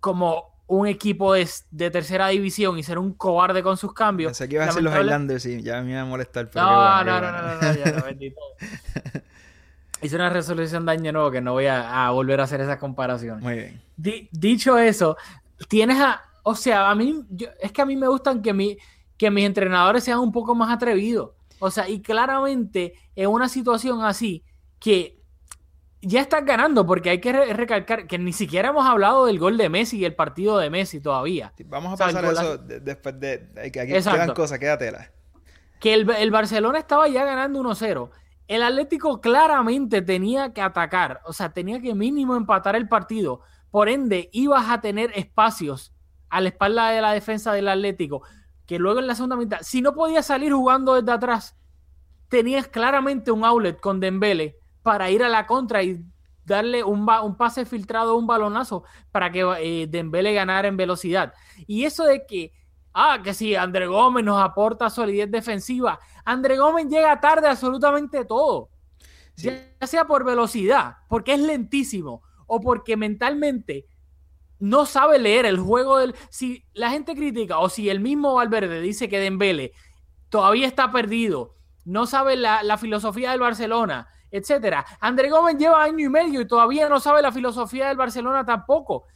como 0.00 0.50
un 0.68 0.86
equipo 0.86 1.34
de, 1.34 1.46
tercera 1.90 2.28
división 2.28 2.78
y 2.78 2.82
ser 2.82 2.98
un 2.98 3.12
cobarde 3.12 3.62
con 3.62 3.76
sus 3.76 3.92
cambios. 3.92 4.30
Pensé 4.30 4.48
que 4.48 4.54
iba 4.54 4.64
a 4.64 4.72
ser 4.72 4.82
los 4.82 4.94
Highlanders 4.94 5.44
y 5.44 5.62
ya 5.62 5.82
me 5.82 5.90
iba 5.90 6.00
a 6.00 6.04
molestar. 6.06 6.48
no, 6.54 7.04
no, 7.04 7.20
no, 7.20 7.32
no, 7.32 7.42
no, 7.42 7.60
no, 7.60 7.74
ya, 7.74 7.92
no, 7.92 8.04
bendito. 8.04 8.40
Hice 10.02 10.16
una 10.16 10.30
resolución 10.30 10.86
de 10.86 10.92
año 10.92 11.12
nuevo 11.12 11.30
que 11.30 11.42
no 11.42 11.52
voy 11.52 11.66
a, 11.66 12.08
volver 12.10 12.40
a 12.40 12.44
hacer 12.44 12.62
esa 12.62 12.78
comparación. 12.78 13.40
Muy 13.40 13.54
bien. 13.54 14.28
dicho 14.30 14.78
eso, 14.78 15.16
tienes 15.68 16.00
a. 16.00 16.22
O 16.42 16.54
sea, 16.54 16.90
a 16.90 16.94
mí. 16.94 17.24
es 17.60 17.72
que 17.72 17.82
a 17.82 17.86
mí 17.86 17.96
me 17.96 18.08
gustan 18.08 18.42
que, 18.42 18.52
mi, 18.52 18.76
que 19.16 19.30
mis 19.30 19.44
entrenadores 19.44 20.04
sean 20.04 20.20
un 20.20 20.32
poco 20.32 20.54
más 20.54 20.74
atrevidos. 20.74 21.32
O 21.58 21.70
sea, 21.70 21.88
y 21.88 22.00
claramente 22.00 22.94
en 23.14 23.28
una 23.28 23.48
situación 23.48 24.02
así 24.02 24.42
que 24.78 25.20
ya 26.02 26.22
están 26.22 26.46
ganando, 26.46 26.86
porque 26.86 27.10
hay 27.10 27.20
que 27.20 27.32
recalcar 27.52 28.06
que 28.06 28.18
ni 28.18 28.32
siquiera 28.32 28.70
hemos 28.70 28.86
hablado 28.86 29.26
del 29.26 29.38
gol 29.38 29.58
de 29.58 29.68
Messi 29.68 29.98
y 29.98 30.04
el 30.04 30.14
partido 30.14 30.58
de 30.58 30.70
Messi 30.70 31.00
todavía. 31.00 31.52
Vamos 31.66 31.92
a 31.92 32.06
pasar 32.06 32.24
a 32.24 32.30
eso 32.32 32.58
después 32.58 33.20
de. 33.20 33.48
Aquí 33.58 33.70
quedan 33.70 34.34
cosas, 34.34 34.58
quédatela. 34.58 35.10
Que 35.78 35.94
el, 35.94 36.10
el, 36.10 36.30
Barcelona 36.30 36.78
estaba 36.78 37.08
ya 37.08 37.24
ganando 37.24 37.60
1-0. 37.60 38.10
El 38.48 38.62
Atlético 38.62 39.20
claramente 39.20 40.02
tenía 40.02 40.52
que 40.52 40.60
atacar, 40.60 41.20
o 41.24 41.32
sea, 41.32 41.52
tenía 41.52 41.80
que 41.80 41.94
mínimo 41.94 42.36
empatar 42.36 42.76
el 42.76 42.88
partido. 42.88 43.42
Por 43.70 43.88
ende, 43.88 44.28
ibas 44.32 44.68
a 44.68 44.80
tener 44.80 45.12
espacios 45.14 45.92
a 46.30 46.40
la 46.40 46.48
espalda 46.48 46.90
de 46.90 47.00
la 47.00 47.12
defensa 47.12 47.52
del 47.52 47.68
Atlético, 47.68 48.22
que 48.66 48.78
luego 48.78 49.00
en 49.00 49.06
la 49.06 49.14
segunda 49.14 49.36
mitad, 49.36 49.58
si 49.62 49.82
no 49.82 49.94
podías 49.94 50.26
salir 50.26 50.52
jugando 50.52 50.94
desde 50.94 51.12
atrás, 51.12 51.56
tenías 52.28 52.68
claramente 52.68 53.30
un 53.32 53.44
outlet 53.44 53.80
con 53.80 54.00
Dembele 54.00 54.56
para 54.82 55.10
ir 55.10 55.22
a 55.22 55.28
la 55.28 55.46
contra 55.46 55.82
y 55.82 56.02
darle 56.44 56.82
un, 56.82 57.06
un 57.08 57.36
pase 57.36 57.66
filtrado, 57.66 58.16
un 58.16 58.26
balonazo 58.26 58.84
para 59.10 59.30
que 59.30 59.40
eh, 59.60 59.86
Dembele 59.88 60.32
ganara 60.32 60.68
en 60.68 60.76
velocidad. 60.76 61.34
Y 61.66 61.84
eso 61.84 62.04
de 62.04 62.24
que, 62.26 62.52
ah, 62.94 63.20
que 63.22 63.34
si 63.34 63.54
André 63.54 63.86
Gómez 63.86 64.24
nos 64.24 64.40
aporta 64.40 64.88
solidez 64.88 65.30
defensiva, 65.30 65.98
André 66.24 66.56
Gómez 66.56 66.86
llega 66.88 67.20
tarde 67.20 67.48
absolutamente 67.48 68.24
todo. 68.24 68.70
Ya 69.36 69.74
sea 69.86 70.06
por 70.06 70.24
velocidad, 70.24 70.96
porque 71.08 71.32
es 71.32 71.40
lentísimo, 71.40 72.22
o 72.46 72.60
porque 72.60 72.96
mentalmente 72.96 73.86
no 74.60 74.86
sabe 74.86 75.18
leer 75.18 75.46
el 75.46 75.58
juego 75.58 75.98
del. 75.98 76.14
Si 76.30 76.64
la 76.72 76.90
gente 76.90 77.14
critica, 77.14 77.58
o 77.58 77.68
si 77.68 77.88
el 77.90 78.00
mismo 78.00 78.34
Valverde 78.34 78.80
dice 78.80 79.08
que 79.08 79.18
Dembele 79.18 79.72
todavía 80.28 80.66
está 80.66 80.92
perdido, 80.92 81.56
no 81.84 82.06
sabe 82.06 82.36
la, 82.36 82.62
la 82.62 82.78
filosofía 82.78 83.32
del 83.32 83.40
Barcelona, 83.40 84.08
etcétera. 84.30 84.86
André 85.00 85.30
Gómez 85.30 85.56
lleva 85.56 85.82
año 85.82 86.06
y 86.06 86.08
medio 86.08 86.40
y 86.40 86.46
todavía 86.46 86.88
no 86.88 87.00
sabe 87.00 87.22
la 87.22 87.32
filosofía 87.32 87.88
del 87.88 87.96
Barcelona 87.96 88.44
tampoco. 88.44 89.06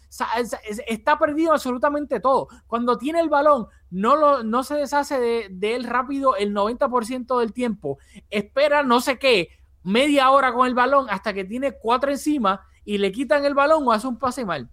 Está 0.87 1.19
perdido 1.19 1.53
absolutamente 1.53 2.21
todo. 2.21 2.49
Cuando 2.67 2.97
tiene 2.97 3.21
el 3.21 3.29
balón, 3.29 3.67
no, 3.91 4.17
lo, 4.17 4.43
no 4.43 4.63
se 4.63 4.77
deshace 4.77 5.49
de, 5.51 5.75
él 5.75 5.85
rápido 5.85 6.37
el 6.37 6.55
90% 6.55 7.39
del 7.39 7.53
tiempo. 7.53 7.99
Espera 8.31 8.83
no 8.83 9.01
sé 9.01 9.19
qué, 9.19 9.49
media 9.83 10.31
hora 10.31 10.53
con 10.53 10.67
el 10.67 10.75
balón 10.75 11.07
hasta 11.11 11.33
que 11.33 11.45
tiene 11.45 11.73
cuatro 11.73 12.11
encima 12.11 12.65
y 12.85 12.99
le 12.99 13.13
quitan 13.13 13.45
el 13.45 13.55
balón 13.55 13.87
o 13.87 13.93
hace 13.93 14.07
un 14.07 14.19
pase 14.19 14.45
mal. 14.45 14.71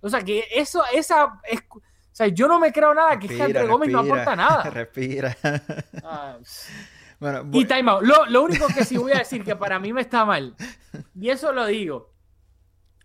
O 0.00 0.08
sea, 0.08 0.22
que 0.22 0.44
eso, 0.52 0.82
esa... 0.92 1.40
Es, 1.44 1.60
o 1.70 1.80
sea, 2.18 2.26
yo 2.28 2.48
no 2.48 2.58
me 2.58 2.72
creo 2.72 2.92
nada 2.94 3.18
que 3.18 3.40
André 3.40 3.66
Gómez 3.66 3.90
no 3.90 4.00
aporta 4.00 4.34
nada. 4.34 4.62
Respira. 4.70 5.36
Ah, 6.02 6.36
y 7.52 7.64
time 7.64 7.90
out. 7.90 8.02
Lo, 8.02 8.26
lo, 8.26 8.42
único 8.42 8.66
que 8.68 8.84
sí 8.84 8.96
voy 8.96 9.12
a 9.12 9.18
decir 9.18 9.44
que 9.44 9.56
para 9.56 9.78
mí 9.78 9.92
me 9.92 10.00
está 10.00 10.24
mal, 10.24 10.54
y 11.14 11.30
eso 11.30 11.52
lo 11.52 11.66
digo. 11.66 12.12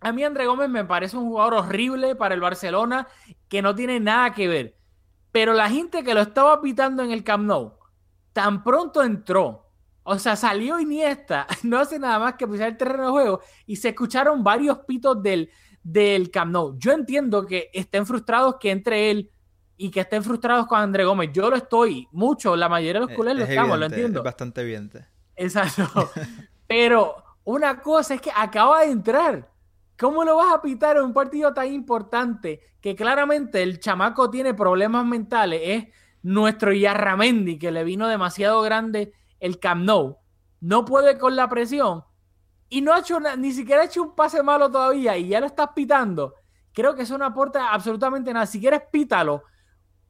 A 0.01 0.11
mí 0.11 0.23
André 0.23 0.45
Gómez 0.45 0.69
me 0.69 0.83
parece 0.83 1.15
un 1.15 1.25
jugador 1.25 1.53
horrible 1.53 2.15
para 2.15 2.35
el 2.35 2.41
Barcelona 2.41 3.07
que 3.47 3.61
no 3.61 3.73
tiene 3.73 3.99
nada 3.99 4.33
que 4.33 4.47
ver. 4.47 4.77
Pero 5.31 5.53
la 5.53 5.69
gente 5.69 6.03
que 6.03 6.13
lo 6.13 6.21
estaba 6.21 6.61
pitando 6.61 7.03
en 7.03 7.11
el 7.11 7.23
Camp 7.23 7.45
Nou, 7.45 7.73
tan 8.33 8.63
pronto 8.63 9.01
entró, 9.01 9.71
o 10.03 10.19
sea, 10.19 10.35
salió 10.35 10.79
Iniesta, 10.79 11.47
no 11.63 11.79
hace 11.79 11.97
nada 11.97 12.19
más 12.19 12.35
que 12.35 12.47
pisar 12.47 12.67
el 12.67 12.77
terreno 12.77 13.05
de 13.05 13.11
juego 13.11 13.41
y 13.65 13.77
se 13.77 13.89
escucharon 13.89 14.43
varios 14.43 14.79
pitos 14.79 15.23
del, 15.23 15.49
del 15.83 16.31
Camp 16.31 16.51
Nou. 16.51 16.77
Yo 16.77 16.93
entiendo 16.93 17.45
que 17.45 17.69
estén 17.73 18.05
frustrados 18.05 18.55
que 18.59 18.71
entre 18.71 19.11
él 19.11 19.31
y 19.77 19.91
que 19.91 19.99
estén 19.99 20.23
frustrados 20.23 20.65
con 20.65 20.79
André 20.79 21.03
Gómez. 21.03 21.31
Yo 21.33 21.49
lo 21.49 21.57
estoy, 21.57 22.07
mucho, 22.11 22.55
la 22.55 22.69
mayoría 22.69 23.01
de 23.01 23.07
los 23.07 23.15
culés 23.15 23.35
lo 23.35 23.43
estamos, 23.43 23.77
lo 23.77 23.85
entiendo. 23.85 24.19
Es 24.19 24.23
bastante 24.23 24.61
evidente. 24.61 25.05
Exacto. 25.35 26.11
Pero 26.67 27.15
una 27.43 27.81
cosa 27.81 28.15
es 28.15 28.21
que 28.21 28.31
acaba 28.35 28.81
de 28.81 28.91
entrar. 28.91 29.49
¿Cómo 29.99 30.23
lo 30.23 30.37
vas 30.37 30.53
a 30.53 30.61
pitar 30.61 30.97
en 30.97 31.03
un 31.03 31.13
partido 31.13 31.53
tan 31.53 31.71
importante 31.71 32.61
que 32.81 32.95
claramente 32.95 33.61
el 33.61 33.79
chamaco 33.79 34.29
tiene 34.29 34.53
problemas 34.53 35.05
mentales? 35.05 35.61
Es 35.63 35.85
nuestro 36.23 36.73
Yarramendi, 36.73 37.59
que 37.59 37.71
le 37.71 37.83
vino 37.83 38.07
demasiado 38.07 38.61
grande 38.61 39.13
el 39.39 39.59
Camp 39.59 39.83
Nou. 39.83 40.17
No 40.61 40.85
puede 40.85 41.17
con 41.17 41.35
la 41.35 41.49
presión 41.49 42.03
y 42.73 42.81
no 42.81 42.91
ha 42.91 42.99
hecho 43.01 43.19
ni 43.37 43.53
siquiera 43.53 43.83
ha 43.83 43.85
hecho 43.85 44.01
un 44.01 44.15
pase 44.15 44.41
malo 44.41 44.69
todavía 44.71 45.15
y 45.15 45.27
ya 45.27 45.39
lo 45.39 45.45
estás 45.45 45.69
pitando. 45.75 46.33
Creo 46.73 46.95
que 46.95 47.03
eso 47.03 47.19
no 47.19 47.25
aporta 47.25 47.71
absolutamente 47.71 48.33
nada. 48.33 48.47
Si 48.47 48.59
quieres, 48.59 48.81
pítalo 48.91 49.43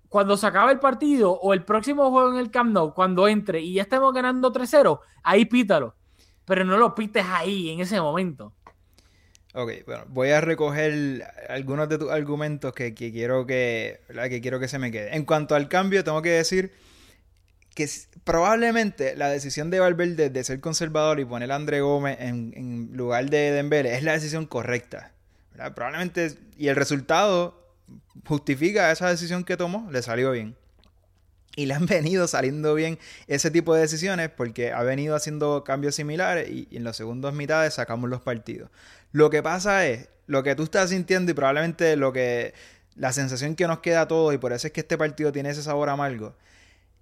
cuando 0.08 0.38
se 0.38 0.48
acabe 0.48 0.72
el 0.72 0.80
partido 0.80 1.34
o 1.34 1.54
el 1.54 1.66
próximo 1.66 2.10
juego 2.10 2.32
en 2.32 2.38
el 2.38 2.52
Camp 2.52 2.72
Nou, 2.72 2.94
cuando 2.94 3.28
entre 3.28 3.60
y 3.60 3.74
ya 3.74 3.82
estemos 3.82 4.14
ganando 4.14 4.54
3-0, 4.54 5.02
ahí 5.24 5.44
pítalo. 5.44 5.96
Pero 6.46 6.64
no 6.64 6.78
lo 6.78 6.96
pites 6.96 7.26
ahí, 7.28 7.72
en 7.72 7.82
ese 7.82 8.00
momento. 8.00 8.54
Ok, 9.56 9.72
bueno, 9.86 10.06
voy 10.08 10.30
a 10.30 10.40
recoger 10.40 11.22
algunos 11.50 11.90
de 11.90 11.98
tus 11.98 12.12
argumentos 12.12 12.72
que, 12.72 12.94
quiero 12.94 13.46
que, 13.46 14.00
que 14.30 14.40
quiero 14.40 14.60
que 14.62 14.70
se 14.70 14.80
me 14.80 14.90
quede. 14.90 15.14
En 15.16 15.26
cuanto 15.26 15.54
al 15.54 15.68
cambio, 15.68 16.04
tengo 16.06 16.22
que 16.22 16.30
decir 16.30 16.72
que 17.74 17.90
probablemente 18.24 19.16
la 19.16 19.30
decisión 19.30 19.70
de 19.70 19.80
Valverde 19.80 20.30
de 20.30 20.44
ser 20.44 20.60
conservador 20.60 21.20
y 21.20 21.26
poner 21.26 21.52
a 21.52 21.56
André 21.56 21.82
Gómez 21.82 22.18
en, 22.20 22.90
lugar 22.94 23.30
de 23.30 23.52
Dembele 23.52 23.96
es 23.96 24.04
la 24.04 24.14
decisión 24.14 24.46
correcta. 24.46 25.12
Probablemente, 25.76 26.38
y 26.58 26.68
el 26.68 26.76
resultado 26.76 27.64
justifica 28.26 28.92
esa 28.92 29.10
decisión 29.10 29.44
que 29.44 29.58
tomó, 29.58 29.90
le 29.92 30.02
salió 30.02 30.32
bien. 30.32 30.56
Y 31.56 31.66
le 31.68 31.76
han 31.76 31.86
venido 31.88 32.28
saliendo 32.28 32.74
bien 32.74 32.98
ese 33.28 33.52
tipo 33.52 33.76
de 33.76 33.82
decisiones 33.82 34.30
porque 34.30 34.72
ha 34.72 34.84
venido 34.84 35.16
haciendo 35.16 35.64
cambios 35.64 35.96
similares 35.96 36.50
y, 36.50 36.68
en 36.72 36.84
los 36.84 36.98
segundos 36.98 37.34
mitades 37.34 37.76
sacamos 37.76 38.10
los 38.10 38.22
partidos. 38.22 38.70
Lo 39.12 39.30
que 39.30 39.44
pasa 39.44 39.88
es, 39.88 40.10
lo 40.26 40.42
que 40.42 40.56
tú 40.56 40.64
estás 40.64 40.90
sintiendo 40.90 41.32
y 41.32 41.36
probablemente 41.36 41.96
lo 41.98 42.14
que 42.14 42.54
la 42.96 43.12
sensación 43.12 43.56
que 43.56 43.68
nos 43.68 43.80
queda 43.80 44.02
a 44.02 44.08
todos 44.08 44.34
y 44.34 44.38
por 44.38 44.54
eso 44.54 44.68
es 44.68 44.74
que 44.74 44.82
este 44.82 44.98
partido 44.98 45.32
tiene 45.32 45.50
ese 45.50 45.64
sabor 45.64 45.90
amargo, 45.90 46.36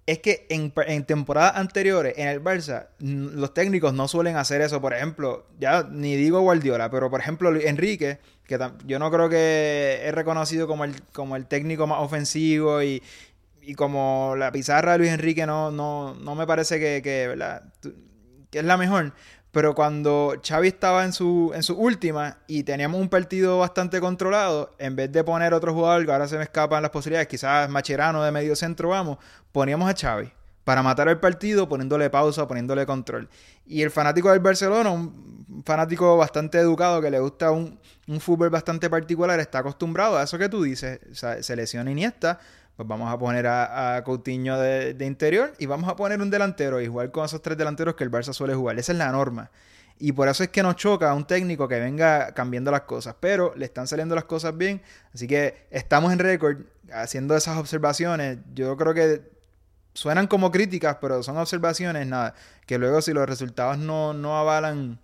es 0.06 0.18
que 0.18 0.46
en, 0.48 0.72
en, 0.86 1.04
temporadas 1.04 1.56
anteriores 1.56 2.14
en 2.16 2.28
el 2.28 2.42
Barça 2.42 2.88
los 2.98 3.54
técnicos 3.54 3.94
no 3.94 4.08
suelen 4.08 4.36
hacer 4.36 4.60
eso. 4.60 4.80
Por 4.80 4.94
ejemplo, 4.94 5.46
ya 5.60 5.84
ni 5.90 6.16
digo 6.16 6.40
Guardiola, 6.40 6.90
pero 6.90 7.10
por 7.10 7.20
ejemplo 7.20 7.54
Enrique, 7.54 8.18
que 8.44 8.58
yo 8.84 8.98
no 8.98 9.10
creo 9.10 9.28
que 9.28 10.00
es 10.04 10.14
reconocido 10.14 10.66
como 10.66 10.84
el, 10.84 11.00
como 11.12 11.36
el 11.36 11.46
técnico 11.46 11.86
más 11.86 12.00
ofensivo 12.00 12.82
y, 12.82 13.02
como 13.76 14.34
la 14.36 14.50
pizarra 14.50 14.92
de 14.92 14.98
Luis 14.98 15.10
Enrique 15.12 15.46
no, 15.46 15.70
no, 15.70 16.14
no 16.14 16.34
me 16.34 16.48
parece 16.48 16.80
que, 16.80 17.00
que, 17.00 17.32
que 18.50 18.58
es 18.58 18.64
la 18.64 18.76
mejor. 18.76 19.12
Pero 19.52 19.74
cuando 19.74 20.34
Xavi 20.42 20.68
estaba 20.68 21.04
en 21.04 21.12
su, 21.12 21.52
en 21.54 21.62
su 21.62 21.74
última 21.74 22.38
y 22.46 22.64
teníamos 22.64 23.00
un 23.00 23.08
partido 23.08 23.58
bastante 23.58 24.00
controlado, 24.00 24.74
en 24.78 24.96
vez 24.96 25.12
de 25.12 25.22
poner 25.22 25.52
otro 25.52 25.74
jugador, 25.74 26.06
que 26.06 26.12
ahora 26.12 26.26
se 26.26 26.38
me 26.38 26.44
escapan 26.44 26.82
las 26.82 26.90
posibilidades, 26.90 27.28
quizás 27.28 27.68
Macherano 27.68 28.22
de 28.24 28.32
medio 28.32 28.56
centro, 28.56 28.88
vamos, 28.88 29.18
poníamos 29.52 29.88
a 29.88 29.94
Xavi 29.94 30.32
para 30.64 30.82
matar 30.82 31.08
el 31.08 31.18
partido 31.18 31.68
poniéndole 31.68 32.08
pausa, 32.08 32.48
poniéndole 32.48 32.86
control. 32.86 33.28
Y 33.66 33.82
el 33.82 33.90
fanático 33.90 34.30
del 34.30 34.40
Barcelona, 34.40 34.90
un 34.90 35.62
fanático 35.66 36.16
bastante 36.16 36.58
educado 36.58 37.00
que 37.02 37.10
le 37.10 37.18
gusta 37.18 37.50
un, 37.50 37.78
un 38.06 38.20
fútbol 38.20 38.48
bastante 38.48 38.88
particular, 38.88 39.38
está 39.38 39.58
acostumbrado 39.58 40.16
a 40.16 40.22
eso 40.22 40.38
que 40.38 40.48
tú 40.48 40.62
dices, 40.62 41.00
o 41.10 41.42
se 41.42 41.56
lesiona 41.56 41.90
Iniesta, 41.90 42.38
pues 42.82 42.88
vamos 42.88 43.12
a 43.12 43.18
poner 43.18 43.46
a, 43.46 44.02
Coutinho 44.04 44.58
de, 44.58 44.94
de, 44.94 45.06
interior 45.06 45.52
y 45.58 45.66
vamos 45.66 45.88
a 45.88 45.96
poner 45.96 46.20
un 46.20 46.30
delantero 46.30 46.80
y 46.80 46.86
jugar 46.86 47.10
con 47.10 47.24
esos 47.24 47.40
tres 47.42 47.56
delanteros 47.56 47.94
que 47.94 48.04
el 48.04 48.10
Barça 48.10 48.32
suele 48.32 48.54
jugar. 48.54 48.78
Esa 48.78 48.92
es 48.92 48.98
la 48.98 49.10
norma. 49.12 49.50
Y 49.98 50.10
por 50.10 50.26
eso 50.26 50.42
es 50.42 50.48
que 50.48 50.64
nos 50.64 50.74
choca 50.74 51.10
a 51.10 51.14
un 51.14 51.24
técnico 51.24 51.68
que 51.68 51.78
venga 51.78 52.34
cambiando 52.34 52.72
las 52.72 52.80
cosas. 52.82 53.14
Pero 53.20 53.54
le 53.56 53.66
están 53.66 53.86
saliendo 53.86 54.16
las 54.16 54.24
cosas 54.24 54.56
bien. 54.58 54.82
Así 55.14 55.28
que 55.28 55.66
estamos 55.70 56.12
en 56.12 56.18
récord 56.18 56.58
haciendo 56.92 57.36
esas 57.36 57.56
observaciones. 57.56 58.38
Yo 58.52 58.76
creo 58.76 58.94
que 58.94 59.22
suenan 59.94 60.26
como 60.26 60.50
críticas, 60.50 60.96
pero 61.00 61.22
son 61.22 61.36
observaciones, 61.36 62.04
nada. 62.06 62.34
Que 62.66 62.78
luego 62.78 63.00
si 63.00 63.12
los 63.12 63.28
resultados 63.28 63.78
no, 63.78 64.12
no 64.12 64.36
avalan 64.36 64.98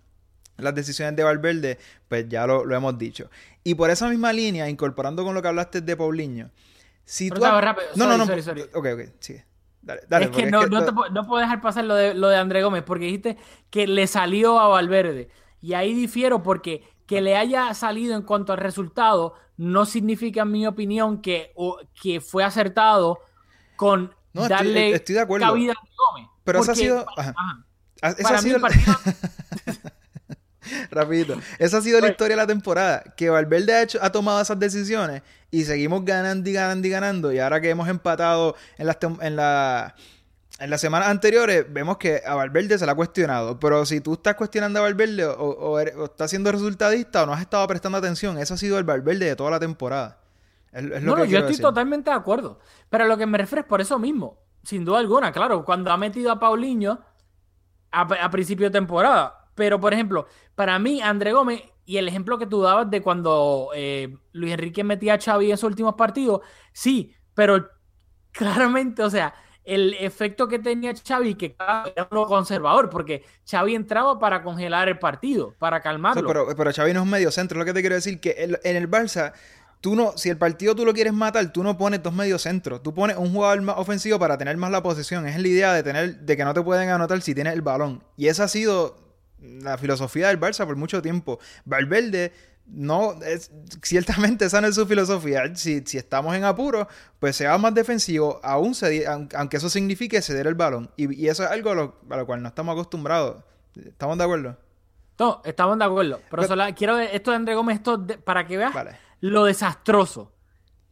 las 0.57 0.75
decisiones 0.75 1.15
de 1.15 1.23
Valverde, 1.23 1.77
pues 2.09 2.27
ya 2.27 2.45
lo, 2.45 2.65
lo, 2.65 2.75
hemos 2.75 2.97
dicho. 2.97 3.29
Y 3.63 3.75
por 3.75 3.91
esa 3.91 4.09
misma 4.09 4.33
línea, 4.33 4.67
incorporando 4.67 5.23
con 5.23 5.33
lo 5.33 5.41
que 5.41 5.47
hablaste 5.47 5.79
de 5.79 5.95
Paulinho, 5.95 6.49
si 7.09 7.31
tú... 7.31 7.41
Rápido. 7.41 7.87
No, 7.95 8.03
sorry, 8.05 8.09
no, 8.11 8.17
no. 8.17 8.25
Sorry, 8.27 8.41
sorry. 8.43 8.61
Ok, 8.61 8.85
ok, 8.93 9.15
sigue. 9.19 9.43
Dale, 9.81 10.01
dale, 10.07 10.25
es 10.25 10.31
que 10.31 10.45
no, 10.45 10.59
es 10.59 10.65
que 10.65 10.75
no, 10.75 10.85
te, 10.85 10.91
no, 11.11 11.25
puedo 11.25 11.41
dejar 11.41 11.59
pasar 11.59 11.85
lo 11.85 11.95
de, 11.95 12.13
lo 12.13 12.27
de 12.27 12.37
André 12.37 12.61
Gómez, 12.61 12.83
porque 12.83 13.05
dijiste 13.05 13.35
que 13.71 13.87
le 13.87 14.05
salió 14.05 14.59
a 14.59 14.67
Valverde. 14.67 15.29
Y 15.59 15.73
ahí 15.73 15.95
difiero 15.95 16.43
porque 16.43 16.87
que 17.07 17.21
le 17.21 17.35
haya 17.35 17.73
salido 17.73 18.15
en 18.15 18.21
cuanto 18.21 18.53
al 18.53 18.59
resultado 18.59 19.33
no 19.57 19.87
significa, 19.87 20.43
en 20.43 20.51
mi 20.51 20.67
opinión, 20.67 21.19
que, 21.19 21.51
o, 21.55 21.79
que 21.99 22.21
fue 22.21 22.43
acertado 22.43 23.17
con 23.75 24.13
no, 24.33 24.47
darle 24.47 24.89
estoy, 24.89 24.93
estoy 24.93 25.15
de 25.15 25.21
acuerdo. 25.21 25.47
cabida 25.47 25.71
a 25.71 26.11
Gómez. 26.11 26.29
Pero 26.43 26.59
eso 26.59 26.71
ha 26.71 26.75
sido... 26.75 27.05
Ajá. 27.17 27.33
Ajá. 27.35 27.65
Eso 28.11 28.23
para 28.23 28.37
ha 28.37 28.41
mí 28.43 28.49
sido... 28.49 28.55
el 28.57 28.61
partido... 28.61 28.93
Rapidito. 30.91 31.39
Esa 31.57 31.77
ha 31.77 31.81
sido 31.81 31.99
la 31.99 32.09
historia 32.09 32.35
de 32.35 32.41
la 32.41 32.47
temporada. 32.47 33.03
Que 33.15 33.29
Valverde 33.29 33.73
ha, 33.73 33.81
hecho, 33.81 33.99
ha 34.01 34.11
tomado 34.11 34.41
esas 34.41 34.59
decisiones 34.59 35.21
y 35.51 35.63
seguimos 35.63 36.05
ganando 36.05 36.49
y 36.49 36.53
ganando 36.53 36.87
y 36.87 36.89
ganando. 36.89 37.33
Y 37.33 37.39
ahora 37.39 37.61
que 37.61 37.69
hemos 37.69 37.87
empatado 37.87 38.55
en 38.77 38.87
las, 38.87 38.97
en 39.21 39.35
la, 39.35 39.95
en 40.59 40.69
las 40.69 40.81
semanas 40.81 41.09
anteriores, 41.09 41.65
vemos 41.71 41.97
que 41.97 42.21
a 42.25 42.35
Valverde 42.35 42.77
se 42.77 42.85
le 42.85 42.91
ha 42.91 42.95
cuestionado. 42.95 43.59
Pero 43.59 43.85
si 43.85 44.01
tú 44.01 44.13
estás 44.13 44.35
cuestionando 44.35 44.79
a 44.79 44.83
Valverde 44.83 45.25
o, 45.25 45.33
o, 45.33 45.71
o 45.73 46.05
estás 46.05 46.29
siendo 46.29 46.51
resultadista 46.51 47.23
o 47.23 47.25
no 47.25 47.33
has 47.33 47.41
estado 47.41 47.67
prestando 47.67 47.97
atención, 47.97 48.37
eso 48.37 48.53
ha 48.53 48.57
sido 48.57 48.77
el 48.77 48.83
Valverde 48.83 49.25
de 49.25 49.35
toda 49.35 49.51
la 49.51 49.59
temporada. 49.59 50.19
Es, 50.71 50.83
es 50.83 51.03
lo 51.03 51.15
no, 51.15 51.23
que 51.23 51.29
yo 51.29 51.37
estoy 51.39 51.53
decir. 51.53 51.61
totalmente 51.61 52.09
de 52.09 52.15
acuerdo. 52.15 52.59
Pero 52.89 53.05
lo 53.05 53.17
que 53.17 53.25
me 53.25 53.37
refiero 53.37 53.61
es 53.61 53.67
por 53.67 53.81
eso 53.81 53.97
mismo. 53.97 54.37
Sin 54.63 54.83
duda 54.85 54.99
alguna, 54.99 55.31
claro, 55.31 55.63
cuando 55.63 55.91
ha 55.91 55.97
metido 55.97 56.31
a 56.31 56.39
Paulinho 56.39 56.99
a, 57.91 58.01
a 58.01 58.29
principio 58.29 58.67
de 58.67 58.71
temporada. 58.71 59.38
Pero, 59.59 59.77
por 59.77 59.93
ejemplo, 59.93 60.25
para 60.55 60.79
mí, 60.79 61.01
André 61.01 61.33
Gómez, 61.33 61.61
y 61.83 61.97
el 61.97 62.07
ejemplo 62.07 62.37
que 62.39 62.47
tú 62.47 62.61
dabas 62.61 62.89
de 62.89 63.01
cuando 63.01 63.71
eh, 63.75 64.15
Luis 64.31 64.53
Enrique 64.53 64.85
metía 64.85 65.15
a 65.15 65.19
Xavi 65.19 65.51
en 65.51 65.57
sus 65.57 65.67
últimos 65.67 65.95
partidos, 65.95 66.39
sí, 66.71 67.13
pero 67.33 67.67
claramente, 68.31 69.03
o 69.03 69.09
sea, 69.09 69.33
el 69.65 69.95
efecto 69.95 70.47
que 70.47 70.59
tenía 70.59 70.93
Xavi, 70.95 71.35
que 71.35 71.57
era 71.59 72.07
uno 72.09 72.25
conservador, 72.25 72.89
porque 72.89 73.25
Xavi 73.45 73.75
entraba 73.75 74.17
para 74.17 74.43
congelar 74.43 74.87
el 74.87 74.97
partido, 74.97 75.53
para 75.59 75.81
calmarlo. 75.81 76.25
Pero, 76.25 76.47
pero 76.55 76.71
Xavi 76.71 76.93
no 76.93 77.01
es 77.01 77.03
un 77.03 77.11
medio 77.11 77.31
centro, 77.31 77.59
lo 77.59 77.65
que 77.65 77.73
te 77.73 77.81
quiero 77.81 77.95
decir, 77.95 78.21
que 78.21 78.31
el, 78.31 78.59
en 78.63 78.77
el 78.77 78.89
Barça 78.89 79.33
tú 79.81 79.93
no, 79.93 80.17
si 80.17 80.29
el 80.29 80.37
partido 80.37 80.73
tú 80.73 80.85
lo 80.85 80.93
quieres 80.93 81.11
matar, 81.11 81.51
tú 81.51 81.63
no 81.63 81.77
pones 81.77 82.01
dos 82.01 82.13
medios 82.13 82.43
centros. 82.43 82.81
Tú 82.81 82.93
pones 82.93 83.17
un 83.17 83.33
jugador 83.33 83.61
más 83.61 83.77
ofensivo 83.77 84.19
para 84.19 84.37
tener 84.37 84.55
más 84.55 84.71
la 84.71 84.81
posesión. 84.81 85.27
Es 85.27 85.37
la 85.37 85.47
idea 85.47 85.73
de 85.73 85.83
tener, 85.83 86.19
de 86.19 86.37
que 86.37 86.45
no 86.45 86.53
te 86.53 86.61
pueden 86.61 86.89
anotar 86.89 87.21
si 87.21 87.35
tienes 87.35 87.53
el 87.53 87.61
balón. 87.61 88.03
Y 88.15 88.27
esa 88.27 88.45
ha 88.45 88.47
sido 88.47 89.08
la 89.41 89.77
filosofía 89.77 90.27
del 90.27 90.39
Barça 90.39 90.65
por 90.65 90.75
mucho 90.75 91.01
tiempo. 91.01 91.39
Valverde, 91.65 92.33
no, 92.65 93.21
es, 93.23 93.51
ciertamente 93.81 94.45
esa 94.45 94.61
no 94.61 94.67
es 94.67 94.75
su 94.75 94.85
filosofía. 94.85 95.55
Si, 95.55 95.81
si 95.85 95.97
estamos 95.97 96.35
en 96.35 96.43
apuro, 96.43 96.87
pues 97.19 97.35
sea 97.35 97.57
más 97.57 97.73
defensivo, 97.73 98.39
aún 98.43 98.75
se, 98.75 99.05
aunque 99.07 99.57
eso 99.57 99.69
signifique 99.69 100.21
ceder 100.21 100.47
el 100.47 100.55
balón. 100.55 100.91
Y, 100.97 101.13
y 101.23 101.29
eso 101.29 101.43
es 101.43 101.51
algo 101.51 101.71
a 101.71 101.75
lo, 101.75 101.99
a 102.09 102.17
lo, 102.17 102.25
cual 102.25 102.41
no 102.41 102.49
estamos 102.49 102.73
acostumbrados. 102.73 103.43
¿Estamos 103.75 104.17
de 104.17 104.23
acuerdo? 104.23 104.57
No, 105.17 105.41
estamos 105.43 105.77
de 105.77 105.85
acuerdo. 105.85 106.17
Pero, 106.17 106.29
pero 106.29 106.47
solo, 106.47 106.63
quiero 106.75 106.95
ver 106.95 107.09
esto 107.13 107.31
de 107.31 107.37
André 107.37 107.55
Gómez, 107.55 107.77
esto 107.77 107.97
de, 107.97 108.17
para 108.17 108.45
que 108.45 108.57
veas. 108.57 108.73
Vale 108.73 109.09
lo 109.21 109.45
desastroso. 109.45 110.31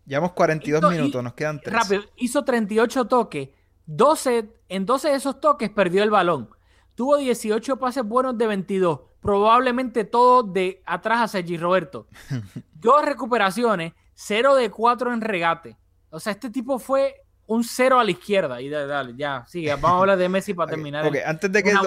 Llevamos 0.05 0.33
42 0.33 0.79
hizo, 0.79 0.89
minutos, 0.89 1.23
nos 1.23 1.33
quedan 1.33 1.59
3. 1.59 1.73
Rápido, 1.73 2.03
hizo 2.15 2.43
38 2.43 3.05
toques, 3.05 3.49
12, 3.85 4.49
en 4.69 4.85
12 4.85 5.09
de 5.09 5.15
esos 5.15 5.39
toques 5.39 5.69
perdió 5.69 6.03
el 6.03 6.09
balón. 6.09 6.49
Tuvo 6.97 7.15
18 7.17 7.77
pases 7.77 8.03
buenos 8.03 8.39
de 8.39 8.47
22, 8.47 9.01
probablemente 9.21 10.03
todos 10.03 10.51
de 10.51 10.81
atrás 10.83 11.21
a 11.21 11.27
Sergi 11.27 11.55
Roberto. 11.55 12.07
Dos 12.73 13.05
recuperaciones, 13.05 13.93
0 14.15 14.55
de 14.55 14.71
4 14.71 15.13
en 15.13 15.21
regate. 15.21 15.77
O 16.09 16.19
sea, 16.19 16.33
este 16.33 16.49
tipo 16.49 16.79
fue 16.79 17.13
un 17.45 17.63
0 17.63 17.99
a 17.99 18.03
la 18.03 18.09
izquierda. 18.09 18.59
Y 18.63 18.69
dale, 18.69 18.87
dale 18.87 19.13
ya, 19.15 19.45
sigue. 19.45 19.69
Vamos 19.75 19.91
a 19.91 19.99
hablar 19.99 20.17
de 20.17 20.27
Messi 20.27 20.55
para 20.55 20.65
okay, 20.71 20.75
terminar. 20.75 21.05
Okay. 21.05 21.21
antes 21.23 21.51
de 21.51 21.61
que 21.61 21.71
lo, 21.71 21.83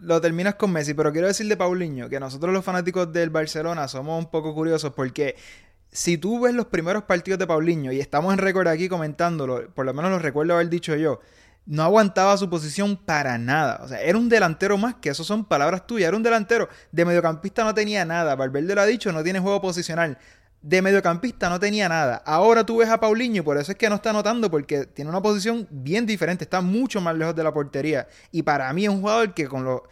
lo, 0.00 0.20
terminas 0.22 0.54
con 0.54 0.72
Messi, 0.72 0.94
pero 0.94 1.12
quiero 1.12 1.26
decir 1.26 1.46
de 1.48 1.56
Paulinho 1.58 2.08
que 2.08 2.18
nosotros 2.18 2.50
los 2.50 2.64
fanáticos 2.64 3.12
del 3.12 3.28
Barcelona 3.28 3.86
somos 3.88 4.18
un 4.18 4.30
poco 4.30 4.54
curiosos 4.54 4.90
porque 4.94 5.36
si 5.92 6.16
tú 6.16 6.40
ves 6.40 6.54
los 6.54 6.64
primeros 6.64 7.02
partidos 7.02 7.38
de 7.38 7.46
Paulinho, 7.46 7.92
y 7.92 8.00
estamos 8.00 8.32
en 8.32 8.38
récord 8.38 8.68
aquí 8.68 8.88
comentándolo, 8.88 9.68
por 9.74 9.84
lo 9.84 9.92
menos 9.92 10.10
lo 10.10 10.18
recuerdo 10.18 10.54
haber 10.54 10.70
dicho 10.70 10.96
yo, 10.96 11.20
no 11.66 11.82
aguantaba 11.82 12.36
su 12.36 12.48
posición 12.48 12.96
para 12.96 13.38
nada. 13.38 13.80
O 13.82 13.88
sea, 13.88 14.00
era 14.00 14.16
un 14.16 14.28
delantero 14.28 14.78
más, 14.78 14.94
que 14.94 15.10
eso 15.10 15.24
son 15.24 15.44
palabras 15.44 15.86
tuyas, 15.86 16.08
era 16.08 16.16
un 16.16 16.22
delantero. 16.22 16.68
De 16.92 17.04
mediocampista 17.04 17.64
no 17.64 17.74
tenía 17.74 18.04
nada. 18.04 18.36
Valverde 18.36 18.74
lo 18.74 18.80
ha 18.80 18.86
dicho, 18.86 19.12
no 19.12 19.22
tiene 19.22 19.40
juego 19.40 19.60
posicional. 19.60 20.16
De 20.62 20.80
mediocampista 20.80 21.48
no 21.50 21.58
tenía 21.58 21.88
nada. 21.88 22.22
Ahora 22.24 22.64
tú 22.64 22.78
ves 22.78 22.88
a 22.88 22.98
Paulinho, 22.98 23.44
por 23.44 23.58
eso 23.58 23.72
es 23.72 23.78
que 23.78 23.88
no 23.88 23.96
está 23.96 24.10
anotando, 24.10 24.50
porque 24.50 24.86
tiene 24.86 25.10
una 25.10 25.20
posición 25.20 25.66
bien 25.70 26.06
diferente, 26.06 26.44
está 26.44 26.60
mucho 26.60 27.00
más 27.00 27.16
lejos 27.16 27.34
de 27.34 27.44
la 27.44 27.52
portería. 27.52 28.06
Y 28.30 28.42
para 28.42 28.72
mí 28.72 28.84
es 28.84 28.90
un 28.90 29.00
jugador 29.00 29.34
que 29.34 29.48
con 29.48 29.64
lo, 29.64 29.84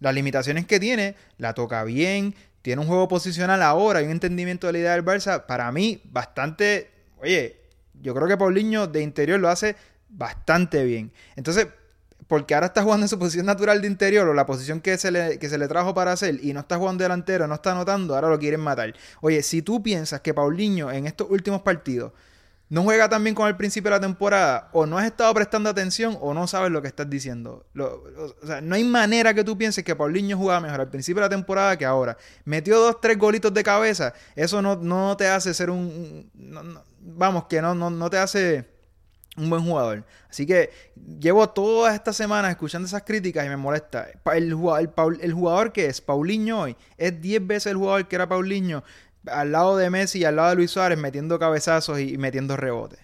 las 0.00 0.14
limitaciones 0.14 0.66
que 0.66 0.78
tiene, 0.78 1.16
la 1.38 1.54
toca 1.54 1.84
bien, 1.84 2.34
tiene 2.62 2.80
un 2.80 2.86
juego 2.86 3.08
posicional 3.08 3.62
ahora 3.62 4.02
y 4.02 4.04
un 4.04 4.10
entendimiento 4.10 4.66
de 4.66 4.74
la 4.74 4.78
idea 4.78 4.92
del 4.92 5.04
Barça, 5.04 5.46
para 5.46 5.70
mí, 5.72 6.00
bastante. 6.04 6.90
Oye, 7.18 7.60
yo 8.00 8.14
creo 8.14 8.28
que 8.28 8.36
Paulinho 8.36 8.86
de 8.86 9.02
interior 9.02 9.40
lo 9.40 9.48
hace 9.48 9.76
bastante 10.08 10.84
bien. 10.84 11.12
Entonces, 11.36 11.68
porque 12.26 12.54
ahora 12.54 12.68
está 12.68 12.82
jugando 12.82 13.04
en 13.04 13.08
su 13.08 13.18
posición 13.18 13.46
natural 13.46 13.80
de 13.80 13.86
interior 13.86 14.26
o 14.28 14.34
la 14.34 14.46
posición 14.46 14.80
que 14.80 14.96
se, 14.98 15.10
le, 15.10 15.38
que 15.38 15.48
se 15.48 15.58
le 15.58 15.68
trajo 15.68 15.94
para 15.94 16.12
hacer 16.12 16.38
y 16.42 16.52
no 16.52 16.60
está 16.60 16.78
jugando 16.78 17.02
delantero, 17.02 17.46
no 17.46 17.54
está 17.54 17.72
anotando, 17.72 18.14
ahora 18.14 18.28
lo 18.28 18.38
quieren 18.38 18.60
matar. 18.60 18.94
Oye, 19.20 19.42
si 19.42 19.62
tú 19.62 19.82
piensas 19.82 20.20
que 20.20 20.32
Paulinho 20.32 20.90
en 20.90 21.06
estos 21.06 21.28
últimos 21.30 21.62
partidos 21.62 22.12
no 22.70 22.82
juega 22.82 23.08
tan 23.08 23.22
bien 23.22 23.34
como 23.34 23.46
al 23.46 23.56
principio 23.56 23.90
de 23.90 23.96
la 23.96 24.00
temporada, 24.00 24.70
o 24.72 24.86
no 24.86 24.98
has 24.98 25.04
estado 25.04 25.32
prestando 25.34 25.68
atención, 25.68 26.16
o 26.20 26.32
no 26.32 26.46
sabes 26.46 26.72
lo 26.72 26.80
que 26.80 26.88
estás 26.88 27.08
diciendo. 27.08 27.66
O, 27.78 28.46
sea, 28.46 28.60
no 28.62 28.74
hay 28.74 28.84
manera 28.84 29.34
que 29.34 29.44
tú 29.44 29.56
pienses 29.56 29.84
que 29.84 29.94
Paulinho 29.94 30.36
jugaba 30.36 30.60
mejor 30.60 30.80
al 30.80 30.88
principio 30.88 31.22
de 31.22 31.26
la 31.26 31.36
temporada 31.36 31.76
que 31.76 31.84
ahora. 31.84 32.16
Metió 32.44 32.80
dos, 32.80 33.00
tres 33.00 33.18
golitos 33.18 33.52
de 33.52 33.62
cabeza. 33.62 34.14
Eso 34.34 34.62
no, 34.62 34.76
no 34.76 35.16
te 35.16 35.28
hace 35.28 35.52
ser 35.52 35.70
un. 35.70 36.30
No, 36.34 36.82
vamos, 37.00 37.44
que 37.44 37.60
no, 37.60 37.74
no, 37.74 37.90
no 37.90 38.10
te 38.10 38.18
hace 38.18 38.73
un 39.36 39.50
buen 39.50 39.62
jugador. 39.62 40.04
Así 40.28 40.46
que 40.46 40.70
llevo 41.18 41.48
todas 41.48 41.94
estas 41.94 42.16
semanas 42.16 42.50
escuchando 42.50 42.86
esas 42.86 43.02
críticas 43.02 43.46
y 43.46 43.48
me 43.48 43.56
molesta. 43.56 44.06
El 44.32 44.54
jugador, 44.54 45.18
el, 45.20 45.32
jugador 45.32 45.72
que 45.72 45.86
es 45.86 46.00
Paulinho 46.00 46.62
hoy 46.62 46.76
es 46.96 47.20
10 47.20 47.46
veces 47.46 47.72
el 47.72 47.76
jugador 47.76 48.06
que 48.06 48.16
era 48.16 48.28
Paulinho 48.28 48.82
al 49.26 49.52
lado 49.52 49.76
de 49.76 49.90
Messi 49.90 50.20
y 50.20 50.24
al 50.24 50.36
lado 50.36 50.50
de 50.50 50.56
Luis 50.56 50.70
Suárez 50.70 50.98
metiendo 50.98 51.38
cabezazos 51.38 52.00
y, 52.00 52.18
metiendo 52.18 52.56
rebotes. 52.56 53.00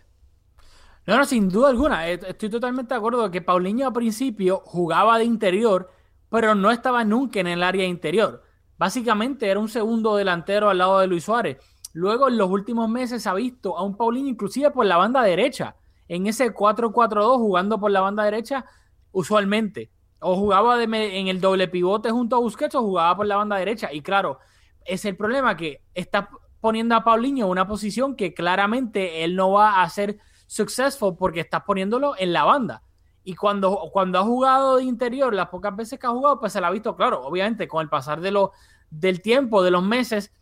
No, 1.07 1.17
no, 1.17 1.25
sin 1.25 1.49
duda 1.49 1.71
alguna. 1.71 2.09
Estoy 2.09 2.51
totalmente 2.51 2.95
de 2.95 2.99
acuerdo 2.99 3.31
que 3.31 3.41
Paulinho 3.41 3.87
al 3.87 3.93
principio 3.93 4.63
jugaba 4.65 5.19
de 5.19 5.25
interior, 5.25 5.91
pero 6.29 6.55
no 6.55 6.71
estaba 6.71 7.05
nunca 7.05 7.41
en 7.41 7.47
el 7.47 7.63
área 7.63 7.85
interior. 7.85 8.43
Básicamente 8.77 9.49
era 9.49 9.59
un 9.59 9.69
segundo 9.69 10.17
delantero 10.17 10.71
al 10.71 10.79
lado 10.79 11.01
de 11.01 11.07
Luis 11.07 11.25
Suárez. 11.25 11.59
Luego 11.93 12.29
en 12.29 12.37
los 12.37 12.49
últimos 12.49 12.89
meses 12.89 13.23
se 13.23 13.29
ha 13.29 13.35
visto 13.35 13.77
a 13.77 13.83
un 13.83 13.97
Paulinho 13.97 14.29
inclusive 14.29 14.71
por 14.71 14.87
la 14.87 14.97
banda 14.97 15.23
derecha, 15.23 15.75
en 16.11 16.27
ese 16.27 16.53
4-4-2 16.53 17.39
jugando 17.39 17.79
por 17.79 17.93
la 17.93 18.01
banda 18.01 18.25
derecha 18.25 18.65
usualmente. 19.13 19.93
O 20.19 20.35
jugaba 20.35 20.83
en 20.83 21.29
el 21.29 21.41
doble 21.41 21.69
pivote 21.69 22.11
junto 22.11 22.35
a 22.35 22.41
Busquets 22.41 22.75
o 22.75 22.83
jugaba 22.83 23.17
por 23.17 23.27
la 23.27 23.37
banda 23.37 23.57
derecha. 23.57 23.93
Y 23.93 24.03
claro, 24.03 24.41
es 24.85 25.05
el 25.05 25.17
problema 25.17 25.57
que 25.57 25.85
está 25.95 26.29
poniendo 26.61 26.97
a 26.97 27.05
Paulinho 27.05 27.47
en 27.47 27.53
una 27.53 27.69
posición 27.69 28.17
que 28.17 28.35
claramente 28.35 29.23
él 29.23 29.37
no 29.37 29.53
va 29.53 29.83
a 29.83 29.89
ser 29.89 30.19
successful 30.49 31.17
porque 31.17 31.41
estás 31.41 31.63
poniéndolo 31.63 32.15
en 32.19 32.33
la 32.33 32.43
banda. 32.43 32.83
Y 33.23 33.37
cuando, 33.37 33.89
cuando 33.93 34.19
ha 34.19 34.25
jugado 34.25 34.79
de 34.79 34.85
interior, 34.85 35.33
las 35.33 35.49
pocas 35.49 35.77
veces 35.77 35.97
que 35.97 36.09
ha 36.09 36.11
jugado, 36.11 36.41
pues 36.41 36.53
se 36.53 36.61
la 36.61 36.67
ha 36.67 36.73
visto, 36.73 36.97
claro, 36.97 37.23
obviamente 37.23 37.69
con 37.69 37.83
el 37.83 37.89
pasar 37.89 38.21
de 38.21 38.33
lo, 38.33 38.51
del 38.91 39.23
tiempo, 39.23 39.63
de 39.63 39.71
los 39.71 39.85
meses, 39.85 40.33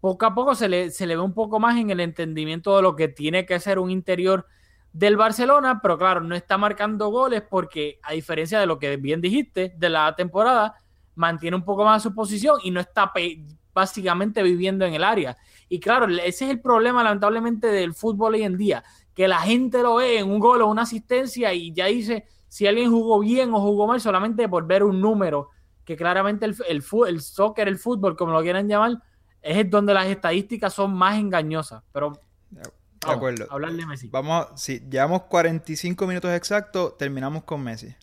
poco 0.00 0.24
a 0.24 0.34
poco 0.34 0.54
se 0.54 0.70
le, 0.70 0.90
se 0.90 1.06
le 1.06 1.16
ve 1.16 1.22
un 1.22 1.34
poco 1.34 1.60
más 1.60 1.76
en 1.76 1.90
el 1.90 2.00
entendimiento 2.00 2.74
de 2.76 2.82
lo 2.82 2.96
que 2.96 3.08
tiene 3.08 3.44
que 3.44 3.60
ser 3.60 3.78
un 3.78 3.90
interior 3.90 4.46
del 4.98 5.16
Barcelona, 5.16 5.78
pero 5.80 5.96
claro, 5.96 6.20
no 6.20 6.34
está 6.34 6.58
marcando 6.58 7.08
goles 7.08 7.42
porque, 7.48 8.00
a 8.02 8.14
diferencia 8.14 8.58
de 8.58 8.66
lo 8.66 8.80
que 8.80 8.96
bien 8.96 9.20
dijiste 9.20 9.72
de 9.76 9.88
la 9.88 10.12
temporada, 10.16 10.74
mantiene 11.14 11.56
un 11.56 11.64
poco 11.64 11.84
más 11.84 12.02
su 12.02 12.12
posición 12.12 12.58
y 12.64 12.72
no 12.72 12.80
está 12.80 13.12
básicamente 13.72 14.42
viviendo 14.42 14.84
en 14.84 14.94
el 14.94 15.04
área. 15.04 15.36
Y 15.68 15.78
claro, 15.78 16.08
ese 16.08 16.46
es 16.46 16.50
el 16.50 16.60
problema 16.60 17.04
lamentablemente 17.04 17.68
del 17.68 17.94
fútbol 17.94 18.34
hoy 18.34 18.42
en 18.42 18.56
día, 18.56 18.82
que 19.14 19.28
la 19.28 19.38
gente 19.38 19.84
lo 19.84 19.96
ve 19.96 20.18
en 20.18 20.28
un 20.28 20.40
gol 20.40 20.62
o 20.62 20.66
una 20.66 20.82
asistencia 20.82 21.54
y 21.54 21.72
ya 21.72 21.86
dice 21.86 22.26
si 22.48 22.66
alguien 22.66 22.90
jugó 22.90 23.20
bien 23.20 23.54
o 23.54 23.60
jugó 23.60 23.86
mal 23.86 24.00
solamente 24.00 24.48
por 24.48 24.66
ver 24.66 24.82
un 24.82 25.00
número, 25.00 25.50
que 25.84 25.96
claramente 25.96 26.44
el, 26.44 26.56
el, 26.68 26.82
el 27.06 27.20
soccer, 27.20 27.68
el 27.68 27.78
fútbol, 27.78 28.16
como 28.16 28.32
lo 28.32 28.42
quieran 28.42 28.66
llamar, 28.66 29.00
es 29.42 29.70
donde 29.70 29.94
las 29.94 30.06
estadísticas 30.08 30.74
son 30.74 30.92
más 30.92 31.20
engañosas. 31.20 31.84
Pero 31.92 32.18
de 33.08 33.16
acuerdo. 33.16 33.46
hablar 33.50 33.72
de 33.72 33.86
Messi. 33.86 34.08
Vamos, 34.08 34.48
si 34.56 34.80
llevamos 34.80 35.22
45 35.22 36.06
minutos 36.06 36.30
exactos, 36.32 36.96
terminamos 36.96 37.44
con 37.44 37.62
Messi. 37.62 37.94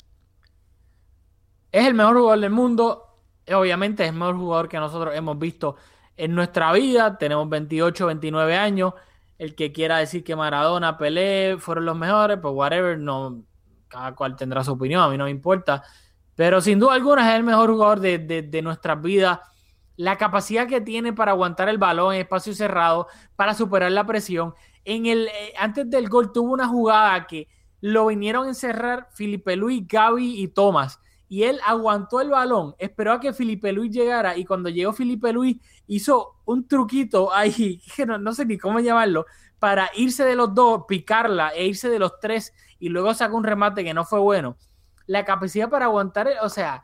Es 1.71 1.85
el 1.85 1.93
mejor 1.93 2.17
jugador 2.17 2.39
del 2.39 2.51
mundo. 2.51 3.19
Obviamente 3.53 4.03
es 4.03 4.09
el 4.09 4.15
mejor 4.15 4.35
jugador 4.35 4.69
que 4.69 4.77
nosotros 4.77 5.15
hemos 5.15 5.37
visto 5.37 5.75
en 6.17 6.33
nuestra 6.33 6.71
vida. 6.73 7.17
Tenemos 7.17 7.49
28, 7.49 8.05
29 8.07 8.55
años. 8.55 8.93
El 9.37 9.55
que 9.55 9.71
quiera 9.71 9.97
decir 9.97 10.23
que 10.23 10.35
Maradona, 10.35 10.97
Pelé 10.97 11.57
fueron 11.59 11.85
los 11.85 11.97
mejores, 11.97 12.37
pues 12.41 12.53
whatever, 12.53 12.97
no, 12.97 13.43
cada 13.87 14.15
cual 14.15 14.35
tendrá 14.35 14.63
su 14.63 14.71
opinión, 14.71 15.01
a 15.01 15.09
mí 15.09 15.17
no 15.17 15.25
me 15.25 15.31
importa. 15.31 15.83
Pero 16.35 16.61
sin 16.61 16.79
duda 16.79 16.93
alguna 16.93 17.29
es 17.29 17.35
el 17.35 17.43
mejor 17.43 17.71
jugador 17.71 17.99
de, 17.99 18.19
de, 18.19 18.41
de 18.43 18.61
nuestras 18.61 19.01
vidas 19.01 19.39
la 19.97 20.17
capacidad 20.17 20.67
que 20.67 20.81
tiene 20.81 21.13
para 21.13 21.31
aguantar 21.31 21.69
el 21.69 21.77
balón 21.77 22.13
en 22.13 22.21
espacio 22.21 22.53
cerrado, 22.53 23.07
para 23.35 23.53
superar 23.53 23.91
la 23.91 24.05
presión. 24.05 24.53
En 24.83 25.05
el, 25.05 25.27
eh, 25.27 25.53
antes 25.57 25.89
del 25.89 26.09
gol 26.09 26.31
tuvo 26.31 26.53
una 26.53 26.67
jugada 26.67 27.25
que 27.27 27.47
lo 27.81 28.07
vinieron 28.07 28.45
a 28.45 28.49
encerrar 28.49 29.09
Felipe 29.11 29.55
Luis, 29.55 29.87
Gaby 29.87 30.41
y 30.41 30.47
Tomás. 30.47 30.99
Y 31.27 31.43
él 31.43 31.59
aguantó 31.65 32.21
el 32.21 32.29
balón, 32.29 32.75
esperó 32.77 33.13
a 33.13 33.19
que 33.19 33.33
Felipe 33.33 33.71
Luis 33.71 33.91
llegara 33.91 34.37
y 34.37 34.45
cuando 34.45 34.69
llegó 34.69 34.93
Felipe 34.93 35.33
Luis 35.33 35.57
hizo 35.87 36.35
un 36.45 36.67
truquito 36.67 37.33
ahí, 37.33 37.81
que 37.95 38.05
no, 38.05 38.17
no 38.17 38.33
sé 38.33 38.45
ni 38.45 38.57
cómo 38.57 38.79
llamarlo, 38.79 39.25
para 39.59 39.89
irse 39.95 40.23
de 40.23 40.35
los 40.35 40.53
dos, 40.53 40.83
picarla 40.87 41.49
e 41.49 41.65
irse 41.65 41.89
de 41.89 41.99
los 41.99 42.19
tres 42.19 42.53
y 42.79 42.89
luego 42.89 43.13
sacó 43.13 43.37
un 43.37 43.43
remate 43.43 43.83
que 43.83 43.93
no 43.93 44.05
fue 44.05 44.19
bueno. 44.19 44.57
La 45.07 45.25
capacidad 45.25 45.69
para 45.69 45.85
aguantar, 45.85 46.29
o 46.41 46.49
sea, 46.49 46.83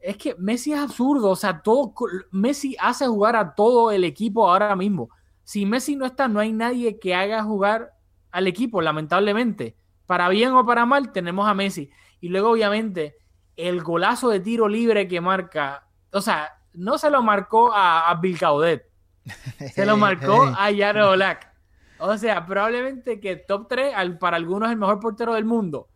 es 0.00 0.16
que 0.16 0.34
Messi 0.38 0.72
es 0.72 0.78
absurdo, 0.78 1.30
o 1.30 1.36
sea, 1.36 1.60
todo 1.60 1.94
Messi 2.30 2.76
hace 2.80 3.06
jugar 3.06 3.36
a 3.36 3.54
todo 3.54 3.90
el 3.90 4.04
equipo 4.04 4.48
ahora 4.48 4.76
mismo. 4.76 5.10
Si 5.44 5.66
Messi 5.66 5.96
no 5.96 6.06
está, 6.06 6.28
no 6.28 6.40
hay 6.40 6.52
nadie 6.52 6.98
que 6.98 7.14
haga 7.14 7.42
jugar 7.42 7.92
al 8.30 8.46
equipo, 8.46 8.80
lamentablemente. 8.80 9.76
Para 10.06 10.28
bien 10.28 10.52
o 10.52 10.64
para 10.64 10.86
mal, 10.86 11.12
tenemos 11.12 11.48
a 11.48 11.54
Messi. 11.54 11.90
Y 12.20 12.28
luego, 12.28 12.50
obviamente, 12.50 13.16
el 13.56 13.82
golazo 13.82 14.28
de 14.28 14.40
tiro 14.40 14.68
libre 14.68 15.08
que 15.08 15.20
marca, 15.20 15.88
o 16.12 16.20
sea, 16.20 16.58
no 16.74 16.96
se 16.98 17.10
lo 17.10 17.22
marcó 17.22 17.72
a, 17.72 18.08
a 18.08 18.14
Bill 18.14 18.38
Caudet, 18.38 18.88
se 19.74 19.84
lo 19.84 19.96
marcó 19.96 20.44
a 20.44 20.68
Jaro 20.76 21.12
Black. 21.12 21.52
O 21.98 22.16
sea, 22.16 22.46
probablemente 22.46 23.18
que 23.18 23.36
top 23.36 23.66
3 23.68 23.94
al, 23.94 24.18
para 24.18 24.36
algunos 24.36 24.68
es 24.68 24.72
el 24.72 24.78
mejor 24.78 25.00
portero 25.00 25.34
del 25.34 25.44
mundo. 25.44 25.88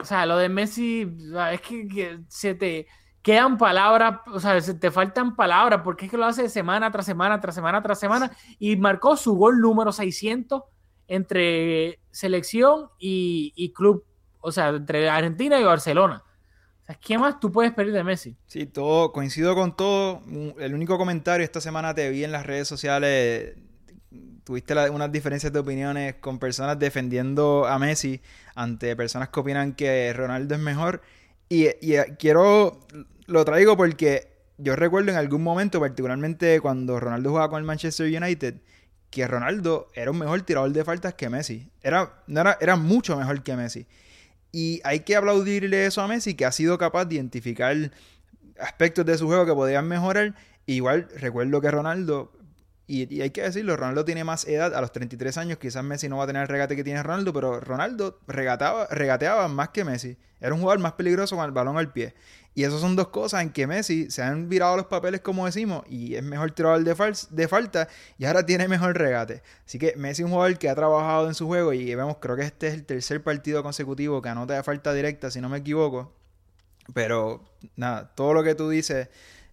O 0.00 0.04
sea, 0.04 0.26
lo 0.26 0.36
de 0.36 0.48
Messi, 0.48 1.08
es 1.52 1.60
que, 1.60 2.20
se 2.28 2.54
te 2.54 2.86
quedan 3.22 3.58
palabras, 3.58 4.20
o 4.26 4.38
sea, 4.38 4.60
se 4.60 4.74
te 4.74 4.90
faltan 4.90 5.34
palabras, 5.34 5.80
porque 5.82 6.04
es 6.04 6.10
que 6.10 6.16
lo 6.16 6.24
hace 6.24 6.48
semana 6.48 6.90
tras 6.90 7.04
semana, 7.04 7.40
tras 7.40 7.54
semana, 7.54 7.82
tras 7.82 7.98
semana, 7.98 8.30
y 8.58 8.76
marcó 8.76 9.16
su 9.16 9.34
gol 9.34 9.60
número 9.60 9.92
600 9.92 10.62
entre 11.08 12.00
selección 12.10 12.88
y, 12.98 13.52
y 13.56 13.72
club, 13.72 14.04
o 14.40 14.52
sea, 14.52 14.68
entre 14.68 15.08
Argentina 15.10 15.58
y 15.58 15.64
Barcelona. 15.64 16.22
O 16.82 16.86
sea, 16.86 16.94
¿qué 16.94 17.18
más 17.18 17.40
tú 17.40 17.50
puedes 17.50 17.72
pedir 17.72 17.92
de 17.92 18.04
Messi? 18.04 18.36
Sí, 18.46 18.66
todo, 18.66 19.12
coincido 19.12 19.54
con 19.54 19.74
todo. 19.74 20.22
El 20.58 20.74
único 20.74 20.96
comentario 20.96 21.44
esta 21.44 21.60
semana 21.60 21.94
te 21.94 22.08
vi 22.10 22.24
en 22.24 22.32
las 22.32 22.46
redes 22.46 22.68
sociales 22.68 23.56
tuviste 24.48 24.72
unas 24.88 25.12
diferencias 25.12 25.52
de 25.52 25.58
opiniones 25.58 26.14
con 26.22 26.38
personas 26.38 26.78
defendiendo 26.78 27.66
a 27.66 27.78
Messi 27.78 28.22
ante 28.54 28.96
personas 28.96 29.28
que 29.28 29.40
opinan 29.40 29.74
que 29.74 30.10
Ronaldo 30.14 30.54
es 30.54 30.60
mejor. 30.62 31.02
Y, 31.50 31.66
y 31.82 31.96
eh, 31.96 32.16
quiero, 32.18 32.80
lo 33.26 33.44
traigo 33.44 33.76
porque 33.76 34.28
yo 34.56 34.74
recuerdo 34.74 35.10
en 35.10 35.18
algún 35.18 35.42
momento, 35.42 35.80
particularmente 35.80 36.62
cuando 36.62 36.98
Ronaldo 36.98 37.28
jugaba 37.28 37.50
con 37.50 37.58
el 37.58 37.66
Manchester 37.66 38.06
United, 38.06 38.54
que 39.10 39.28
Ronaldo 39.28 39.88
era 39.92 40.10
un 40.10 40.18
mejor 40.18 40.40
tirador 40.40 40.72
de 40.72 40.82
faltas 40.82 41.12
que 41.12 41.28
Messi. 41.28 41.70
Era, 41.82 42.22
no 42.26 42.40
era, 42.40 42.56
era 42.58 42.76
mucho 42.76 43.18
mejor 43.18 43.42
que 43.42 43.54
Messi. 43.54 43.86
Y 44.50 44.80
hay 44.82 45.00
que 45.00 45.14
aplaudirle 45.14 45.84
eso 45.84 46.00
a 46.00 46.08
Messi, 46.08 46.32
que 46.32 46.46
ha 46.46 46.52
sido 46.52 46.78
capaz 46.78 47.04
de 47.04 47.16
identificar 47.16 47.76
aspectos 48.58 49.04
de 49.04 49.18
su 49.18 49.26
juego 49.26 49.44
que 49.44 49.52
podían 49.52 49.86
mejorar. 49.86 50.34
Igual 50.64 51.06
recuerdo 51.16 51.60
que 51.60 51.70
Ronaldo 51.70 52.32
y, 52.90 53.20
hay 53.20 53.30
que 53.30 53.42
decirlo, 53.42 53.76
Ronaldo 53.76 54.06
tiene 54.06 54.24
más 54.24 54.48
edad, 54.48 54.74
a 54.74 54.80
los 54.80 54.92
33 54.92 55.36
años, 55.36 55.58
quizás 55.58 55.84
Messi 55.84 56.08
no 56.08 56.16
va 56.16 56.24
a 56.24 56.26
tener 56.26 56.40
el 56.40 56.48
regate 56.48 56.74
que 56.74 56.82
tiene 56.82 57.02
Ronaldo, 57.02 57.34
pero 57.34 57.60
Ronaldo 57.60 58.18
regataba, 58.26 58.86
regateaba 58.86 59.46
más 59.46 59.68
que 59.68 59.84
Messi. 59.84 60.16
Era 60.40 60.54
un 60.54 60.60
jugador 60.60 60.80
más 60.80 60.94
peligroso 60.94 61.36
con 61.36 61.44
el 61.44 61.50
balón 61.50 61.76
al 61.76 61.92
pie. 61.92 62.14
Y 62.54 62.64
esas 62.64 62.80
son 62.80 62.96
dos 62.96 63.08
cosas 63.08 63.42
en 63.42 63.50
que 63.50 63.66
Messi 63.66 64.10
se 64.10 64.22
han 64.22 64.48
virado 64.48 64.78
los 64.78 64.86
papeles, 64.86 65.20
como 65.20 65.44
decimos, 65.44 65.84
y 65.86 66.14
es 66.14 66.22
mejor 66.22 66.52
tirador 66.52 66.82
de, 66.82 67.14
de 67.30 67.48
falta 67.48 67.88
y 68.16 68.24
ahora 68.24 68.46
tiene 68.46 68.68
mejor 68.68 68.96
regate. 68.96 69.42
Así 69.66 69.78
que 69.78 69.94
Messi 69.96 70.22
es 70.22 70.26
un 70.26 70.32
jugador 70.32 70.56
que 70.58 70.70
ha 70.70 70.74
trabajado 70.74 71.28
en 71.28 71.34
su 71.34 71.46
juego 71.46 71.74
y 71.74 71.94
vemos, 71.94 72.16
creo 72.20 72.36
que 72.36 72.42
este 72.42 72.68
es 72.68 72.74
el 72.74 72.86
tercer 72.86 73.22
partido 73.22 73.62
consecutivo 73.62 74.22
que 74.22 74.30
anota 74.30 74.54
de 74.54 74.62
falta 74.62 74.94
directa, 74.94 75.30
si 75.30 75.42
no 75.42 75.50
me 75.50 75.58
equivoco. 75.58 76.14
Pero 76.94 77.44
nada, 77.76 78.14
todo 78.14 78.32
lo 78.32 78.42
que 78.42 78.54
tú 78.54 78.70
dices 78.70 79.08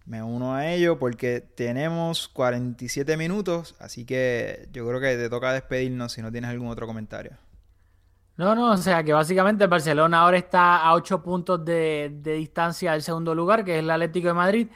me 0.06 0.22
uno 0.22 0.54
a 0.54 0.72
ello 0.72 0.98
porque 0.98 1.40
tenemos 1.40 2.28
47 2.28 3.16
minutos, 3.16 3.74
así 3.80 4.06
que 4.06 4.68
yo 4.72 4.86
creo 4.86 5.00
que 5.00 5.16
te 5.16 5.28
toca 5.28 5.52
despedirnos 5.52 6.12
si 6.12 6.22
no 6.22 6.30
tienes 6.30 6.50
algún 6.50 6.68
otro 6.68 6.86
comentario. 6.86 7.32
No, 8.36 8.54
no, 8.54 8.72
o 8.72 8.76
sea 8.76 9.02
que 9.02 9.12
básicamente 9.12 9.64
el 9.64 9.70
Barcelona 9.70 10.20
ahora 10.20 10.36
está 10.36 10.78
a 10.78 10.94
8 10.94 11.22
puntos 11.22 11.64
de, 11.64 12.12
distancia 12.22 12.92
del 12.92 13.02
segundo 13.02 13.34
lugar, 13.34 13.64
que 13.64 13.74
es 13.74 13.78
el 13.80 13.90
Atlético 13.90 14.28
de 14.28 14.34
Madrid. 14.34 14.68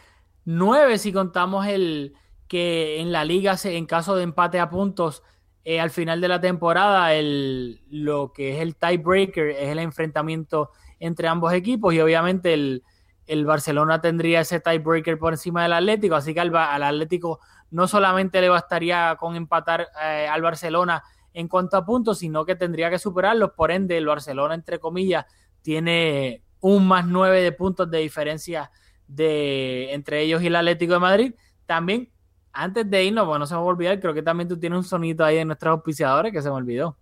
9 0.47 0.99
si 0.99 1.12
contamos 1.12 1.66
el 1.66 2.14
que 2.49 3.01
en 3.01 3.12
la 3.12 3.24
liga, 3.24 3.57
en 3.62 3.87
caso 3.87 4.16
de 4.16 4.24
empate 4.24 4.59
a 4.59 4.70
puntos, 4.70 5.22
eh, 5.62 5.78
al 5.78 5.91
final 5.91 6.20
de 6.20 6.28
la 6.28 6.41
temporada, 6.41 7.14
el, 7.14 7.83
lo 7.91 8.33
que 8.33 8.55
es 8.57 8.61
el 8.61 8.74
tiebreaker 8.74 9.51
es 9.51 9.68
el 9.68 9.78
enfrentamiento 9.78 10.70
entre 10.99 11.28
ambos 11.28 11.53
equipos 11.53 11.95
y 11.95 12.01
obviamente 12.01 12.55
el, 12.55 12.83
el 13.31 13.47
Barcelona 13.47 14.01
tendría 14.01 14.41
ese 14.41 14.59
tiebreaker 14.59 15.16
por 15.16 15.33
encima 15.33 15.62
del 15.62 15.72
Atlético, 15.74 16.16
así 16.16 16.35
que 16.35 16.41
al, 16.41 16.55
al 16.55 16.83
Atlético 16.83 17.39
no 17.70 17.87
solamente 17.87 18.41
le 18.41 18.49
bastaría 18.49 19.16
con 19.20 19.37
empatar 19.37 19.87
eh, 20.03 20.26
al 20.28 20.43
Barcelona 20.43 21.05
en 21.33 21.47
cuanto 21.47 21.76
a 21.76 21.87
puntos, 21.87 22.18
sino 22.18 22.45
que 22.45 22.57
tendría 22.57 22.91
que 22.91 22.99
superarlos, 22.99 23.53
por 23.53 23.70
ende 23.70 23.97
el 23.97 24.07
Barcelona, 24.07 24.55
entre 24.55 24.81
comillas, 24.81 25.26
tiene 25.62 26.43
un 26.59 26.89
más 26.89 27.07
nueve 27.07 27.41
de 27.41 27.53
puntos 27.53 27.89
de 27.89 27.99
diferencia 27.99 28.72
de, 29.07 29.93
entre 29.93 30.22
ellos 30.22 30.43
y 30.43 30.49
el 30.49 30.57
Atlético 30.57 30.95
de 30.95 30.99
Madrid. 30.99 31.35
También, 31.66 32.11
antes 32.53 32.91
de 32.91 33.05
irnos, 33.05 33.26
bueno, 33.26 33.41
no 33.41 33.47
se 33.47 33.55
me 33.55 33.61
va 33.61 33.66
a 33.66 33.68
olvidar, 33.68 34.01
creo 34.01 34.12
que 34.12 34.22
también 34.22 34.49
tú 34.49 34.59
tienes 34.59 34.76
un 34.76 34.85
sonito 34.85 35.24
ahí 35.24 35.39
en 35.39 35.47
nuestros 35.47 35.70
auspiciadores 35.70 36.33
que 36.33 36.43
se 36.43 36.49
me 36.49 36.57
olvidó. 36.57 36.97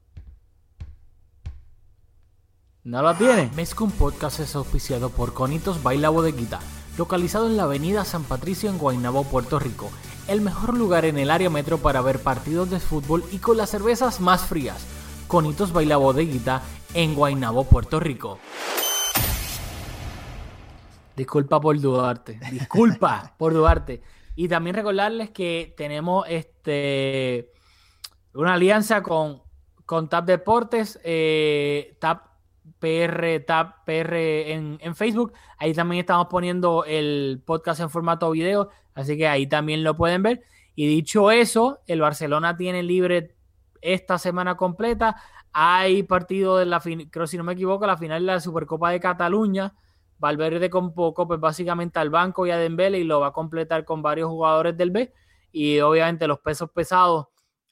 ¿No 2.88 3.02
lo 3.02 3.14
tiene? 3.14 3.50
Mezcum 3.54 3.90
Podcast 3.90 4.40
es 4.40 4.56
auspiciado 4.56 5.10
por 5.10 5.34
Conitos 5.34 5.82
Baila 5.82 6.08
Bodeguita, 6.08 6.58
localizado 6.96 7.46
en 7.46 7.58
la 7.58 7.64
avenida 7.64 8.02
San 8.06 8.24
Patricio 8.24 8.70
en 8.70 8.78
Guaynabo, 8.78 9.24
Puerto 9.24 9.58
Rico. 9.58 9.90
El 10.26 10.40
mejor 10.40 10.72
lugar 10.72 11.04
en 11.04 11.18
el 11.18 11.30
área 11.30 11.50
metro 11.50 11.76
para 11.76 12.00
ver 12.00 12.18
partidos 12.20 12.70
de 12.70 12.80
fútbol 12.80 13.24
y 13.30 13.40
con 13.40 13.58
las 13.58 13.68
cervezas 13.68 14.22
más 14.22 14.46
frías. 14.46 14.86
Conitos 15.26 15.70
Baila 15.70 15.98
Bodeguita 15.98 16.62
en 16.94 17.14
Guaynabo, 17.14 17.64
Puerto 17.64 18.00
Rico. 18.00 18.38
Disculpa 21.14 21.60
por 21.60 21.78
dudarte. 21.78 22.40
Disculpa 22.50 23.34
por 23.36 23.52
dudarte. 23.52 24.00
Y 24.34 24.48
también 24.48 24.76
recordarles 24.76 25.28
que 25.28 25.74
tenemos 25.76 26.24
este 26.26 27.52
una 28.32 28.54
alianza 28.54 29.02
con, 29.02 29.42
con 29.84 30.08
TAP 30.08 30.24
Deportes, 30.24 30.98
eh, 31.04 31.94
TAP 32.00 32.27
PR, 32.78 33.44
TAP, 33.46 33.84
PR 33.84 34.16
en, 34.52 34.78
en, 34.80 34.94
Facebook. 34.94 35.32
Ahí 35.58 35.74
también 35.74 36.00
estamos 36.00 36.26
poniendo 36.28 36.84
el 36.84 37.42
podcast 37.44 37.80
en 37.80 37.90
formato 37.90 38.30
video, 38.30 38.68
así 38.94 39.16
que 39.16 39.28
ahí 39.28 39.46
también 39.46 39.84
lo 39.84 39.96
pueden 39.96 40.22
ver. 40.22 40.42
Y 40.74 40.86
dicho 40.86 41.30
eso, 41.30 41.80
el 41.86 42.00
Barcelona 42.00 42.56
tiene 42.56 42.82
libre 42.82 43.34
esta 43.80 44.18
semana 44.18 44.56
completa. 44.56 45.16
Hay 45.52 46.02
partido 46.02 46.56
de 46.58 46.66
la 46.66 46.80
creo 47.10 47.26
si 47.26 47.36
no 47.36 47.44
me 47.44 47.54
equivoco, 47.54 47.86
la 47.86 47.96
final 47.96 48.24
de 48.24 48.32
la 48.32 48.40
Supercopa 48.40 48.90
de 48.90 49.00
Cataluña. 49.00 49.74
Valverde 50.18 50.68
convocó 50.68 51.26
pues 51.26 51.40
básicamente 51.40 51.98
al 51.98 52.10
banco 52.10 52.46
y 52.46 52.50
a 52.50 52.58
Dembele 52.58 52.98
y 52.98 53.04
lo 53.04 53.20
va 53.20 53.28
a 53.28 53.32
completar 53.32 53.84
con 53.84 54.02
varios 54.02 54.28
jugadores 54.28 54.76
del 54.76 54.90
B 54.90 55.12
y 55.52 55.80
obviamente 55.80 56.26
los 56.26 56.40
pesos 56.40 56.70
pesados 56.70 57.26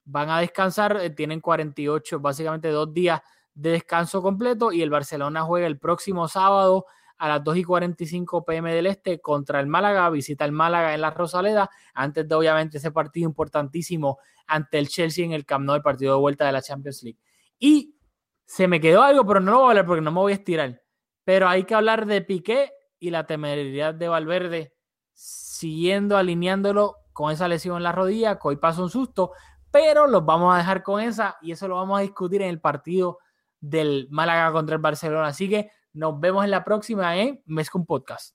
van 0.04 0.30
a 0.30 0.40
descansar, 0.40 0.96
eh, 1.02 1.10
tienen 1.10 1.40
48, 1.40 2.20
básicamente 2.20 2.68
dos 2.68 2.92
días 2.94 3.20
de 3.56 3.70
descanso 3.70 4.22
completo 4.22 4.70
y 4.70 4.82
el 4.82 4.90
Barcelona 4.90 5.42
juega 5.42 5.66
el 5.66 5.78
próximo 5.78 6.28
sábado 6.28 6.86
a 7.16 7.28
las 7.28 7.42
2 7.42 7.56
y 7.56 7.64
45 7.64 8.44
pm 8.44 8.74
del 8.74 8.86
Este 8.86 9.20
contra 9.20 9.58
el 9.60 9.66
Málaga, 9.66 10.08
visita 10.10 10.44
el 10.44 10.52
Málaga 10.52 10.94
en 10.94 11.00
la 11.00 11.10
Rosaleda, 11.10 11.70
antes 11.94 12.28
de 12.28 12.34
obviamente 12.34 12.76
ese 12.76 12.90
partido 12.92 13.26
importantísimo 13.26 14.18
ante 14.46 14.78
el 14.78 14.88
Chelsea 14.88 15.24
en 15.24 15.32
el 15.32 15.46
Camp 15.46 15.64
Nou, 15.64 15.74
el 15.74 15.82
partido 15.82 16.14
de 16.14 16.20
vuelta 16.20 16.44
de 16.44 16.52
la 16.52 16.60
Champions 16.60 17.02
League. 17.02 17.18
Y 17.58 17.96
se 18.44 18.68
me 18.68 18.78
quedó 18.78 19.02
algo, 19.02 19.26
pero 19.26 19.40
no 19.40 19.52
lo 19.52 19.58
voy 19.58 19.66
a 19.66 19.70
hablar 19.70 19.86
porque 19.86 20.02
no 20.02 20.12
me 20.12 20.20
voy 20.20 20.32
a 20.32 20.36
estirar. 20.36 20.82
Pero 21.24 21.48
hay 21.48 21.64
que 21.64 21.74
hablar 21.74 22.04
de 22.04 22.20
Piqué 22.20 22.72
y 23.00 23.10
la 23.10 23.26
temeridad 23.26 23.94
de 23.94 24.08
Valverde 24.08 24.74
siguiendo, 25.14 26.18
alineándolo 26.18 26.96
con 27.14 27.32
esa 27.32 27.48
lesión 27.48 27.78
en 27.78 27.82
la 27.82 27.92
rodilla, 27.92 28.38
que 28.38 28.48
hoy 28.48 28.56
pasó 28.56 28.82
un 28.82 28.90
susto, 28.90 29.32
pero 29.70 30.06
los 30.06 30.24
vamos 30.26 30.54
a 30.54 30.58
dejar 30.58 30.82
con 30.82 31.00
esa 31.00 31.38
y 31.40 31.52
eso 31.52 31.66
lo 31.66 31.76
vamos 31.76 31.98
a 31.98 32.02
discutir 32.02 32.42
en 32.42 32.50
el 32.50 32.60
partido 32.60 33.18
del 33.60 34.08
Málaga 34.10 34.52
contra 34.52 34.76
el 34.76 34.82
Barcelona. 34.82 35.28
Así 35.28 35.48
que 35.48 35.70
nos 35.92 36.18
vemos 36.20 36.44
en 36.44 36.50
la 36.50 36.64
próxima 36.64 37.16
en 37.16 37.42
Mezcum 37.46 37.84
Podcast. 37.84 38.34